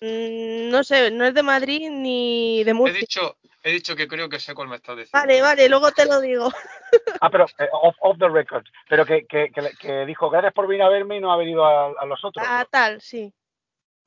Mm, 0.00 0.68
no 0.70 0.84
sé, 0.84 1.10
no 1.10 1.24
es 1.24 1.34
de 1.34 1.42
Madrid 1.42 1.88
ni 1.90 2.62
de 2.64 2.70
He 2.70 2.74
Murcia. 2.74 3.00
dicho, 3.00 3.38
he 3.62 3.72
dicho 3.72 3.96
que 3.96 4.06
creo 4.06 4.28
que 4.28 4.38
sé 4.38 4.54
cuál 4.54 4.68
me 4.68 4.76
estás 4.76 4.96
diciendo. 4.96 5.18
Vale, 5.18 5.40
vale, 5.40 5.68
luego 5.68 5.90
te 5.92 6.06
lo 6.06 6.20
digo. 6.20 6.50
Ah, 7.20 7.30
pero 7.30 7.46
eh, 7.58 7.68
off, 7.72 7.96
off 8.00 8.18
the 8.18 8.28
record. 8.28 8.66
Pero 8.90 9.06
que, 9.06 9.26
que, 9.26 9.50
que, 9.50 9.70
que 9.80 10.04
dijo, 10.04 10.28
gracias 10.28 10.52
por 10.52 10.66
venir 10.66 10.82
a 10.82 10.90
verme 10.90 11.16
y 11.16 11.20
no 11.20 11.32
ha 11.32 11.36
venido 11.38 11.64
a, 11.64 11.86
a 11.98 12.04
los 12.04 12.22
otros. 12.22 12.44
Ah, 12.46 12.66
tal, 12.70 13.00
sí. 13.00 13.32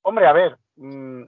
Hombre, 0.03 0.27
a 0.27 0.31
ver. 0.33 0.57
mm, 0.75 1.23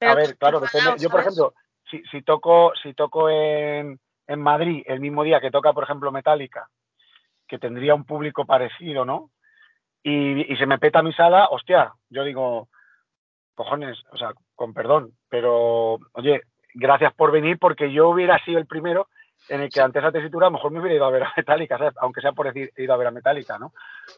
Pero 0.00 0.12
a 0.12 0.14
ver, 0.14 0.36
claro, 0.38 0.60
depende. 0.60 0.98
Yo, 0.98 1.10
por 1.10 1.20
ejemplo, 1.20 1.54
si, 1.90 2.02
si 2.10 2.22
toco, 2.22 2.72
si 2.82 2.94
toco 2.94 3.28
en, 3.28 4.00
en 4.26 4.40
Madrid 4.40 4.82
el 4.86 4.98
mismo 4.98 5.22
día 5.22 5.40
que 5.40 5.50
toca, 5.50 5.72
por 5.74 5.84
ejemplo, 5.84 6.10
Metallica, 6.10 6.68
que 7.46 7.58
tendría 7.58 7.94
un 7.94 8.04
público 8.04 8.46
parecido, 8.46 9.04
¿no? 9.04 9.30
Y, 10.02 10.50
y 10.50 10.56
se 10.56 10.66
me 10.66 10.78
peta 10.78 11.02
mi 11.02 11.12
sala, 11.12 11.48
hostia, 11.50 11.92
yo 12.08 12.24
digo, 12.24 12.68
cojones, 13.54 13.98
o 14.10 14.16
sea, 14.16 14.32
con 14.54 14.72
perdón, 14.72 15.12
pero, 15.28 15.98
oye, 16.14 16.40
gracias 16.72 17.12
por 17.12 17.30
venir 17.30 17.58
porque 17.58 17.92
yo 17.92 18.08
hubiera 18.08 18.42
sido 18.44 18.58
el 18.58 18.66
primero 18.66 19.08
en 19.50 19.60
el 19.60 19.68
que 19.68 19.80
ante 19.80 19.98
esa 19.98 20.12
tesitura 20.12 20.46
a 20.46 20.50
lo 20.50 20.54
mejor 20.54 20.70
me 20.70 20.80
hubiera 20.80 20.96
ido 20.96 21.04
a 21.04 21.10
ver 21.10 21.24
a 21.24 21.32
Metallica, 21.36 21.76
¿sabes? 21.76 21.94
aunque 21.98 22.22
sea 22.22 22.32
por 22.32 22.46
decir 22.46 22.72
he 22.74 22.84
ido 22.84 22.94
a 22.94 22.96
ver 22.96 23.08
a 23.08 23.10
Metallica, 23.12 23.58
¿no? 23.58 23.74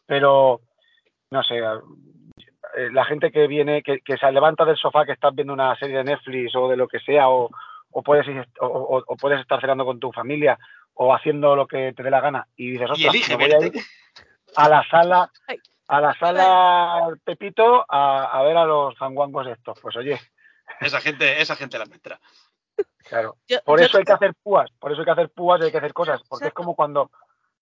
Pero, 0.07 0.61
no 1.31 1.43
sé, 1.43 1.61
eh, 2.77 2.89
la 2.93 3.05
gente 3.05 3.31
que 3.31 3.47
viene, 3.47 3.83
que, 3.83 4.01
que 4.01 4.17
se 4.17 4.31
levanta 4.33 4.65
del 4.65 4.77
sofá 4.77 5.05
que 5.05 5.13
estás 5.13 5.35
viendo 5.35 5.53
una 5.53 5.77
serie 5.77 5.99
de 5.99 6.05
Netflix 6.05 6.55
o 6.57 6.69
de 6.69 6.77
lo 6.77 6.89
que 6.89 7.01
sea, 7.01 7.29
o, 7.29 7.51
o 7.91 8.03
puedes, 8.03 8.27
ir- 8.27 8.49
o, 8.61 8.67
o- 8.67 9.05
o 9.07 9.17
puedes 9.17 9.41
estar 9.41 9.61
cenando 9.61 9.85
con 9.85 10.01
tu 10.01 10.11
familia 10.13 10.59
o 10.95 11.15
haciendo 11.15 11.55
lo 11.57 11.67
que 11.67 11.93
te 11.95 12.03
dé 12.03 12.11
la 12.11 12.21
gana 12.21 12.47
y 12.57 12.71
dices, 12.73 12.89
Y 12.97 13.07
ostras, 13.07 13.29
me 13.31 13.37
voy 13.37 13.53
a 13.53 13.67
ir 13.67 13.73
a 14.57 14.69
la 14.69 14.85
sala, 14.91 15.31
a 15.89 16.01
la 16.01 16.15
sala 16.19 17.09
Pepito 17.25 17.85
a, 17.89 18.25
a 18.39 18.43
ver 18.43 18.57
a 18.57 18.65
los 18.65 18.97
zanguangos 18.99 19.47
estos. 19.47 19.79
Pues 19.81 19.97
oye, 19.97 20.21
Esa 20.81 21.01
gente, 21.01 21.41
esa 21.41 21.57
gente 21.57 21.79
la 21.79 21.85
nuestra. 21.87 22.19
claro. 23.09 23.37
Yo- 23.49 23.61
Por 23.65 23.79
yo- 23.81 23.87
eso 23.87 23.99
hay 23.99 24.05
que 24.05 24.13
hacer 24.13 24.35
púas, 24.43 24.71
por 24.79 24.93
eso 24.93 25.01
hay 25.01 25.05
que 25.07 25.11
hacer 25.13 25.31
púas 25.31 25.61
y 25.61 25.65
hay 25.65 25.71
que 25.73 25.79
hacer 25.79 25.93
cosas, 25.93 26.23
porque 26.29 26.49
es 26.49 26.55
como 26.55 26.75
cuando 26.75 27.11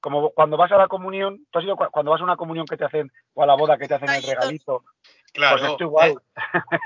como 0.00 0.30
cuando 0.30 0.56
vas 0.56 0.70
a 0.72 0.76
la 0.76 0.88
comunión, 0.88 1.46
tú 1.50 1.58
has 1.58 1.64
ido 1.64 1.76
cu- 1.76 1.90
cuando 1.90 2.10
vas 2.12 2.20
a 2.20 2.24
una 2.24 2.36
comunión 2.36 2.66
que 2.66 2.76
te 2.76 2.84
hacen 2.84 3.10
o 3.34 3.42
a 3.42 3.46
la 3.46 3.54
boda 3.54 3.76
que 3.78 3.88
te 3.88 3.94
hacen 3.94 4.10
el 4.10 4.22
regalito, 4.22 4.84
Claro, 5.32 5.58
pues 5.58 5.70
esto 5.72 5.84
igual. 5.84 6.14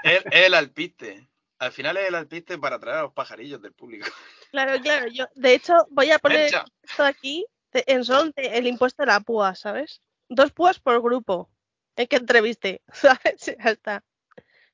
Es, 0.03 0.25
es 0.27 0.47
el 0.47 0.55
alpiste. 0.55 1.29
Al 1.59 1.73
final 1.73 1.97
es 1.97 2.09
el 2.09 2.15
alpiste 2.17 2.59
para 2.59 2.77
atraer 2.77 2.99
a 2.99 3.03
los 3.03 3.13
pajarillos 3.13 3.63
del 3.63 3.73
público. 3.73 4.07
Claro, 4.51 4.81
claro, 4.83 5.07
yo 5.07 5.27
de 5.35 5.55
hecho 5.55 5.75
voy 5.91 6.11
a 6.11 6.19
poner 6.19 6.51
esto 6.83 7.05
aquí 7.05 7.47
de- 7.73 7.85
en 7.87 8.05
son 8.05 8.33
de 8.37 8.59
el 8.59 8.67
impuesto 8.67 9.03
de 9.03 9.07
la 9.07 9.21
púa, 9.21 9.55
¿sabes? 9.55 10.01
Dos 10.29 10.51
púas 10.53 10.79
por 10.81 11.01
grupo. 11.03 11.49
En 11.97 12.07
que 12.07 12.17
entreviste, 12.17 12.83
¿sabes? 12.93 13.47
Ya 13.47 13.71
está. 13.71 14.05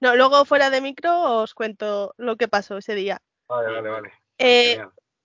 No, 0.01 0.14
luego 0.16 0.45
fuera 0.45 0.70
de 0.70 0.80
micro 0.80 1.43
os 1.43 1.55
cuento 1.55 2.14
lo 2.16 2.36
que 2.36 2.47
pasó 2.49 2.78
ese 2.78 2.95
día. 2.95 3.20
Vale, 3.49 3.72
vale, 3.72 3.89
vale. 3.89 4.12
Eh, 4.39 4.76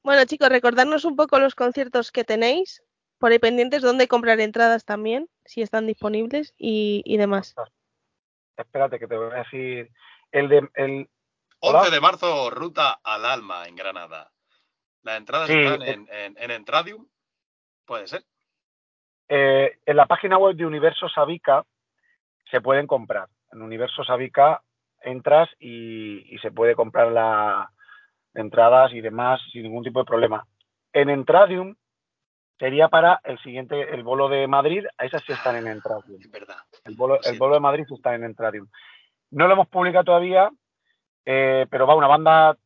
bueno, 0.03 0.26
chicos, 0.26 0.49
recordarnos 0.49 1.05
un 1.05 1.16
poco 1.16 1.38
los 1.39 1.55
conciertos 1.55 2.11
que 2.11 2.24
tenéis, 2.24 2.84
por 3.24 3.32
ahí 3.32 3.39
pendientes, 3.39 3.82
dónde 3.82 4.09
comprar 4.09 4.41
entradas 4.41 4.84
también, 4.84 5.30
si 5.45 5.61
están 5.61 5.88
disponibles 5.88 6.53
y, 6.57 7.01
y 7.05 7.15
demás. 7.15 7.55
Espérate 8.57 8.99
que 8.99 9.07
te 9.07 9.15
voy 9.15 9.32
a 9.32 9.36
decir 9.38 9.89
el 10.34 10.49
de 10.49 10.57
el 10.74 10.91
11 10.91 11.09
Hola. 11.61 11.89
de 11.89 12.01
marzo, 12.01 12.49
ruta 12.49 12.99
al 13.01 13.24
alma 13.26 13.65
en 13.69 13.78
Granada. 13.78 14.30
Las 15.03 15.19
entradas 15.19 15.47
Sí, 15.47 15.57
están 15.57 15.82
eh. 15.84 15.91
en, 15.93 16.07
en, 16.11 16.36
en 16.38 16.51
Entradium. 16.51 17.07
Puede 17.86 18.07
ser. 18.07 18.24
eh, 19.30 19.80
en 19.86 19.95
la 19.95 20.05
página 20.05 20.38
web 20.38 20.57
de 20.57 20.65
Universo 20.65 21.07
Sabica 21.07 21.63
se 22.51 22.59
pueden 22.59 22.88
comprar. 22.88 23.30
En 23.53 23.61
Universo 23.61 24.03
Sabica 24.03 24.61
entras 25.01 25.49
y, 25.59 26.36
y 26.36 26.39
se 26.39 26.51
puede 26.51 26.76
comprar 26.76 27.09
la 27.13 27.71
entradas 28.34 28.91
y 28.91 28.99
demás 28.99 29.39
sin 29.53 29.63
ningún 29.63 29.86
tipo 29.86 29.99
de 29.99 30.05
problema. 30.05 30.45
En 30.91 31.09
Entradium 31.09 31.74
sería 32.59 32.87
para 32.89 33.19
el 33.23 33.39
siguiente, 33.39 33.93
el 33.93 34.03
bolo 34.03 34.29
de 34.29 34.47
Madrid, 34.47 34.85
esas 34.99 35.23
sí 35.25 35.33
están 35.33 35.55
en 35.55 35.67
Entradium. 35.67 36.19
Es 36.21 36.31
verdad. 36.31 36.57
El 36.85 36.95
bolo, 36.95 37.19
el 37.23 37.37
bolo 37.37 37.53
de 37.55 37.59
Madrid 37.59 37.85
sí 37.87 37.93
está 37.95 38.13
en 38.15 38.23
Entradium. 38.23 38.67
No 39.31 39.47
lo 39.47 39.53
hemos 39.53 39.67
publicado 39.67 40.03
todavía, 40.05 40.49
eh, 41.25 41.65
pero 41.69 41.87
va 41.87 41.95
una 41.95 42.07
banda 42.07 42.57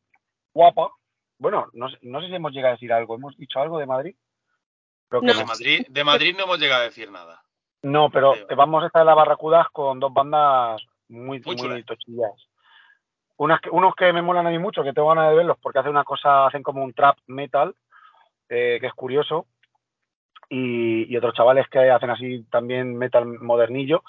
guapa. 0.52 0.90
Bueno, 1.38 1.68
no, 1.72 1.88
sé- 1.88 1.98
no 2.02 2.20
sé 2.20 2.26
si 2.28 2.34
hemos 2.34 2.52
llegado 2.52 2.72
a 2.72 2.76
decir 2.76 2.92
algo. 2.92 3.14
¿Hemos 3.14 3.36
dicho 3.36 3.60
algo 3.60 3.78
de 3.78 3.86
Madrid? 3.86 4.16
Creo 5.08 5.20
que 5.22 5.28
No. 5.28 5.34
De. 5.34 5.44
Madrid, 5.44 5.86
de 5.88 6.04
Madrid 6.04 6.34
no 6.36 6.44
hemos 6.44 6.58
llegado 6.58 6.82
a 6.82 6.84
decir 6.84 7.10
nada. 7.10 7.42
No, 7.82 8.10
pero 8.10 8.34
vamos 8.56 8.82
a 8.82 8.86
estar 8.88 9.00
en 9.02 9.06
la 9.06 9.14
Barracudas 9.14 9.68
con 9.70 10.00
dos 10.00 10.12
bandas 10.12 10.82
muy, 11.08 11.40
Muy 11.40 11.56
muy, 11.56 11.82
tochillas. 11.84 12.32
Unas 13.36 13.60
que- 13.60 13.70
unos 13.70 13.94
que 13.94 14.12
me 14.12 14.20
molan 14.20 14.48
a 14.48 14.50
mí 14.50 14.58
mucho, 14.58 14.82
que 14.82 14.92
tengo 14.92 15.08
ganas 15.08 15.30
de 15.30 15.36
verlos, 15.36 15.56
porque 15.62 15.78
hacen 15.78 15.92
una 15.92 16.02
cosa, 16.04 16.46
hacen 16.46 16.62
como 16.64 16.82
un 16.82 16.92
trap 16.92 17.16
metal, 17.28 17.74
eh, 18.48 18.78
que 18.80 18.88
es 18.88 18.92
curioso. 18.94 19.46
Y, 20.48 21.12
y 21.12 21.16
otros 21.16 21.34
chavales 21.34 21.68
que 21.68 21.78
hacen 21.90 22.10
así 22.10 22.44
también 22.50 22.96
metal 22.96 23.26
modernillo. 23.26 24.02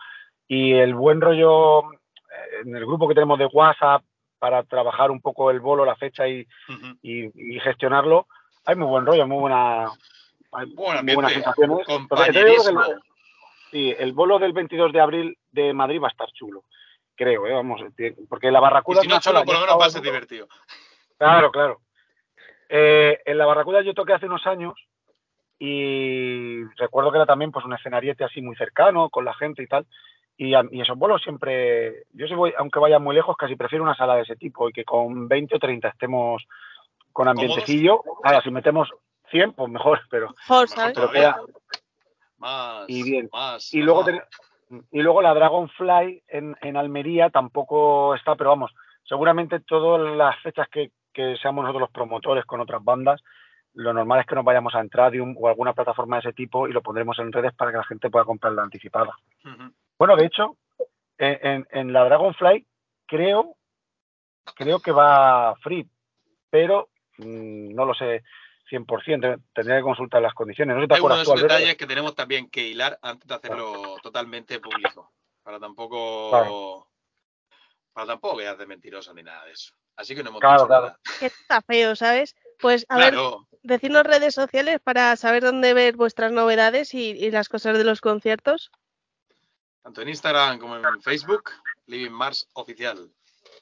Y 0.48 0.74
el 0.74 0.96
buen 0.96 1.20
rollo 1.22 1.92
eh, 1.94 2.62
en 2.66 2.76
el 2.76 2.86
grupo 2.86 3.08
que 3.08 3.14
tenemos 3.16 3.38
de 3.40 3.46
WhatsApp 3.48 4.04
para 4.40 4.64
trabajar 4.64 5.12
un 5.12 5.22
poco 5.22 5.52
el 5.52 5.60
bolo, 5.60 5.84
la 5.86 5.96
fecha 5.98 6.28
y, 6.28 6.48
y- 7.02 7.56
y 7.56 7.60
gestionarlo, 7.60 8.28
hay 8.66 8.76
muy 8.76 8.88
buen 8.88 9.06
rollo, 9.06 9.28
muy 9.28 9.40
buena, 9.40 9.90
hay 10.54 10.66
Buen 10.74 11.06
muy 11.06 11.16
buenas 11.16 11.34
sensaciones. 11.34 11.80
Entonces 11.90 12.28
que 12.34 12.40
el- 12.40 12.56
compañerismo. 12.56 12.82
Sí, 13.72 13.94
el 14.00 14.14
bolo 14.14 14.40
del 14.40 14.54
22 14.54 14.92
de 14.94 15.00
abril 15.02 15.38
de 15.52 15.74
Madrid 15.74 16.02
va 16.02 16.08
a 16.08 16.12
estar 16.12 16.32
chulo. 16.32 16.64
Creo, 17.16 17.46
¿eh? 17.46 17.54
Vamos, 17.54 17.82
eh, 17.98 18.16
porque 18.30 18.50
la 18.50 18.60
Y 18.60 18.62
Barracuda 18.62 19.02
si 19.02 19.08
no 19.10 19.20
chulo, 19.20 19.44
por 19.44 19.54
lo 19.56 19.60
menos 19.62 19.80
va 19.80 19.86
a 19.86 19.90
ser 19.90 20.02
divertido. 20.02 20.48
Claro, 21.18 21.52
claro. 21.52 21.82
Eh, 22.70 23.20
en 23.26 23.38
la 23.38 23.46
Barracuda 23.46 23.82
yo 23.82 23.94
toqué 23.94 24.14
hace 24.14 24.26
unos 24.26 24.46
años 24.48 24.74
y 25.60 26.64
recuerdo 26.78 27.12
que 27.12 27.18
era 27.18 27.26
también 27.26 27.52
pues 27.52 27.66
un 27.66 27.74
escenariete 27.74 28.24
así 28.24 28.42
muy 28.42 28.56
cercano 28.56 29.10
con 29.10 29.26
la 29.26 29.34
gente 29.34 29.62
y 29.62 29.68
tal. 29.68 29.86
Y, 30.38 30.54
a- 30.54 30.64
y 30.72 30.80
esos 30.82 30.98
bolos 30.98 31.22
siempre, 31.22 32.06
yo 32.14 32.26
si 32.28 32.34
voy, 32.34 32.54
aunque 32.58 32.80
vaya 32.80 32.98
muy 32.98 33.14
lejos, 33.14 33.36
casi 33.36 33.56
prefiero 33.58 33.84
una 33.84 33.96
sala 33.96 34.16
de 34.16 34.22
ese 34.22 34.38
tipo 34.38 34.70
y 34.70 34.72
que 34.74 34.86
con 34.86 35.28
20 35.28 35.58
o 35.58 35.60
30 35.60 35.90
estemos 35.90 36.46
con 37.12 37.28
ambientecillo. 37.28 38.02
Ahora, 38.24 38.42
si 38.42 38.50
metemos 38.50 38.90
100, 39.32 39.52
pues 39.54 39.70
mejor, 39.70 40.00
pero, 40.10 40.28
Mejor, 40.30 40.62
Mejor 40.62 40.68
¿sabes? 40.70 40.94
pero 40.96 41.12
queda, 41.12 41.42
Más, 42.38 42.86
Y 42.88 43.04
bien. 43.04 43.30
más. 43.34 43.74
Y 43.74 43.82
luego, 43.82 44.06
ten- 44.06 44.22
y 44.92 45.02
luego 45.02 45.22
la 45.22 45.34
Dragonfly 45.34 46.24
en, 46.30 46.56
en 46.62 46.78
Almería 46.78 47.30
tampoco 47.30 48.16
está, 48.16 48.36
pero 48.36 48.52
vamos, 48.52 48.72
seguramente 49.04 49.60
todas 49.60 50.16
las 50.16 50.40
fechas 50.42 50.70
que, 50.70 50.92
que 51.12 51.36
seamos 51.42 51.64
nosotros 51.64 51.82
los 51.82 51.92
promotores 51.92 52.46
con 52.46 52.62
otras 52.62 52.82
bandas, 52.84 53.22
lo 53.80 53.94
normal 53.94 54.20
es 54.20 54.26
que 54.26 54.36
nos 54.36 54.44
vayamos 54.44 54.76
a 54.76 54.82
Entradium 54.82 55.36
o 55.38 55.48
alguna 55.48 55.74
plataforma 55.74 56.18
de 56.18 56.22
ese 56.22 56.34
tipo 56.34 56.68
y 56.68 56.74
lo 56.74 56.82
pondremos 56.82 57.18
en 57.20 57.32
redes 57.32 57.54
para 57.54 57.72
que 57.72 57.78
la 57.78 57.84
gente 57.86 58.10
pueda 58.10 58.26
comprar 58.26 58.54
la 58.54 58.64
anticipada. 58.64 59.18
Bueno, 59.98 60.16
de 60.16 60.26
hecho, 60.26 60.58
en, 61.18 61.40
en- 61.48 61.68
en 61.72 61.94
la 61.94 62.04
Dragonfly 62.04 62.66
creo, 63.08 63.56
creo 64.56 64.80
que 64.80 64.92
va 64.92 65.56
free, 65.62 65.90
pero 66.50 66.90
mm, 67.20 67.74
no 67.74 67.86
lo 67.86 67.94
sé 67.94 68.24
100%, 68.70 69.22
te- 69.22 69.44
tendría 69.54 69.78
que 69.78 69.84
consultar 69.84 70.22
las 70.22 70.34
condiciones. 70.34 70.76
No 70.76 70.82
sé 70.82 70.86
si 70.86 70.88
te 70.90 70.96
Es 70.96 71.02
uno 71.02 71.18
de 71.18 71.24
tú, 71.24 71.32
esos 71.34 71.42
detalles 71.42 71.76
que 71.78 71.88
tenemos 71.88 72.16
también 72.16 72.50
que 72.50 72.68
hilar 72.68 73.00
antes 73.02 73.28
de 73.28 73.36
hacerlo 73.36 73.96
totalmente 74.04 74.60
público. 74.60 75.12
Para 75.42 75.60
tampoco. 75.60 76.30
Claro. 76.32 76.86
Para 77.94 78.08
tampoco 78.08 78.38
quedar 78.38 78.58
de 78.58 78.68
mentiroso 78.68 79.14
ni 79.14 79.24
nada 79.24 79.46
de 79.46 79.52
eso. 79.54 79.74
Así 79.96 80.16
que 80.16 80.22
no 80.24 80.30
hemos 80.30 80.40
Claro, 80.42 80.58
dicho 80.58 80.68
claro. 80.68 80.86
nada. 80.88 81.00
Que 81.20 81.26
está 81.28 81.62
feo, 81.62 81.96
¿sabes? 81.96 82.36
Pues 82.60 82.86
a 82.90 82.98
ver, 82.98 83.14
Claro. 83.14 83.48
decirnos 83.64 84.04
redes 84.04 84.36
sociales 84.36 84.80
para 84.84 85.16
saber 85.16 85.44
dónde 85.44 85.74
ver 85.74 85.96
vuestras 85.96 86.32
novedades 86.32 86.94
y, 86.94 87.12
y 87.12 87.32
las 87.32 87.50
cosas 87.50 87.78
de 87.78 87.84
los 87.84 88.02
conciertos. 88.02 88.72
Tanto 89.82 90.02
en 90.02 90.10
Instagram 90.10 90.60
como 90.60 90.76
en 90.78 91.02
Facebook, 91.02 91.52
Living 91.88 92.12
Mars 92.12 92.48
Oficial. 92.54 93.10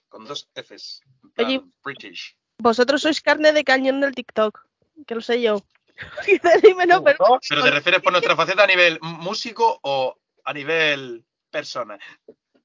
Con 0.10 0.26
dos 0.26 0.50
Fs. 0.56 1.02
en 1.24 1.30
plan 1.32 1.48
Oye. 1.48 1.62
British. 1.84 2.36
Vosotros 2.60 3.02
sois 3.02 3.22
carne 3.22 3.54
de 3.54 3.64
cañón 3.64 4.02
del 4.02 4.16
TikTok, 4.16 4.66
que 5.06 5.16
lo 5.16 5.22
sé 5.22 5.42
yo. 5.42 5.62
Pero 6.26 6.86
¿No? 6.86 7.40
¿Pero 7.50 7.64
te 7.64 7.72
refieres 7.72 8.02
por 8.02 8.12
nuestra 8.12 8.36
faceta 8.36 8.64
a 8.64 8.68
nivel 8.68 9.00
músico 9.02 9.80
o 9.84 10.18
a 10.44 10.54
nivel 10.54 11.24
persona? 11.52 11.98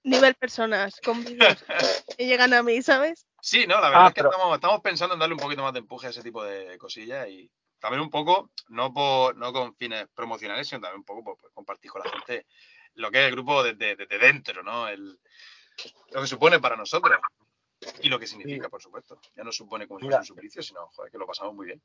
nivel 0.05 0.35
personas, 0.35 1.01
con 1.05 1.23
vídeos 1.25 1.65
que 2.19 2.27
llegan 2.27 2.53
a 2.55 2.63
mí, 2.63 2.83
¿sabes? 2.83 3.27
Sí, 3.45 3.67
no, 3.67 3.81
la 3.81 3.89
verdad 3.89 4.05
Ah, 4.05 4.09
es 4.09 4.15
que 4.15 4.21
pero- 4.21 4.31
estamos, 4.31 4.55
estamos 4.55 4.81
pensando 4.83 5.15
en 5.15 5.21
darle 5.21 5.35
un 5.35 5.41
poquito 5.41 5.63
más 5.65 5.73
de 5.73 5.81
empuje 5.81 6.07
a 6.07 6.11
ese 6.11 6.23
tipo 6.23 6.45
de 6.45 6.79
cosillas 6.79 7.29
y 7.29 7.51
también 7.81 8.01
un 8.01 8.09
poco, 8.11 8.51
no 8.69 8.93
por, 8.93 9.37
no 9.37 9.53
con 9.53 9.75
fines 9.75 10.07
promocionales, 10.15 10.69
sino 10.69 10.81
también 10.81 11.01
un 11.01 11.05
poco 11.05 11.25
por, 11.25 11.37
por 11.39 11.53
compartir 11.53 11.91
con 11.91 12.03
la 12.05 12.11
gente 12.11 12.47
lo 12.95 13.11
que 13.11 13.19
es 13.19 13.25
el 13.27 13.33
grupo 13.33 13.65
desde, 13.65 13.97
desde 13.97 14.19
dentro, 14.19 14.63
¿no? 14.63 14.87
El, 14.89 15.19
lo 16.13 16.21
que 16.21 16.27
supone 16.29 16.61
para 16.61 16.77
nosotros 16.77 17.19
y 18.01 18.09
lo 18.09 18.19
que 18.21 18.29
significa, 18.29 18.69
por 18.69 18.81
supuesto. 18.81 19.19
Ya 19.35 19.43
no 19.43 19.51
supone 19.51 19.89
como 19.89 19.99
si 19.99 20.05
fuese 20.05 20.19
un 20.21 20.25
suplicio, 20.25 20.63
sino 20.63 20.87
joder, 20.93 21.11
que 21.11 21.19
lo 21.19 21.27
pasamos 21.27 21.53
muy 21.55 21.67
bien. 21.67 21.83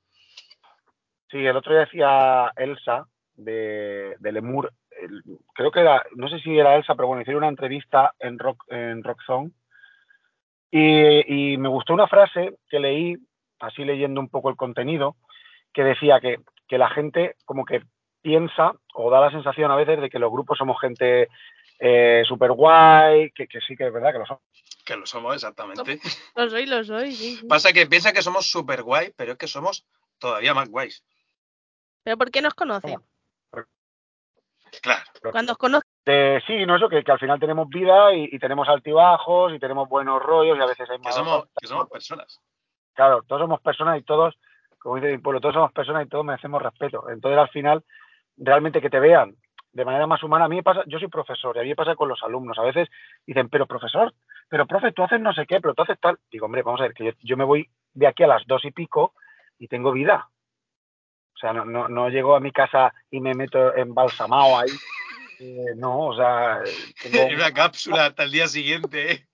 Sí, 1.32 1.38
el 1.38 1.58
otro 1.58 1.72
día 1.74 1.86
decía 1.86 2.51
Elsa 2.55 3.08
de, 3.34 4.16
de 4.20 4.32
Lemur, 4.32 4.72
el- 4.91 5.24
creo 5.55 5.72
que 5.72 5.80
era, 5.80 6.05
no 6.16 6.30
sé 6.30 6.39
si 6.39 6.55
era 6.55 6.76
Elsa, 6.76 6.93
pero 6.93 7.08
bueno, 7.08 7.24
hicieron 7.24 7.41
una 7.43 7.49
entrevista 7.49 8.14
en 8.20 8.38
Rock, 8.38 8.64
en 8.68 9.03
Rock 9.03 9.22
Zone 9.26 9.51
y, 10.72 11.53
y 11.53 11.57
me 11.57 11.70
gustó 11.70 11.93
una 11.93 12.07
frase 12.07 12.57
que 12.70 12.80
leí, 12.80 13.18
así 13.59 13.84
leyendo 13.84 14.20
un 14.20 14.30
poco 14.30 14.49
el 14.49 14.55
contenido, 14.55 15.15
que 15.74 15.84
decía 15.84 16.20
que, 16.20 16.38
que 16.68 16.78
la 16.78 16.89
gente 16.89 17.36
como 17.45 17.65
que 17.65 17.82
piensa 18.22 18.74
o 18.93 19.09
da 19.09 19.22
la 19.22 19.32
sensación 19.32 19.72
a 19.72 19.76
veces 19.76 20.01
de 20.01 20.09
que 20.09 20.20
los 20.20 20.32
grupos 20.32 20.57
somos 20.57 20.80
gente 20.82 21.30
eh, 21.80 22.24
super 22.28 22.51
guay, 22.51 23.32
que, 23.32 23.47
que 23.47 23.61
sí 23.61 23.76
que 23.76 23.88
es 23.88 23.93
verdad 23.93 24.11
que 24.11 24.20
lo 24.20 24.26
son. 24.26 24.39
Que 24.86 24.95
lo 24.95 25.05
somos 25.05 25.36
exactamente. 25.36 25.99
Lo 26.36 26.49
soy, 26.49 26.65
lo 26.65 26.84
soy, 26.84 27.11
sí, 27.11 27.36
sí. 27.38 27.45
Pasa 27.47 27.74
que 27.74 27.88
piensa 27.88 28.13
que 28.13 28.22
somos 28.22 28.49
súper 28.49 28.84
guay, 28.84 29.13
pero 29.15 29.34
es 29.34 29.38
que 29.38 29.47
somos 29.47 29.86
todavía 30.18 30.53
más 30.53 30.70
guays. 30.70 31.03
Pero 32.03 32.18
¿por 32.18 32.32
qué 32.32 32.41
nos 32.41 32.53
conocen? 32.53 32.99
Claro. 34.82 35.03
Cuando 35.32 35.53
os 35.53 35.57
conozco, 35.57 35.87
De, 36.08 36.41
sí, 36.47 36.66
no 36.66 36.78
eso, 36.78 36.88
que, 36.88 37.03
que 37.03 37.12
al 37.12 37.20
final 37.20 37.38
tenemos 37.38 37.68
vida 37.68 38.14
y, 38.14 38.30
y 38.32 38.39
tenemos 38.39 38.70
altibajos 38.70 39.53
y 39.53 39.60
tenemos 39.60 39.89
buenos 39.89 40.24
rollos 40.24 40.58
y 40.58 40.62
a 40.62 40.66
veces 40.66 40.89
hay 40.89 40.99
Que 40.99 41.12
somos, 41.12 41.49
que 41.60 41.68
somos 41.68 41.89
personas. 41.89 42.39
claro, 42.93 43.24
todos 43.24 43.41
somos 43.41 43.60
personas 43.60 43.99
y 43.99 44.03
todos, 44.03 44.39
como 44.80 44.95
dice 44.95 45.12
mi 45.12 45.18
pueblo, 45.18 45.41
todos 45.41 45.55
somos 45.55 45.74
personas 45.74 46.05
y 46.05 46.10
todos 46.10 46.24
merecemos 46.24 46.62
respeto. 46.62 47.10
Entonces, 47.10 47.38
al 47.38 47.49
final, 47.49 47.84
realmente 48.38 48.80
que 48.80 48.89
te 48.89 49.01
vean 49.01 49.36
de 49.74 49.84
manera 49.84 50.08
más 50.08 50.24
humana, 50.24 50.45
a 50.45 50.47
mí 50.47 50.55
me 50.55 50.64
pasa, 50.64 50.82
yo 50.88 50.97
soy 50.97 51.10
profesor 51.10 51.58
y 51.58 51.60
a 51.60 51.64
mí 51.64 51.70
me 51.70 51.76
pasa 51.76 51.97
con 51.97 52.08
los 52.08 52.24
alumnos. 52.24 52.58
A 52.58 52.64
veces 52.64 52.88
dicen, 53.26 53.49
pero 53.49 53.68
profesor, 53.68 54.14
pero 54.47 54.66
profe, 54.66 54.93
tú 54.93 55.03
haces 55.03 55.20
no 55.20 55.34
sé 55.34 55.45
qué, 55.45 55.60
pero 55.60 55.74
tú 55.74 55.82
haces 55.82 55.99
tal. 55.99 56.18
Digo, 56.32 56.45
hombre, 56.45 56.64
vamos 56.64 56.80
a 56.80 56.84
ver, 56.84 56.93
que 56.93 57.03
yo, 57.03 57.12
yo 57.20 57.36
me 57.36 57.43
voy 57.43 57.70
de 57.93 58.08
aquí 58.08 58.24
a 58.24 58.28
las 58.28 58.47
dos 58.47 58.64
y 58.64 58.72
pico 58.72 59.14
y 59.60 59.68
tengo 59.68 59.91
vida. 59.91 60.30
O 61.36 61.38
sea, 61.38 61.51
no, 61.51 61.66
no, 61.66 61.89
no 61.89 62.08
llego 62.08 62.34
a 62.34 62.39
mi 62.39 62.53
casa 62.53 62.93
y 63.12 63.20
me 63.20 63.34
meto 63.34 63.76
embalsamado 63.76 64.58
ahí. 64.58 64.70
Eh, 65.40 65.74
no, 65.76 66.08
o 66.08 66.16
sea, 66.16 66.62
tengo... 67.02 67.26
Una 67.36 67.54
cápsula 67.54 68.08
hasta 68.08 68.24
el 68.24 68.32
día 68.32 68.48
siguiente. 68.48 69.12
¿eh? 69.12 69.28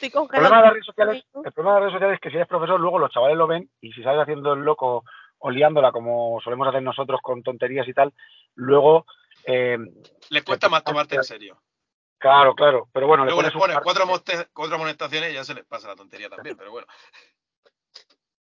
estoy 0.00 0.08
El 0.08 0.28
problema, 0.28 0.56
de 0.56 0.62
las 0.62 0.72
redes 0.72 0.86
sociales, 0.86 1.24
el 1.44 1.52
problema 1.52 1.74
de 1.74 1.80
las 1.80 1.80
redes 1.80 1.92
sociales 1.92 2.14
es 2.14 2.20
que 2.20 2.30
si 2.30 2.36
eres 2.36 2.48
profesor, 2.48 2.80
luego 2.80 2.98
los 2.98 3.10
chavales 3.10 3.36
lo 3.36 3.46
ven 3.46 3.70
y 3.80 3.92
si 3.92 4.02
sales 4.02 4.22
haciendo 4.22 4.52
el 4.52 4.60
loco 4.60 5.04
o 5.38 5.50
liándola 5.50 5.92
como 5.92 6.40
solemos 6.42 6.68
hacer 6.68 6.82
nosotros 6.82 7.20
con 7.22 7.42
tonterías 7.42 7.86
y 7.88 7.94
tal, 7.94 8.12
luego, 8.54 9.06
eh, 9.46 9.78
Les 10.30 10.42
cuesta 10.42 10.68
más 10.68 10.84
tomarte 10.84 11.16
en 11.16 11.24
serio. 11.24 11.60
claro, 12.18 12.54
claro, 12.54 12.88
pero 12.92 13.06
bueno, 13.06 13.24
Luego 13.24 13.42
les 13.42 13.52
pones 13.52 13.76
un 13.76 13.82
cuatro, 13.82 14.04
cuatro 14.52 14.76
amonestaciones 14.76 15.30
y 15.30 15.34
ya 15.34 15.44
se 15.44 15.54
les 15.54 15.64
pasa 15.64 15.88
la 15.88 15.96
tontería 15.96 16.28
también, 16.28 16.56
pero 16.56 16.70
bueno. 16.70 16.86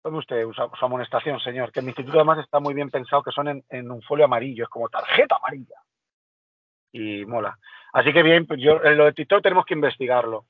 Tome 0.01 0.17
usted 0.17 0.43
su, 0.45 0.53
su 0.53 0.86
amonestación, 0.86 1.39
señor, 1.41 1.72
que 1.72 1.80
en 1.80 1.86
mi 1.86 1.89
instituto 1.91 2.17
además 2.17 2.39
está 2.39 2.59
muy 2.59 2.74
bien 2.74 2.89
pensado 2.89 3.22
que 3.22 3.32
son 3.32 3.49
en, 3.49 3.65
en 3.70 3.91
un 3.91 4.01
folio 4.01 4.26
amarillo, 4.26 4.63
es 4.63 4.70
como 4.70 4.89
tarjeta 4.89 5.36
amarilla. 5.36 5.76
Y 6.91 7.25
mola. 7.25 7.57
Así 7.93 8.11
que 8.13 8.23
bien, 8.23 8.45
pues 8.47 8.59
yo, 8.61 8.83
en 8.83 8.97
lo 8.97 9.05
de 9.05 9.13
TikTok 9.13 9.41
tenemos 9.43 9.65
que 9.65 9.73
investigarlo. 9.73 10.45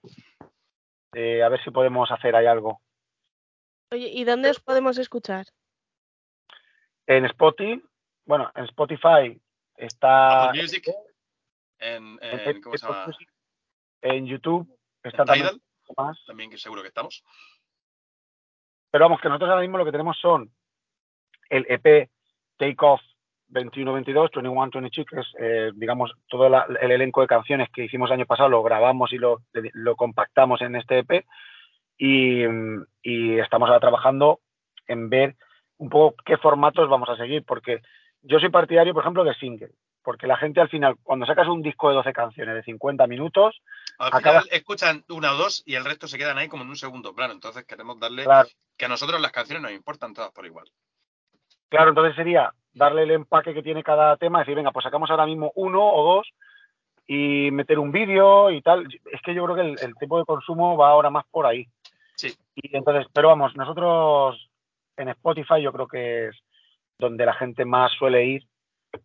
Eh, 1.14 1.42
a 1.44 1.50
ver 1.50 1.62
si 1.64 1.72
podemos 1.72 2.10
hacer 2.12 2.36
ahí 2.36 2.46
algo. 2.46 2.82
Oye, 3.92 4.08
¿y 4.10 4.24
dónde 4.24 4.50
os 4.52 4.60
podemos 4.60 4.98
escuchar? 4.98 5.46
En 7.08 7.26
Spotify, 7.26 7.84
bueno, 8.26 8.52
en 8.56 8.66
Spotify 8.66 9.42
está 9.76 10.50
Apple 10.50 10.62
Music, 10.62 10.86
en, 11.80 12.20
en- 12.22 12.40
en- 12.40 12.62
¿cómo 12.62 12.78
se 12.78 12.86
llama? 12.86 13.12
en 14.02 14.28
YouTube, 14.28 14.78
está 15.04 15.24
En 15.24 15.28
también 15.28 15.48
Tidal, 15.48 15.62
más. 15.98 16.24
también 16.26 16.50
que 16.52 16.58
seguro 16.58 16.84
que 16.84 16.90
estamos. 16.90 17.24
Pero 18.92 19.06
vamos, 19.06 19.20
que 19.22 19.28
nosotros 19.28 19.50
ahora 19.50 19.62
mismo 19.62 19.78
lo 19.80 19.86
que 19.86 19.92
tenemos 19.92 20.18
son 20.20 20.54
el 21.50 21.66
EP 21.70 22.10
Take 22.58 22.76
Off 22.82 23.02
21-22, 23.52 24.30
21-22, 24.32 25.06
que 25.06 25.20
es, 25.20 25.28
eh, 25.40 25.72
digamos, 25.76 26.12
todo 26.28 26.50
la- 26.50 26.68
el 26.82 26.92
elenco 26.92 27.22
de 27.22 27.28
canciones 27.28 27.70
que 27.74 27.84
hicimos 27.86 28.10
el 28.10 28.16
año 28.16 28.26
pasado, 28.26 28.50
lo 28.50 28.64
grabamos 28.64 29.12
y 29.14 29.18
lo, 29.18 29.42
lo 29.74 29.96
compactamos 29.96 30.62
en 30.62 30.76
este 30.76 31.00
EP. 31.00 31.26
Y, 31.98 32.44
y 33.04 33.40
estamos 33.40 33.68
ahora 33.68 33.80
trabajando 33.82 34.40
en 34.88 35.10
ver 35.10 35.36
un 35.78 35.90
poco 35.90 36.16
qué 36.26 36.38
formatos 36.38 36.90
vamos 36.90 37.10
a 37.10 37.18
seguir, 37.18 37.44
porque 37.46 37.82
yo 38.22 38.40
soy 38.40 38.50
partidario, 38.50 38.94
por 38.94 39.04
ejemplo, 39.04 39.24
de 39.24 39.34
single, 39.36 39.72
porque 40.04 40.28
la 40.28 40.38
gente 40.38 40.62
al 40.62 40.70
final, 40.70 40.96
cuando 41.04 41.26
sacas 41.26 41.48
un 41.48 41.62
disco 41.62 41.90
de 41.90 41.96
12 41.96 42.14
canciones 42.14 42.56
de 42.56 42.64
50 42.64 43.06
minutos, 43.08 43.62
Al 43.98 44.12
final 44.20 44.48
escuchan 44.52 45.04
una 45.10 45.34
o 45.34 45.38
dos 45.38 45.62
y 45.66 45.76
el 45.76 45.84
resto 45.86 46.08
se 46.08 46.18
quedan 46.18 46.38
ahí 46.38 46.48
como 46.48 46.64
en 46.64 46.70
un 46.70 46.78
segundo 46.78 47.14
plano. 47.14 47.34
Entonces 47.34 47.66
queremos 47.66 48.00
darle 48.00 48.24
claro, 48.24 48.48
que 48.78 48.86
a 48.86 48.90
nosotros 48.90 49.20
las 49.22 49.32
canciones 49.34 49.62
nos 49.62 49.72
importan 49.74 50.14
todas 50.14 50.32
por 50.32 50.46
igual. 50.46 50.70
Claro, 51.70 51.90
entonces 51.90 52.16
sería 52.16 52.52
darle 52.74 53.04
el 53.04 53.12
empaque 53.12 53.54
que 53.54 53.64
tiene 53.64 53.84
cada 53.84 54.18
tema, 54.18 54.40
decir, 54.40 54.56
venga, 54.56 54.72
pues 54.72 54.84
sacamos 54.84 55.10
ahora 55.10 55.26
mismo 55.26 55.52
uno 55.56 55.82
o 55.82 56.16
dos 56.16 56.30
y 57.08 57.50
meter 57.52 57.80
un 57.80 57.92
vídeo 57.92 58.52
y 58.52 58.62
tal. 58.62 58.88
Es 59.12 59.22
que 59.22 59.34
yo 59.34 59.44
creo 59.46 59.56
que 59.56 59.62
el, 59.62 59.80
el 59.82 59.96
tipo 59.96 60.20
de 60.20 60.26
consumo 60.26 60.78
va 60.78 60.90
ahora 60.90 61.10
más 61.10 61.26
por 61.32 61.46
ahí. 61.46 61.68
Sí. 62.16 62.36
Y 62.56 62.76
entonces, 62.76 63.08
pero 63.14 63.30
vamos, 63.30 63.56
nosotros 63.56 64.50
en 64.98 65.10
Spotify 65.10 65.62
yo 65.62 65.72
creo 65.72 65.88
que 65.88 66.28
es 66.28 66.36
donde 66.98 67.26
la 67.26 67.34
gente 67.34 67.66
más 67.66 67.92
suele 67.94 68.26
ir 68.26 68.44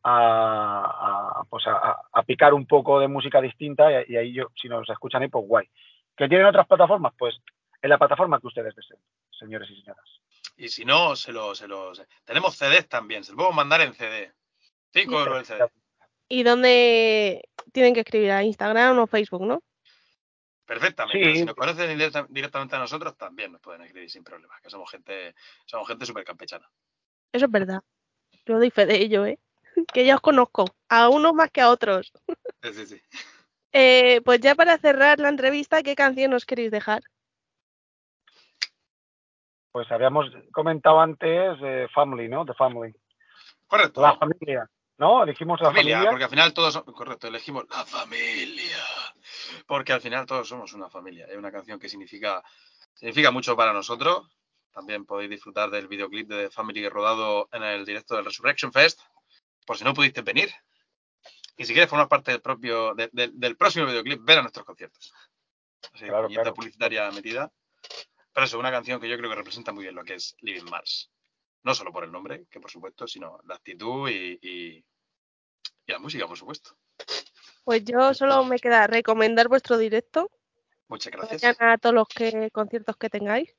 a, 0.03 1.41
a, 1.41 1.45
pues 1.49 1.67
a, 1.67 2.01
a 2.13 2.23
picar 2.25 2.55
un 2.55 2.67
poco 2.67 2.99
de 2.99 3.09
música 3.09 3.41
distinta 3.41 4.03
y, 4.03 4.13
y 4.13 4.17
ahí 4.17 4.33
yo, 4.33 4.49
si 4.61 4.69
nos 4.69 4.89
escuchan 4.89 5.23
ahí, 5.23 5.29
pues 5.29 5.47
guay. 5.47 5.69
¿Que 6.17 6.29
tienen 6.29 6.47
otras 6.47 6.67
plataformas? 6.67 7.13
Pues 7.19 7.41
en 7.83 7.91
la 7.91 7.99
plataforma 7.99 8.41
que 8.41 8.47
ustedes 8.47 8.75
deseen, 8.75 9.01
señores 9.39 9.71
y 9.71 9.81
señoras. 9.81 10.24
Y 10.57 10.69
si 10.69 10.85
no, 10.85 11.17
se 11.17 11.33
lo, 11.33 11.55
se 11.55 11.67
lo. 11.67 11.95
se- 11.95 12.07
Tenemos 12.25 12.57
CDs 12.57 12.89
también, 12.89 13.25
se 13.25 13.33
lo 13.33 13.37
podemos 13.39 13.57
mandar 13.57 13.81
en 13.81 13.95
CD. 13.95 14.33
5 14.93 15.19
euros 15.19 15.39
el 15.39 15.45
CD. 15.47 15.69
¿Y 16.29 16.43
dónde 16.43 17.43
tienen 17.73 17.93
que 17.95 18.01
escribir? 18.01 18.31
¿A 18.31 18.43
Instagram 18.45 18.99
o 18.99 19.07
Facebook, 19.07 19.43
no? 19.45 19.63
Perfectamente. 20.67 21.33
Sí. 21.33 21.39
Si 21.41 21.45
nos 21.45 21.55
conocen 21.55 21.91
directa- 21.99 22.27
directamente 22.31 22.77
a 22.77 22.79
nosotros, 22.79 23.17
también 23.17 23.53
nos 23.53 23.61
pueden 23.61 23.83
escribir 23.83 24.11
sin 24.11 24.25
problemas. 24.25 24.61
Que 24.63 24.71
somos 24.71 24.91
gente, 24.91 25.35
somos 25.67 25.87
gente 25.89 26.07
súper 26.07 26.25
campechana. 26.25 26.71
Eso 27.33 27.47
es 27.47 27.51
verdad. 27.51 27.83
Yo 28.47 28.59
doy 28.59 28.71
fe 28.71 28.87
de 28.87 28.97
ello, 28.97 29.27
¿eh? 29.27 29.39
Que 29.93 30.05
ya 30.07 30.15
os 30.15 30.21
conozco, 30.21 30.65
a 30.89 31.09
unos 31.09 31.35
más 31.35 31.51
que 31.51 31.61
a 31.61 31.71
otros. 31.71 32.13
Sí, 32.63 32.73
sí, 32.75 32.87
sí. 32.87 33.03
Eh, 33.77 34.21
pues 34.25 34.39
ya 34.39 34.55
para 34.55 34.79
cerrar 34.79 35.19
la 35.19 35.29
entrevista, 35.29 35.83
¿qué 35.83 35.97
canción 35.97 36.33
os 36.33 36.47
queréis 36.47 36.71
dejar? 36.71 37.03
Pues 39.75 39.91
habíamos 39.91 40.27
comentado 40.53 41.01
antes 41.01 41.59
eh, 41.61 41.89
Family, 41.93 42.29
¿no? 42.29 42.45
The 42.47 42.55
Family. 42.55 42.95
Correcto. 43.67 44.03
La 44.03 44.17
familia, 44.17 44.71
¿no? 44.99 45.27
Dijimos 45.27 45.61
la 45.61 45.71
familia, 45.73 45.97
familia. 45.97 46.11
porque 46.13 46.25
al 46.25 46.31
final 46.31 46.55
todos, 46.55 46.81
correcto, 46.85 47.27
elegimos 47.27 47.65
la 47.69 47.85
familia, 47.85 48.79
porque 49.67 49.93
al 49.93 50.01
final 50.01 50.27
todos 50.27 50.47
somos 50.49 50.73
una 50.75 50.89
familia. 50.89 51.27
Es 51.27 51.37
una 51.37 51.51
canción 51.51 51.81
que 51.81 51.89
significa, 51.89 52.41
significa 52.93 53.33
mucho 53.33 53.57
para 53.57 53.73
nosotros. 53.73 54.29
También 54.71 55.05
podéis 55.07 55.31
disfrutar 55.31 55.71
del 55.71 55.89
videoclip 55.89 56.29
de 56.29 56.45
The 56.45 56.51
Family 56.51 56.89
rodado 56.89 57.49
en 57.51 57.65
el 57.65 57.85
directo 57.85 58.15
del 58.15 58.27
Resurrection 58.27 58.73
Fest, 58.73 59.01
por 59.67 59.77
si 59.77 59.83
no 59.83 59.93
pudiste 59.93 60.23
venir. 60.23 60.51
Y 61.57 61.65
si 61.65 61.73
quieres 61.73 61.91
formar 61.91 62.07
parte 62.07 62.31
del 62.31 62.41
propio, 62.41 62.95
de- 62.95 63.11
de- 63.13 63.31
del 63.35 63.57
próximo 63.57 63.87
videoclip, 63.87 64.21
ven 64.25 64.39
a 64.39 64.43
nuestros 64.43 64.65
conciertos. 64.65 65.13
Así, 65.93 66.05
Claro, 66.07 66.29
claro. 66.29 66.55
publicitaria 66.55 67.11
metida. 67.11 67.51
Pero 68.35 68.45
eso, 68.47 68.59
una 68.59 68.71
canción 68.71 69.01
que 69.01 69.09
yo 69.09 69.17
creo 69.17 69.31
que 69.31 69.37
representa 69.37 69.73
muy 69.73 69.85
bien 69.85 69.95
lo 69.95 70.05
que 70.05 70.15
es 70.15 70.37
Living 70.41 70.69
Mars. 70.71 71.11
No 71.63 71.75
solo 71.75 71.93
por 71.93 72.05
el 72.05 72.13
nombre, 72.13 72.45
que 72.51 72.61
por 72.61 72.71
supuesto, 72.71 73.07
sino 73.07 73.39
la 73.47 73.55
actitud 73.55 74.09
y, 74.11 74.39
y- 74.43 74.85
y 75.87 75.93
la 75.93 75.99
música, 75.99 76.27
por 76.27 76.37
supuesto. 76.37 76.77
Pues 77.65 77.85
yo 77.85 78.13
solo 78.13 78.45
me 78.45 78.59
queda 78.59 78.87
recomendar 78.87 79.49
vuestro 79.49 79.79
directo. 79.79 80.31
Muchas 80.89 81.13
gracias. 81.13 81.41
Vayan 81.43 81.71
a 81.71 81.79
todos 81.79 81.95
los 81.95 82.09
que, 82.09 82.51
conciertos 82.51 82.97
que 82.97 83.09
tengáis. 83.09 83.55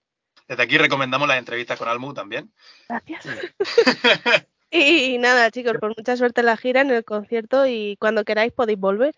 Desde 0.47 0.61
aquí 0.61 0.77
recomendamos 0.77 1.27
las 1.27 1.39
entrevistas 1.39 1.79
con 1.79 1.87
Almu 1.87 2.13
también. 2.13 2.53
Gracias. 2.89 3.25
Y 4.71 5.17
nada, 5.19 5.51
chicos, 5.51 5.75
pues 5.79 5.93
mucha 5.95 6.17
suerte 6.17 6.41
en 6.41 6.47
la 6.47 6.57
gira, 6.57 6.81
en 6.81 6.91
el 6.91 7.05
concierto 7.05 7.65
y 7.65 7.95
cuando 7.97 8.25
queráis 8.25 8.51
podéis 8.51 8.77
volver. 8.77 9.15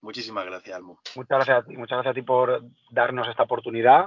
Muchísimas 0.00 0.44
gracias, 0.46 0.76
Almu. 0.76 0.96
Muchas 1.16 1.38
gracias 1.38 1.58
a 1.58 1.62
ti, 1.66 1.76
muchas 1.76 1.96
gracias 1.96 2.12
a 2.12 2.14
ti 2.14 2.22
por 2.22 2.62
darnos 2.90 3.26
esta 3.26 3.42
oportunidad 3.42 4.06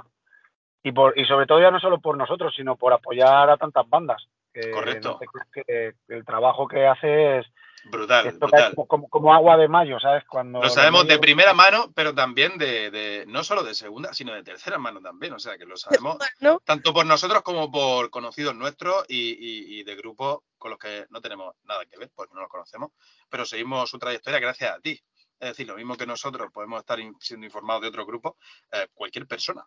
y 0.82 0.92
por 0.92 1.18
y 1.18 1.24
sobre 1.26 1.46
todo 1.46 1.60
ya 1.60 1.70
no 1.70 1.80
solo 1.80 2.00
por 2.00 2.16
nosotros, 2.16 2.54
sino 2.56 2.76
por 2.76 2.92
apoyar 2.92 3.50
a 3.50 3.56
tantas 3.56 3.88
bandas. 3.88 4.22
Que 4.52 4.70
Correcto. 4.72 5.18
que 5.52 5.94
el 6.08 6.24
trabajo 6.24 6.66
que 6.66 6.84
haces 6.86 7.46
Brutal, 7.84 8.26
esto 8.26 8.48
cae 8.48 8.60
brutal. 8.70 8.74
como, 8.74 8.86
como- 8.88 9.08
como 9.08 9.32
agua 9.32 9.56
de 9.56 9.68
mayo, 9.68 9.98
¿sabes? 10.00 10.24
Cuando 10.28 10.60
Lo 10.60 10.68
sabemos 10.68 11.06
de 11.06 11.18
primera 11.20 11.54
mano, 11.54 11.92
pero 11.94 12.14
también 12.14 12.58
de, 12.58 12.90
de- 12.90 13.24
no 13.28 13.42
solo 13.44 13.62
de 13.62 13.74
segunda, 13.74 14.12
sino 14.12 14.34
de 14.34 14.42
tercera 14.42 14.76
mano 14.76 15.00
también. 15.00 15.32
O 15.34 15.38
sea, 15.38 15.56
que 15.56 15.64
lo 15.66 15.76
sabemos 15.76 16.18
¿No? 16.40 16.58
tanto 16.60 16.92
por 16.92 17.06
nosotros 17.06 17.42
como 17.42 17.70
por 17.70 18.10
conocidos 18.10 18.54
nuestros 18.56 19.04
y, 19.08 19.30
y- 19.30 19.80
y 19.80 19.84
de 19.84 19.94
grupos 19.96 20.40
con 20.58 20.72
los 20.72 20.78
que 20.80 21.06
no 21.10 21.20
tenemos 21.20 21.54
nada 21.64 21.84
que 21.86 21.96
ver, 21.96 22.10
porque 22.14 22.34
no 22.34 22.40
los 22.40 22.50
conocemos, 22.50 22.90
pero 23.30 23.44
seguimos 23.46 23.88
su 23.88 23.98
trayectoria 23.98 24.40
gracias 24.40 24.76
a 24.76 24.80
ti. 24.80 25.00
Es 25.38 25.50
decir, 25.50 25.66
lo 25.66 25.76
mismo 25.76 25.96
que 25.96 26.06
nosotros 26.06 26.50
podemos 26.52 26.80
estar 26.80 26.98
in- 27.00 27.14
siendo 27.20 27.46
informados 27.46 27.80
de 27.82 27.88
otro 27.88 28.04
grupo, 28.04 28.36
eh, 28.72 28.88
cualquier 28.92 29.26
persona. 29.26 29.64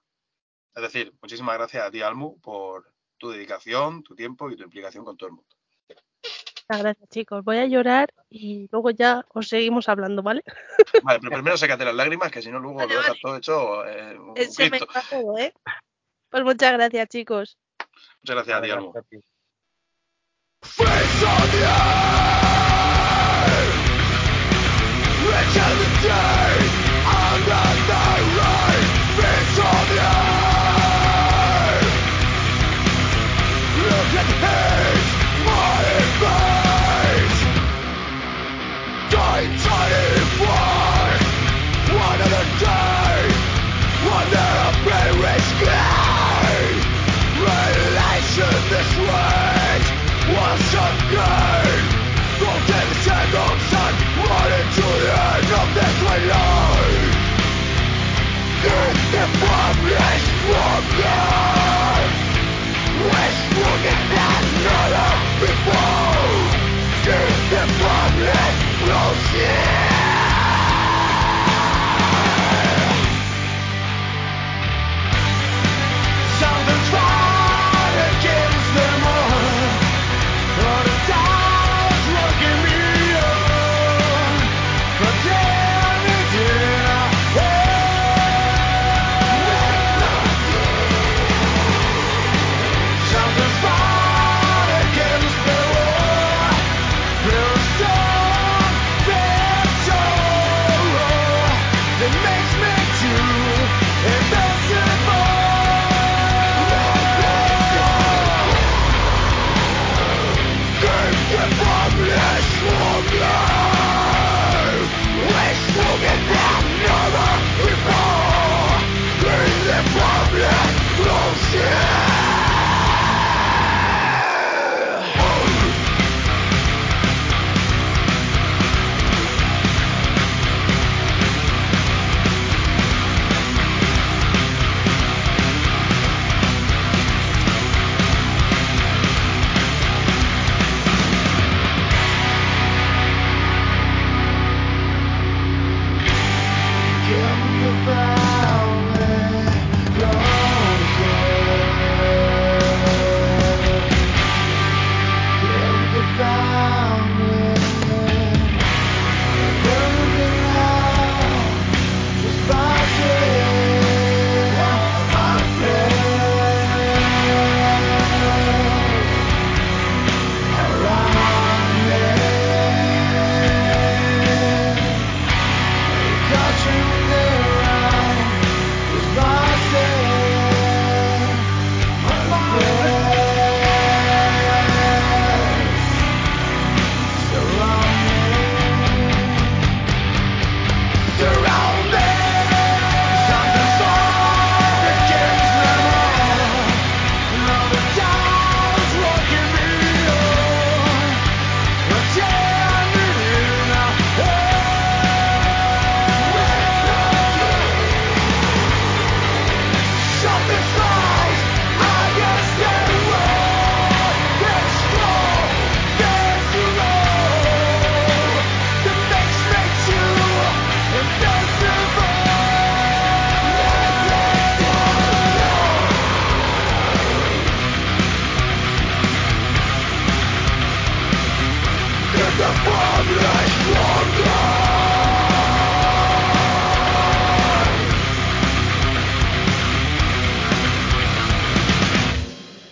Es 0.75 0.81
decir, 0.81 1.13
muchísimas 1.21 1.55
gracias 1.57 1.85
a 1.85 1.91
ti, 1.91 2.01
Almu, 2.01 2.39
por 2.39 2.91
tu 3.17 3.29
dedicación, 3.29 4.03
tu 4.03 4.15
tiempo 4.15 4.49
y 4.49 4.55
tu 4.55 4.63
implicación 4.63 5.05
con 5.05 5.17
todo 5.17 5.27
el 5.27 5.35
mundo. 5.35 5.55
Muchas 5.87 6.81
gracias, 6.81 7.09
chicos. 7.09 7.43
Voy 7.43 7.57
a 7.57 7.65
llorar 7.67 8.13
y 8.29 8.67
luego 8.71 8.89
ya 8.89 9.25
os 9.33 9.49
seguimos 9.49 9.89
hablando, 9.89 10.23
¿vale? 10.23 10.43
Vale, 11.03 11.19
pero 11.19 11.33
primero 11.33 11.57
sécate 11.57 11.85
las 11.85 11.93
lágrimas, 11.93 12.31
que 12.31 12.41
si 12.41 12.49
no, 12.49 12.59
luego 12.59 12.79
lo 12.81 12.87
dejas 12.87 13.07
vale. 13.07 13.19
todo 13.21 13.37
hecho. 13.37 13.85
Eh, 13.85 14.17
un 14.17 14.35
Se 14.35 14.69
me 14.69 14.79
todo, 14.79 15.37
¿eh? 15.37 15.53
Pues 16.29 16.43
muchas 16.43 16.73
gracias, 16.73 17.09
chicos. 17.09 17.57
Muchas 18.23 18.35
gracias, 18.35 18.57
gracias 18.57 18.57
a 18.57 18.61
ti, 18.61 18.71
Almu. 18.71 18.93